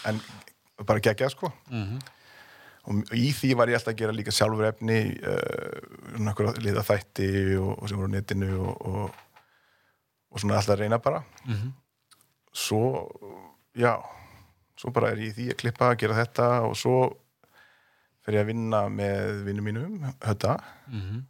En 0.07 0.21
bara 0.87 1.03
geggjað 1.03 1.33
sko. 1.35 1.51
Mm 1.73 1.97
og 2.87 3.15
í 3.19 3.31
því 3.35 3.55
var 3.59 3.71
ég 3.71 3.79
alltaf 3.79 3.95
að 3.95 4.03
gera 4.03 4.15
líka 4.15 4.35
sjálfur 4.35 4.69
efni 4.69 4.99
uh, 5.19 6.53
liða 6.63 6.85
þætti 6.87 7.31
og, 7.59 7.83
sem 7.91 7.99
voru 7.99 8.11
á 8.11 8.15
netinu 8.15 8.51
og, 8.63 8.85
og, 8.87 9.17
og 10.31 10.43
svona 10.43 10.61
alltaf 10.61 10.77
að 10.77 10.85
reyna 10.85 11.01
bara. 11.03 11.25
Mhm. 11.49 11.73
Svo, 12.57 12.83
já 13.77 13.95
svo 14.77 14.91
bara 14.97 15.11
er 15.13 15.21
ég 15.25 15.31
í 15.33 15.37
því 15.37 15.47
að 15.53 15.59
klippa 15.63 15.91
að 15.93 15.99
gera 16.03 16.17
þetta 16.23 16.47
og 16.67 16.75
svo 16.77 16.97
fer 18.27 18.37
ég 18.39 18.43
að 18.45 18.51
vinna 18.51 18.81
með 18.93 19.43
vinnum 19.47 19.67
mínum 19.71 19.97
hötta 20.25 20.57
Mhm. 20.91 21.25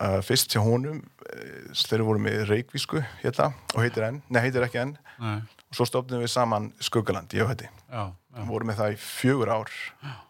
uh, 0.00 0.20
fyrst 0.26 0.52
hjá 0.54 0.60
honum 0.64 0.98
uh, 1.00 1.74
þeir 1.78 2.02
voru 2.06 2.22
með 2.22 2.44
Reykvísku 2.50 3.02
hérna, 3.22 3.50
og 3.74 3.82
heitir 3.84 4.06
enn, 4.08 4.22
nei 4.30 4.40
heitir 4.44 4.64
ekki 4.66 4.80
enn. 4.82 4.96
Nei, 5.22 5.36
og 5.70 5.78
svo 5.78 5.86
stofnum 5.88 6.22
við 6.24 6.32
saman 6.32 6.72
Skuggaland, 6.82 7.30
ég 7.36 7.44
og 7.46 7.52
hætti 7.54 7.68
já, 7.70 8.04
já, 8.10 8.44
voru 8.48 8.66
með 8.68 8.80
það 8.82 8.94
í 8.96 8.98
fjögur 9.02 9.52
ár. 9.54 9.70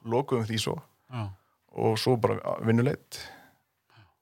Lokuðum 0.05 0.47
því 0.49 0.59
svo. 0.61 0.77
Já. 1.15 1.25
og 1.75 1.97
svo 1.99 2.15
bara 2.23 2.55
vinnuleitt 2.65 3.19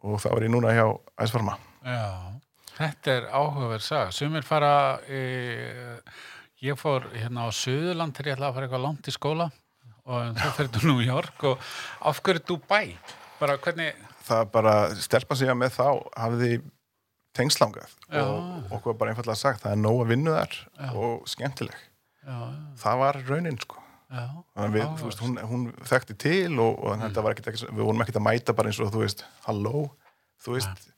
og 0.02 0.16
þá 0.22 0.28
er 0.32 0.44
ég 0.46 0.50
núna 0.54 0.70
hjá 0.74 0.86
Æsfarma 1.20 1.54
Já, 1.84 2.40
þetta 2.76 3.16
er 3.16 3.26
áhugaverð 3.30 3.86
saga. 3.86 4.12
Sumir 4.14 4.46
fara, 4.46 4.74
e, 5.08 5.98
ég 6.64 6.78
fór 6.80 7.08
hérna 7.14 7.46
á 7.46 7.50
Suðurland 7.54 8.16
þegar 8.16 8.32
ég 8.32 8.38
ætlaði 8.38 8.50
að 8.50 8.56
fara 8.58 8.68
eitthvað 8.68 8.86
langt 8.86 9.10
í 9.10 9.16
skóla 9.16 9.48
og 10.02 10.38
þá 10.38 10.46
fyrir 10.56 10.70
þú 10.74 10.84
New 10.88 11.02
York 11.04 11.44
og 11.50 11.66
af 12.10 12.22
hverju 12.22 12.44
Dubai? 12.48 12.96
Bara 13.38 13.58
hvernig, 13.62 13.98
það 14.26 14.46
bara 14.54 14.76
stelpa 15.02 15.38
sig 15.38 15.50
að 15.50 15.60
með 15.62 15.76
þá 15.78 15.86
hafði 16.24 16.52
tengslangað 17.36 17.92
Já. 18.12 18.22
og 18.22 18.74
okkur 18.76 18.98
bara 18.98 19.12
einfallega 19.12 19.40
sagt 19.40 19.62
það 19.64 19.76
er 19.76 19.80
nóg 19.80 20.02
að 20.02 20.10
vinnu 20.12 20.34
þar 20.34 20.58
Já. 20.58 20.88
og 20.90 21.30
skemmtileg 21.32 21.78
já, 22.26 22.36
það 22.82 23.00
var 23.02 23.18
raunin 23.28 23.60
sko 23.62 23.80
við, 24.12 24.84
þú 25.00 25.08
veist, 25.08 25.22
hún, 25.24 25.38
hún 25.48 25.62
þekkti 25.88 26.16
til 26.20 26.58
og, 26.60 26.74
og 26.76 26.98
mm. 26.98 27.14
var 27.24 27.32
ekkert, 27.32 27.62
við 27.64 27.80
vorum 27.80 28.04
ekkert 28.04 28.20
að 28.20 28.26
mæta 28.26 28.56
bara 28.56 28.68
eins 28.68 28.80
og, 28.84 28.90
þú 28.92 29.04
veist, 29.06 29.24
halló 29.46 29.86
þú 30.44 30.58
veist, 30.58 30.90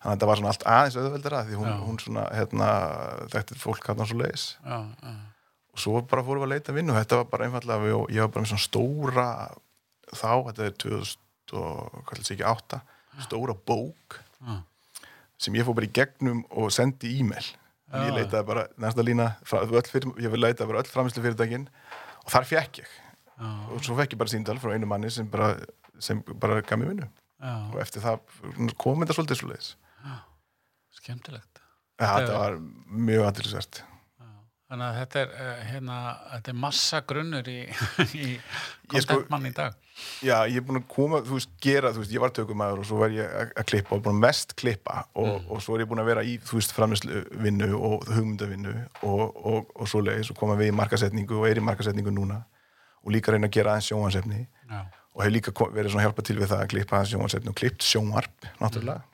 þannig 0.00 0.10
að 0.10 0.14
þetta 0.14 0.28
var 0.30 0.40
svona 0.40 0.52
allt 0.54 0.66
aðeins 0.74 0.96
auðveldara 0.96 1.40
því 1.46 1.58
hún, 1.60 1.72
hún 1.84 1.98
svona, 2.00 2.22
hérna 2.32 2.68
þekkti 3.34 3.58
fólk 3.60 3.88
hann 3.90 4.00
svo 4.08 4.16
leiðis. 4.20 4.46
Og 5.70 5.82
svo 5.84 6.00
bara 6.08 6.24
fórum 6.24 6.42
við 6.42 6.48
að 6.48 6.54
leita 6.54 6.74
vinnu. 6.74 6.94
Þetta 6.96 7.18
var 7.20 7.26
bara 7.30 7.46
einfallega, 7.46 7.84
við, 7.84 7.96
ég 8.16 8.24
var 8.24 8.32
bara 8.32 8.44
með 8.46 8.52
svona 8.54 8.64
stóra 8.64 9.26
þá, 10.10 10.30
þetta 10.48 10.64
er 10.66 10.74
2000 10.86 11.54
og, 11.60 12.00
hvað 12.06 12.22
ætla 12.22 12.34
ekki, 12.36 12.46
8 12.48 12.80
stóra 13.26 13.54
bók 13.66 14.16
já, 14.40 14.56
sem 15.40 15.56
ég 15.58 15.66
fór 15.66 15.76
bara 15.76 15.88
í 15.88 15.92
gegnum 15.92 16.44
og 16.50 16.70
sendi 16.72 17.12
e-mail. 17.20 17.44
Já. 17.90 18.04
ég 18.06 18.14
leitaði 18.14 18.46
bara, 18.46 18.64
næsta 18.78 19.02
lína 19.02 19.32
fyrir, 19.44 20.12
ég 20.22 20.30
vil 20.30 20.40
leita 20.40 20.66
bara 20.68 20.80
öll 20.80 20.88
framherslu 20.88 21.24
fyrirtækin 21.24 21.66
og 22.22 22.30
þar 22.30 22.46
fekk 22.46 22.82
ég. 22.84 22.92
Já, 23.40 23.48
og 23.74 23.82
svo 23.84 23.96
fekk 23.98 24.14
ég 24.14 24.20
bara 24.20 24.30
síndal 24.32 24.60
frá 24.62 24.72
einu 24.76 24.88
manni 24.88 25.10
sem 25.10 25.26
bara, 25.28 25.56
sem 25.98 26.22
bara 26.40 26.60
gaf 26.62 26.78
mér 26.78 26.92
vinnu. 26.92 27.08
Og 27.74 27.78
eftir 27.82 28.04
það 28.04 28.20
kom 28.78 29.02
þetta 29.02 29.16
svolítið 29.16 29.40
svo 29.42 29.50
leiðis 31.00 31.06
skemmtilegt. 31.06 31.60
ja, 32.00 32.06
Þetta 32.06 32.18
þetta 32.26 32.38
var 32.38 32.58
mjög 33.10 33.26
aðtilsvert 33.30 33.80
Já. 33.80 33.86
Þannig 34.70 34.86
að 34.86 34.98
þetta 35.00 35.20
er, 35.20 35.30
uh, 35.34 35.62
hérna, 35.72 35.94
þetta 36.30 36.50
er 36.52 36.58
massa 36.62 37.00
grunnur 37.02 37.48
í, 37.50 37.60
í 38.22 38.26
Ég 38.94 39.02
sko- 39.02 39.16
kontentmann 39.16 39.46
í 39.48 39.52
dag. 39.56 39.74
já, 40.22 40.36
ég 40.48 40.56
er 40.56 40.62
búin 40.64 40.78
að 40.80 40.86
koma, 40.88 41.18
þú 41.26 41.34
veist, 41.40 41.50
gera 41.60 41.90
þú 41.92 41.98
veist, 42.04 42.12
ég 42.14 42.20
var 42.22 42.30
tökumæður 42.36 42.78
og 42.80 42.86
svo 42.88 43.00
var 43.02 43.10
ég 43.10 43.34
að- 43.40 43.66
klippa 43.66 43.96
og 43.96 44.04
búin 44.04 44.14
að 44.16 44.22
mest 44.28 44.54
klippa 44.56 45.02
og, 45.18 45.42
og 45.50 45.60
svo 45.64 45.74
er 45.76 45.82
ég 45.84 45.90
búin 45.90 46.00
að 46.04 46.08
vera 46.12 46.22
í, 46.24 46.36
þú 46.38 46.56
veist, 46.60 46.72
framherslu 46.76 47.24
vinnu 47.42 47.68
og 47.76 48.06
hugmyndavinnu 48.08 48.76
og, 49.02 49.24
og, 49.44 49.74
og 49.74 49.88
svo 49.90 50.00
leiðis 50.06 50.30
og 50.30 50.38
koma 50.38 50.54
við 50.56 50.70
í 50.70 50.76
markasetningu 50.78 51.36
og 51.42 51.48
er 51.50 51.58
í 51.60 51.66
markasetningu 51.66 52.14
núna 52.14 52.38
og 53.02 53.10
líka 53.12 53.32
reyna 53.34 53.48
að 53.50 53.56
gera 53.58 53.74
aðeins 53.74 53.90
sjónvansefni 53.90 54.44
Já, 54.70 54.80
og 55.16 55.24
hef 55.26 55.32
líka 55.34 55.52
verið 55.74 55.90
svona 55.90 56.04
að 56.04 56.06
hjálpa 56.06 56.22
til 56.30 56.38
við 56.38 56.50
það 56.54 56.62
að 56.62 56.70
klippa 56.76 56.96
aðeins 57.00 57.12
sjónvansefni 57.16 57.50
og 57.50 57.58
klippt 57.58 57.82
sjónvarp, 57.90 58.48
náttúrulega 58.62 59.02
og 59.02 59.09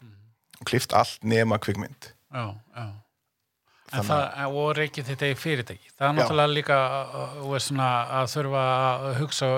klippt 0.65 0.95
allt 0.97 1.25
nema 1.27 1.59
kvikmynd 1.63 2.13
já, 2.33 2.55
já. 2.77 2.87
En 3.95 4.03
Þannig 4.03 4.09
það, 4.11 4.55
og 4.59 4.71
reykið 4.75 5.05
þetta 5.07 5.29
í 5.31 5.35
fyrirtæki. 5.39 5.91
Það 5.95 6.09
er 6.09 6.15
náttúrulega 6.17 6.51
líka 6.51 6.77
uh, 7.23 7.45
að 8.19 8.33
þurfa 8.33 8.63
að 8.67 9.05
hugsa 9.21 9.51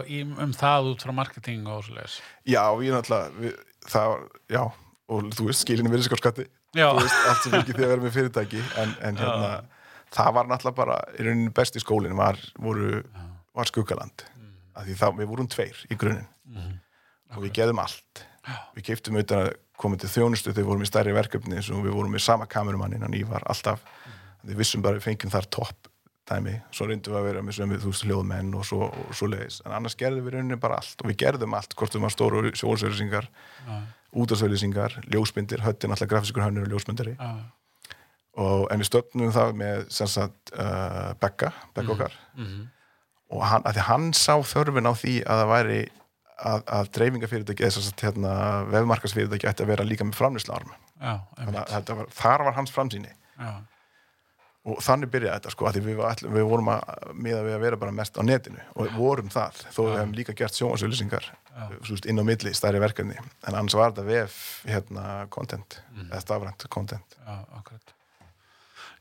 um 0.45 0.53
það 0.53 0.89
út 0.91 1.05
frá 1.07 1.13
marketing 1.17 1.71
og 1.73 1.87
svo 1.87 1.95
leiðis. 1.97 2.19
Já, 2.45 2.61
ég 2.85 2.93
náttúrulega, 2.93 3.31
við, 3.41 3.55
það 3.89 4.13
já, 4.53 4.61
og 5.09 5.31
þú 5.33 5.47
veist, 5.49 5.65
skilinu 5.65 5.95
verið 5.95 6.11
skatti, 6.21 6.45
Já, 6.77 6.91
þú 6.93 7.07
veist, 7.07 7.23
allt 7.31 7.43
sem 7.47 7.57
ekki 7.57 7.73
því 7.79 7.87
að 7.87 7.93
vera 7.95 8.05
með 8.05 8.15
fyrirtæki, 8.19 8.61
en, 8.83 8.95
en 9.09 9.23
hérna, 9.23 9.51
það 10.13 10.35
var 10.37 10.51
náttúrulega 10.53 10.81
bara, 10.83 10.99
í 11.17 11.25
rauninni 11.25 11.55
besti 11.57 11.81
skólinn 11.81 12.21
var, 12.21 12.37
voru, 12.61 13.01
var 13.57 13.73
skuggaland, 13.73 14.27
mm. 14.37 14.53
af 14.77 14.85
því 14.91 14.99
það, 15.01 15.17
við 15.23 15.33
vorum 15.33 15.49
tveir 15.57 15.87
í 15.89 15.97
grunninn 15.97 16.29
Mhm. 16.49 16.77
og 17.37 17.43
við 17.45 17.57
geðum 17.61 17.81
allt. 17.83 18.23
Við 18.77 18.87
keiptum 18.89 19.19
auðvitað 19.19 19.51
koma 19.79 19.99
til 20.01 20.11
þjónustu 20.13 20.53
þegar 20.53 20.63
við 20.63 20.71
vorum 20.73 20.87
í 20.87 20.91
stærri 20.91 21.15
verkefni 21.17 21.59
eins 21.59 21.71
og 21.73 21.85
við 21.87 21.95
vorum 21.97 22.17
með 22.17 22.25
sama 22.27 22.49
kamerumannin 22.51 23.07
en 23.07 23.15
ég 23.17 23.29
var 23.31 23.47
alltaf, 23.47 23.85
við 24.43 24.59
vissum 24.63 24.85
bara 24.85 24.99
við 24.99 25.07
fengjum 25.09 25.35
þar 25.35 25.49
topp 25.59 25.93
dæmi, 26.29 26.59
svo 26.77 26.85
reyndum 26.85 27.15
við 27.15 27.21
að 27.23 27.29
vera 27.31 27.43
með 27.45 27.57
sömu 27.57 27.79
þú 27.81 27.93
veist 27.93 28.05
hljóðmenn 28.05 28.51
og 28.59 28.67
svo, 28.69 28.91
og 28.91 29.15
svo 29.17 29.31
leiðis 29.33 29.63
en 29.65 29.73
annars 29.79 29.97
gerðum 29.97 30.27
við 30.27 30.35
rauninni 30.35 30.59
bara 30.61 30.77
allt 30.83 31.01
og 31.01 31.09
við 31.09 31.23
gerðum 31.23 31.55
allt 31.57 31.73
hvort 31.79 31.95
við 31.97 32.05
var 32.05 32.13
stóru 32.13 32.43
sjóðsverðisingar 32.53 33.31
já, 33.31 33.79
útarsverðisingar, 34.17 34.99
ljósmyndir, 35.13 35.63
höttin 35.65 35.93
alltaf 35.93 36.09
grafiskur 36.09 36.45
hönnur 36.45 36.67
og 36.67 36.73
ljósmyndari. 36.73 37.15
Já, 37.19 37.97
og, 38.39 38.67
en 38.73 38.81
við 38.81 38.89
stöfnum 38.89 39.33
það 39.35 39.55
með 39.61 39.87
sem 39.93 40.11
sagt 40.11 40.53
uh, 40.57 41.15
Becca, 41.21 41.53
Becca 41.77 41.95
okkar. 41.95 42.19
mhm, 42.39 42.67
og 43.29 43.45
hann, 43.45 43.67
hann 43.85 44.13
sá 44.17 44.39
þörfin 44.41 44.89
á 44.89 44.93
því 44.97 45.19
að 45.29 45.43
það 45.43 45.51
væri 45.53 45.81
að, 46.39 46.63
að 46.79 46.93
dreifingafyrirtæki 46.99 47.67
eða 47.67 47.77
sem 47.77 47.87
sagt 47.89 48.05
hérna 48.07 48.35
vefmarkasfyrirtæki 48.73 49.49
ætti 49.51 49.65
að 49.65 49.73
vera 49.73 49.87
líka 49.87 50.07
með 50.07 50.21
framlýslarm 50.21 50.71
já, 50.71 51.15
að 51.43 52.07
þar 52.15 52.47
var 52.49 52.57
hans 52.59 52.75
framsýni. 52.75 53.11
Já, 53.39 53.53
og 54.69 54.81
þannig 54.85 55.11
byrjaði 55.13 55.39
þetta 55.39 55.53
sko, 55.55 55.67
að 55.69 55.79
við, 55.87 56.01
ætlum, 56.05 56.35
við 56.35 56.47
vorum 56.51 56.71
að 56.73 57.13
við 57.25 57.37
að 57.39 57.63
vera 57.63 57.81
bara 57.81 57.95
mest 57.95 58.19
á 58.19 58.23
netinu 58.27 58.65
og 58.77 58.97
vorum 58.97 59.31
það, 59.33 59.61
þó 59.73 59.79
við 59.81 59.95
hefum 59.95 60.17
líka 60.19 60.35
gert 60.37 60.59
sjónvarsauðlýsingar 60.59 61.29
inn 62.11 62.21
á 62.21 62.25
milli 62.27 62.55
stærri 62.57 62.83
verkefni, 62.83 63.17
en 63.19 63.55
annars 63.55 63.77
var 63.79 63.95
þetta 63.95 64.09
vef 64.09 64.41
hérna 64.69 65.05
content, 65.35 65.81
eða 66.09 66.21
stafrænt 66.25 66.67
content. 66.75 67.17
Já, 67.25 67.39
akkurat. 67.59 67.95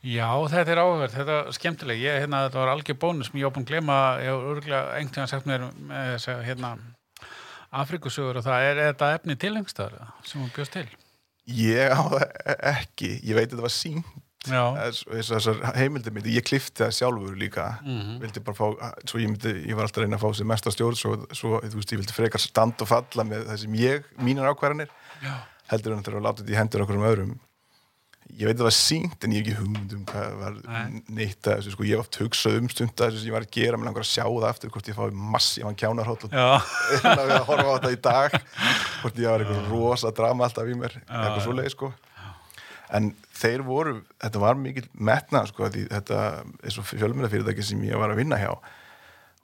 Já, 0.07 0.29
þetta 0.53 0.71
er 0.71 0.79
áhverð, 0.81 1.15
þetta 1.17 1.35
er 1.35 1.55
skemmtileg. 1.57 1.99
Ég, 1.99 2.19
hérna, 2.21 2.43
þetta 2.45 2.61
var 2.61 2.71
algjör 2.71 2.99
bónus 3.01 3.31
sem 3.31 3.39
ég 3.41 3.47
var 3.47 3.55
búin 3.55 3.65
að 3.65 3.71
glema, 3.73 3.95
ég 4.23 4.35
var 4.35 4.51
örgulega 4.53 4.81
einhvern 4.93 5.15
tíðan 5.15 5.31
sagt 5.31 5.49
mér 5.49 5.65
með 5.73 6.11
þess 6.13 6.31
að, 6.31 6.43
hérna, 6.47 6.69
Afrikusögur 7.83 8.39
og 8.39 8.45
það 8.47 8.69
er, 8.69 8.77
er 8.77 8.93
þetta 8.93 9.11
efni 9.17 9.35
tilhengstar 9.39 9.97
sem 10.25 10.41
hún 10.41 10.53
bjóst 10.55 10.73
til. 10.77 10.87
Ég 11.47 11.93
á 11.93 12.01
það 12.11 12.23
ekki, 12.73 13.11
ég 13.23 13.37
veit 13.37 13.47
að 13.47 13.53
þetta 13.55 13.67
var 13.67 13.75
sín 13.75 14.01
Já, 14.47 14.91
þessar 15.09 15.57
heimildir 15.75 16.13
myndi, 16.15 16.35
ég 16.37 16.45
klifti 16.45 16.83
það 16.85 16.93
sjálfur 16.95 17.35
líka. 17.39 17.65
Mhm. 17.83 18.19
vildi 18.21 18.43
bara 18.45 18.55
fá, 18.55 18.93
svo 19.03 19.19
ég 19.19 19.31
myndi 19.33 19.53
ég 19.67 19.75
var 19.75 19.87
alltaf 19.87 20.01
að 20.01 20.05
reyna 20.05 20.19
að 20.19 20.23
fá 20.23 20.37
sér 20.37 20.47
mesta 20.47 20.71
stjórn 20.71 20.95
svo, 20.99 21.15
svo 21.35 21.59
þú 21.63 21.79
veist, 21.79 21.91
ég 21.91 21.99
vildi 22.01 22.15
frekar 22.15 22.39
standa 22.43 22.85
og 22.85 22.91
falla 22.91 23.25
með 23.27 23.47
það 23.49 23.59
sem 23.63 23.73
ég, 23.81 24.07
mínar 24.23 24.53
ákvarðanir. 24.53 24.89
Heldur 25.67 25.93
en 25.93 26.03
þetta 26.03 26.15
að 26.15 26.23
láta 26.23 26.43
þetta 26.43 26.53
í 26.53 26.59
hendur 26.61 26.85
okkur 26.85 26.99
um 27.01 27.07
öðrum 27.09 27.33
ég 28.35 28.43
veit 28.47 28.55
að 28.55 28.61
það 28.61 28.67
var 28.67 28.75
sínt 28.75 29.25
en 29.25 29.33
ég 29.33 29.39
hef 29.39 29.47
ekki 29.47 29.59
hugmynd 29.61 29.93
um 29.95 30.01
hvað 30.09 30.33
var 30.41 30.57
Nei. 30.65 31.01
neitt 31.19 31.47
að 31.47 31.59
þessu 31.59 31.73
sko, 31.73 31.85
ég 31.87 31.95
hef 31.95 32.03
oft 32.03 32.19
hugsað 32.21 32.57
um 32.59 32.69
stund 32.73 32.93
að 32.95 33.05
þessu 33.07 33.21
sem 33.21 33.29
ég 33.29 33.35
var 33.37 33.45
að 33.45 33.53
gera, 33.57 33.79
mér 33.79 33.89
langar 33.89 34.03
að 34.03 34.09
sjá 34.11 34.23
það 34.25 34.47
aftur 34.49 34.73
hvort 34.73 34.89
ég 34.91 34.97
fái 34.97 35.21
massífan 35.35 35.79
kjánarhóll 35.79 36.17
og 36.27 36.35
já, 36.35 36.47
að 37.13 37.35
horfa 37.47 37.67
á 37.67 37.75
þetta 37.77 37.93
í 37.93 38.01
dag. 38.09 38.37
Hvort 39.01 39.21
ég 39.23 39.31
var 39.31 39.45
eitthvað 39.45 39.71
rosa 39.71 40.11
drama 40.19 40.47
alltaf 40.47 40.67
í 40.67 40.77
mér 40.77 40.97
eitthvað 40.99 41.39
já. 41.39 41.45
svoleið 41.47 41.71
sko. 41.73 41.91
En 42.97 43.11
þeir 43.35 43.63
voru, 43.67 43.97
þetta 44.23 44.43
var 44.43 44.59
mikil 44.59 44.85
metnað 44.95 45.49
sko, 45.51 45.71
því 45.73 45.87
þetta 45.91 46.19
er 46.63 46.75
svo 46.75 46.85
fjölmjörðafyrirtæki 46.87 47.65
sem 47.67 47.87
ég 47.87 47.99
var 47.99 48.13
að 48.13 48.21
vinna 48.21 48.39
hjá 48.39 48.53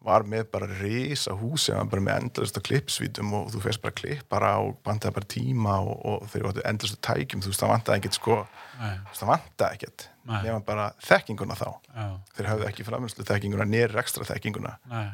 var 0.03 0.25
með 0.27 0.49
bara 0.51 0.67
risa 0.81 1.31
húsi 1.39 1.71
hann 1.71 1.87
bara 1.89 2.01
með 2.03 2.17
endlastu 2.25 2.59
klippsvítum 2.67 3.29
og 3.37 3.51
þú 3.53 3.61
fyrst 3.63 3.81
bara 3.83 3.95
klippara 3.95 4.49
og 4.59 4.73
bandaði 4.83 5.15
bara 5.15 5.29
tíma 5.31 5.75
og, 5.79 5.93
og 6.05 6.25
þeir 6.33 6.43
voru 6.49 6.63
endlastu 6.67 6.97
tækjum 7.07 7.43
þú 7.45 7.51
veist, 7.53 7.61
það 7.63 7.71
vantaði 7.73 8.01
ekkert 8.01 8.17
sko. 8.19 8.39
Það 9.15 9.29
vantaði 9.31 9.77
ekkert. 9.79 10.07
Nema 10.43 10.59
bara 10.67 10.89
þekkinguna 11.07 11.55
þá. 11.59 11.69
Já, 11.95 12.07
þeir 12.35 12.49
hafðu 12.51 12.67
ekki 12.71 12.87
framherslu 12.87 13.25
þekkinguna 13.31 13.65
nýr 13.71 13.95
ekstra 14.03 14.27
þekkinguna 14.27 14.75
nei, 14.91 15.07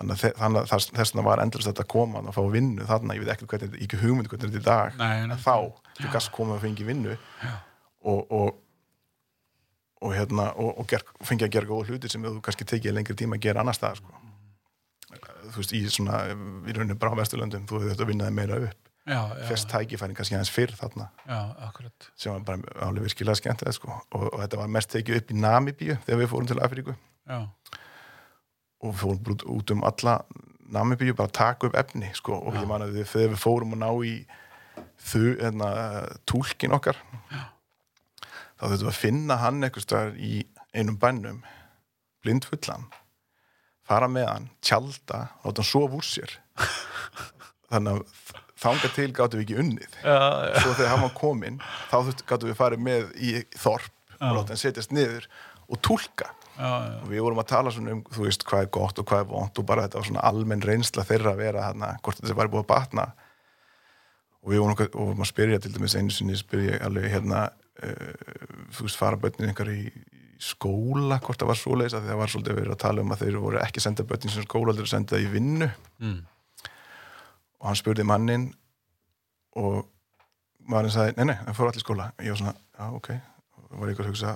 þannig 0.00 0.16
að, 0.16 0.20
þe- 0.24 0.34
þannig 0.40 0.60
að 0.62 0.72
þess, 0.72 0.90
vegna 0.96 1.24
var 1.28 1.42
endlust 1.44 1.68
þetta 1.68 1.84
að 1.84 1.92
koma 1.92 2.24
og 2.24 2.34
fá 2.36 2.42
vinnu 2.56 2.88
þarna, 2.88 3.14
ég 3.16 3.24
veit 3.24 3.32
ekkert 3.36 3.52
hvernig 3.52 3.70
þetta- 3.72 3.84
ekki 3.86 4.00
hugmynd 4.02 4.28
hvernig 4.32 4.48
þetta 4.48 4.56
er 4.56 4.64
í 4.64 4.68
dag, 4.72 4.98
Nei, 4.98 5.14
en 5.26 5.36
þá 5.36 5.56
þú 6.00 6.12
gast 6.16 6.32
koma 6.32 6.56
og 6.56 6.64
fengi 6.64 6.84
vinnu. 6.88 7.16
Og, 8.02 8.24
og 8.32 8.58
og 10.02 10.10
hérna 10.16 10.48
og, 10.58 10.72
og 10.82 10.86
ger, 10.90 11.02
fengi 11.22 11.44
að 11.46 11.52
gera 11.54 11.68
góða 11.68 11.92
hluti 11.92 12.08
sem 12.10 12.24
þú 12.26 12.40
kannski 12.42 12.64
tekið 12.66 12.96
lengri 12.96 13.14
tíma 13.20 13.36
að 13.38 13.44
gera 13.44 13.62
annars 13.62 13.78
staðar 13.78 14.00
sko. 14.00 14.16
Þú 15.52 15.62
veist, 15.62 15.74
í 15.76 15.82
svona 15.92 16.22
í 16.32 16.74
rauninni 16.74 16.98
bara 16.98 17.14
á 17.14 17.20
vesturlöndum, 17.20 17.66
þú 17.68 17.80
hefur 17.80 17.94
þetta 17.94 18.08
vinnaði 18.08 18.36
meira 18.38 18.58
upp. 18.68 18.88
Já, 19.02 19.18
já, 19.18 19.46
fyrst 19.48 19.66
tækifæring 19.66 20.14
kannski 20.14 20.36
aðeins 20.36 20.52
fyrr 20.54 20.74
þarna. 20.78 21.08
Já, 21.26 21.40
sem 22.14 22.36
var 22.36 22.44
bara 22.46 22.86
alveg 22.86 23.08
virkilega 23.08 23.40
skemmt 23.40 23.64
sko. 23.74 23.90
og, 23.90 24.28
og 24.28 24.36
þetta 24.44 24.60
var 24.60 24.70
mest 24.70 24.92
tekið 24.94 25.18
upp 25.18 25.32
í 25.32 25.38
Namibíu 25.42 25.96
þegar 26.04 26.20
við 26.20 26.30
fórum 26.30 26.50
til 26.50 26.60
Afríku. 26.62 26.94
Já, 27.26 27.40
og 28.82 28.92
við 28.92 29.02
fórum 29.02 29.42
út, 29.56 29.74
um 29.74 29.82
alla 29.90 30.20
Namibíu 30.72 31.16
bara 31.18 31.28
að 31.28 31.36
taka 31.40 31.68
upp 31.68 31.76
efni 31.76 32.12
sko, 32.14 32.38
og 32.38 32.54
ég 32.56 32.68
man 32.68 32.86
að 32.86 32.94
við, 33.00 33.08
þegar 33.10 33.34
við 33.34 33.42
fórum 33.42 33.74
að 33.74 33.82
ná 33.82 33.90
í 34.06 34.14
þau, 35.02 35.26
hérna, 35.42 35.68
túlkin 36.28 36.76
okkar 36.76 36.98
Já. 37.32 37.42
þá 38.56 38.64
þurftum 38.64 38.86
við 38.86 38.92
að 38.92 39.00
finna 39.02 39.38
hann 39.42 39.68
staðar 39.76 40.16
í 40.16 40.46
einum 40.72 40.98
bænnum 41.00 41.42
blindfullan 42.24 42.86
fara 43.92 44.08
með 44.10 44.28
hann, 44.30 44.50
tjalda 44.64 45.22
láta 45.44 45.62
hann 45.62 45.68
sofa 45.68 46.00
úr 46.00 46.08
sér. 46.08 46.34
Þannig 47.72 48.02
að 48.02 48.42
þanga 48.62 48.90
til 48.94 49.08
gáttum 49.16 49.40
við 49.40 49.46
ekki 49.46 49.58
unnið. 49.62 49.96
Já, 50.04 50.18
já, 50.52 50.60
svo 50.62 50.74
þegar 50.76 50.92
hann 50.92 51.02
var 51.06 51.16
kominn 51.18 51.58
þá 51.90 51.96
gáttum 52.28 52.50
við 52.52 52.60
farið 52.60 52.84
með 52.86 53.10
í 53.18 53.32
þorp 53.58 54.20
og 54.22 54.36
láta 54.38 54.54
hann 54.54 54.60
setjast 54.60 54.94
niður 54.94 55.26
og 55.72 55.80
já, 56.52 56.68
já, 56.68 56.92
og 57.00 57.08
við 57.10 57.24
vorum 57.24 57.40
að 57.42 57.48
tala 57.54 57.72
svona 57.74 57.96
um 57.96 58.04
þú 58.12 58.26
veist 58.26 58.44
hvað 58.46 58.66
er 58.66 58.70
gott 58.76 59.00
og 59.00 59.08
hvað 59.08 59.24
er 59.24 59.30
vont 59.32 59.58
og 59.62 59.66
bara 59.66 59.86
þetta 59.86 59.98
var 59.98 60.08
svona 60.10 60.24
almenn 60.28 60.62
reynsla 60.66 61.06
þeirra 61.08 61.32
að 61.32 61.42
vera 61.42 61.66
þarna 61.70 61.90
hvort 62.04 62.20
þetta 62.20 62.38
væri 62.38 62.52
búið 62.52 62.64
að 62.64 62.70
batna. 62.74 63.06
Og 64.42 64.50
við 64.52 64.62
vorum, 64.62 64.74
okkar- 64.76 64.96
og 64.98 65.12
að 65.22 65.30
spyrja 65.30 65.60
til 65.62 65.72
dæmis 65.74 65.96
einu 65.98 66.14
sinni 66.14 66.38
spyrja 66.38 66.80
alveg 66.86 67.10
hérna 67.12 67.44
uh, 67.48 68.32
þú 68.74 68.86
veist 68.88 68.98
fara 69.00 69.18
börnin 69.22 69.50
einhver 69.50 69.70
í 69.72 69.80
skóla 70.42 71.20
hvort 71.22 71.38
það 71.38 71.50
var 71.52 71.58
svoleiðis 71.60 71.96
að 71.96 72.08
það 72.10 72.20
var 72.20 72.32
svolítið 72.32 72.58
verið 72.58 72.74
að 72.74 72.82
tala 72.82 73.02
um 73.04 73.14
að 73.14 73.22
þeir 73.22 73.38
voru 73.42 73.60
ekki 73.62 73.78
að 73.78 73.86
senda 73.86 74.06
börnin 74.10 74.32
sem 74.34 74.46
skóla 74.46 74.74
þeir 74.74 74.88
að 74.88 74.92
senda 74.92 75.14
það 75.14 75.26
í 75.26 75.30
vinnu. 75.36 75.68
Mm, 76.02 76.16
og 77.60 77.68
hann 77.68 77.78
spurði 77.78 78.06
mannin 78.08 78.48
og 79.60 79.84
maðurinn 80.66 80.94
sagði, 80.94 81.14
nei, 81.18 81.28
nei, 81.30 81.36
það 81.46 81.58
fór 81.58 81.70
allir 81.70 81.84
skóla. 81.84 82.08
Ég 82.22 82.34
var 82.34 82.40
svona, 82.40 82.54
já, 82.78 82.88
ok. 82.98 83.08
Og 83.58 83.70
var 83.70 83.86
ég 83.86 83.94
eitthvað 83.94 84.08
að 84.08 84.12
hugsa 84.12 84.34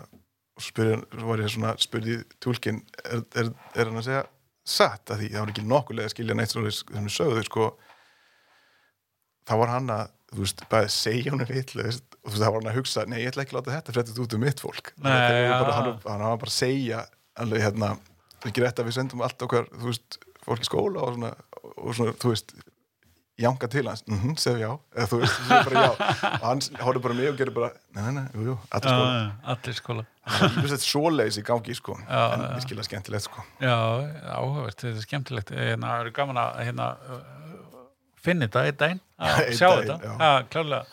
og 0.57 0.65
spurði, 0.65 0.99
var 1.27 1.43
ég 1.43 1.53
svona, 1.53 1.75
spurði 1.83 2.17
túlkin 2.43 2.81
er, 3.03 3.25
er, 3.43 3.53
er 3.75 3.91
hann 3.91 4.01
að 4.01 4.09
segja 4.09 4.25
satt? 4.67 5.11
Að 5.11 5.23
því 5.23 5.33
það 5.33 5.43
var 5.43 5.55
ekki 5.55 5.67
nokkulega 5.67 6.11
að 6.11 6.15
skilja 6.15 6.39
neitt 6.39 6.55
svona 6.55 7.17
sögðu 7.17 7.47
sko. 7.47 7.71
Þá 9.47 9.55
var 9.63 9.75
hann 9.75 9.93
að, 9.95 10.15
þú 10.33 10.45
veist, 10.45 10.65
bæði 10.71 10.93
segja 10.95 11.35
hann 11.35 11.47
vitlaust 11.51 12.16
og 12.27 12.33
þú 12.33 12.35
veist, 12.35 12.43
þá 12.43 12.51
var 12.51 12.59
hann 12.59 12.71
að 12.73 12.79
hugsa 12.81 13.07
nei, 13.07 13.19
ég 13.23 13.31
ætla 13.31 13.45
ekki 13.47 13.55
að 13.55 13.61
láta 13.61 13.75
þetta 13.77 13.95
fréttist 13.95 14.23
út 14.23 14.35
um 14.35 14.43
mitt 14.43 14.63
fólk. 14.63 14.93
Nei, 14.99 15.17
já. 15.47 15.53
bara, 15.55 15.75
hann, 15.79 15.91
hann 16.03 16.25
var 16.27 16.41
bara 16.43 16.51
að 16.51 16.57
segja 16.57 17.03
alveg 17.39 17.63
hérna, 17.63 17.93
ekki 18.49 18.65
rétt 18.65 18.81
að 18.83 18.89
við 18.89 18.97
sendum 18.99 19.23
allt 19.23 19.45
okkar, 19.47 19.69
þú 19.71 19.93
veist, 19.93 20.19
fólk 20.47 20.65
í 20.65 20.67
skóla 20.67 21.05
og 21.05 21.15
svona, 21.15 21.31
og 21.77 21.95
svona 21.95 22.17
þú 22.19 22.33
veist 22.33 22.57
jánka 23.37 23.69
til 23.71 23.85
hans, 23.87 24.03
mhm, 24.09 24.33
mm 24.33 24.41
segðu 24.41 24.63
já. 24.65 24.71
Eða 24.97 25.07
þú 25.13 25.21
veist, 25.21 25.39
segðu 25.45 25.61
bara 25.69 25.85
já. 25.85 26.11
Og 26.33 26.47
hann 26.49 26.65
horfði 26.81 27.05
bara 27.07 27.19
mig 27.21 27.31
og 27.31 27.39
gerði 27.39 27.55
bara, 27.61 27.71
nei, 27.95 28.03
nei, 28.03 28.13
nei, 28.19 28.27
jú, 28.33 28.49
jú, 28.49 28.57
allir 28.79 28.91
skóla. 28.91 29.13
Já, 29.13 29.31
allir 29.55 29.79
skóla. 29.79 30.07
Ég 30.27 30.59
veist 30.59 30.75
þetta 30.75 30.89
svoleiðis 30.89 31.39
í 31.39 31.47
gangi, 31.47 31.79
sko. 31.79 31.99
Já, 32.01 32.23
en 32.25 32.45
virkilega 32.57 32.89
skemmtilegt, 32.89 33.29
sko. 33.29 33.47
Já, 33.63 33.77
áhugavert, 34.33 34.81
þetta 34.81 34.95
er 34.97 35.07
skemmtilegt. 35.07 35.55
Hérna, 35.55 35.93
það 35.93 36.07
eru 36.07 36.15
gaman 36.17 36.43
að 36.43 36.61
hérna, 36.65 36.91
uh, 37.07 37.81
finna 38.27 38.49
þetta 38.49 38.67
einn 38.67 38.81
daginn 38.83 39.03
að 39.17 39.43
sjá 39.61 39.69
þetta, 39.77 39.99
já, 40.03 40.31
klárlega 40.51 40.85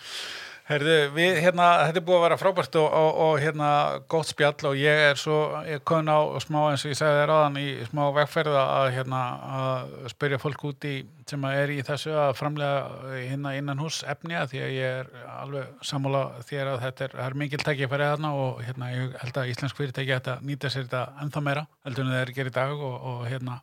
Herðu, 0.64 0.93
við, 1.11 1.38
hérna, 1.43 1.66
þetta 1.89 1.99
er 1.99 2.03
búið 2.07 2.18
að 2.18 2.22
vera 2.24 2.36
frábært 2.39 2.76
og, 2.80 2.86
og, 2.95 3.18
og 3.26 3.34
hérna, 3.43 3.70
gott 4.07 4.30
spjall 4.30 4.70
og 4.70 4.78
ég 4.80 5.01
er 5.09 5.20
svo, 5.20 5.39
ég 5.68 5.82
kom 5.84 6.07
á 6.07 6.24
smá 6.39 6.59
eins 6.70 6.86
og 6.88 6.93
ég 6.93 6.99
sagði 7.01 7.18
þér 7.20 7.34
áðan 7.36 7.57
í 7.59 7.66
smá 7.89 8.01
vegferða 8.16 8.61
að, 8.78 8.88
hérna, 8.95 9.20
að 9.57 9.91
spyrja 10.14 10.39
fólk 10.39 10.64
út 10.72 10.88
í 10.88 10.93
sem 11.28 11.43
er 11.49 11.74
í 11.76 11.82
þessu 11.84 12.16
að 12.16 12.32
framlega 12.39 13.11
hérna 13.11 13.53
innan 13.59 13.84
hús 13.84 13.99
efni 14.07 14.39
að 14.39 14.53
því 14.53 14.64
að 14.64 14.74
ég 14.78 14.97
er 15.01 15.30
alveg 15.36 15.86
sammála 15.91 16.24
þér 16.47 16.74
að 16.74 16.82
þetta 16.88 17.07
er, 17.09 17.20
er 17.28 17.38
mikil 17.43 17.59
tækifæri 17.64 18.09
þarna 18.14 18.34
og 18.45 18.64
hérna, 18.64 18.91
ég 18.95 19.16
held 19.20 19.43
að 19.43 19.51
íslensk 19.51 19.80
fyrirtæki 19.82 20.16
að 20.22 20.47
nýta 20.47 20.72
sér 20.72 20.88
þetta 20.88 21.26
ennþá 21.26 21.43
meira 21.43 21.68
heldur 21.84 22.07
en 22.07 22.16
það 22.16 22.24
er 22.24 22.32
að 22.32 22.39
gera 22.39 22.53
í 22.53 22.57
dag 22.61 22.88
og, 22.88 22.99
og 23.11 23.26
hérna 23.28 23.59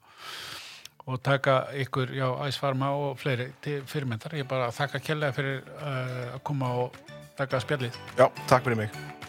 og 1.07 1.23
taka 1.23 1.63
ykkur, 1.85 2.13
já, 2.17 2.29
Æsfarma 2.49 2.91
og 2.97 3.17
fleiri 3.19 3.51
til 3.63 3.83
fyrirmyndar. 3.87 4.37
Ég 4.41 4.49
bara 4.49 4.73
þakka 4.75 5.01
kjærlega 5.07 5.37
fyrir 5.37 5.63
uh, 5.79 6.37
að 6.37 6.45
koma 6.45 6.75
og 6.85 7.01
taka 7.39 7.61
spjallið. 7.61 7.97
já, 8.19 8.29
takk 8.47 8.65
fyrir 8.65 8.85
mig 8.85 9.20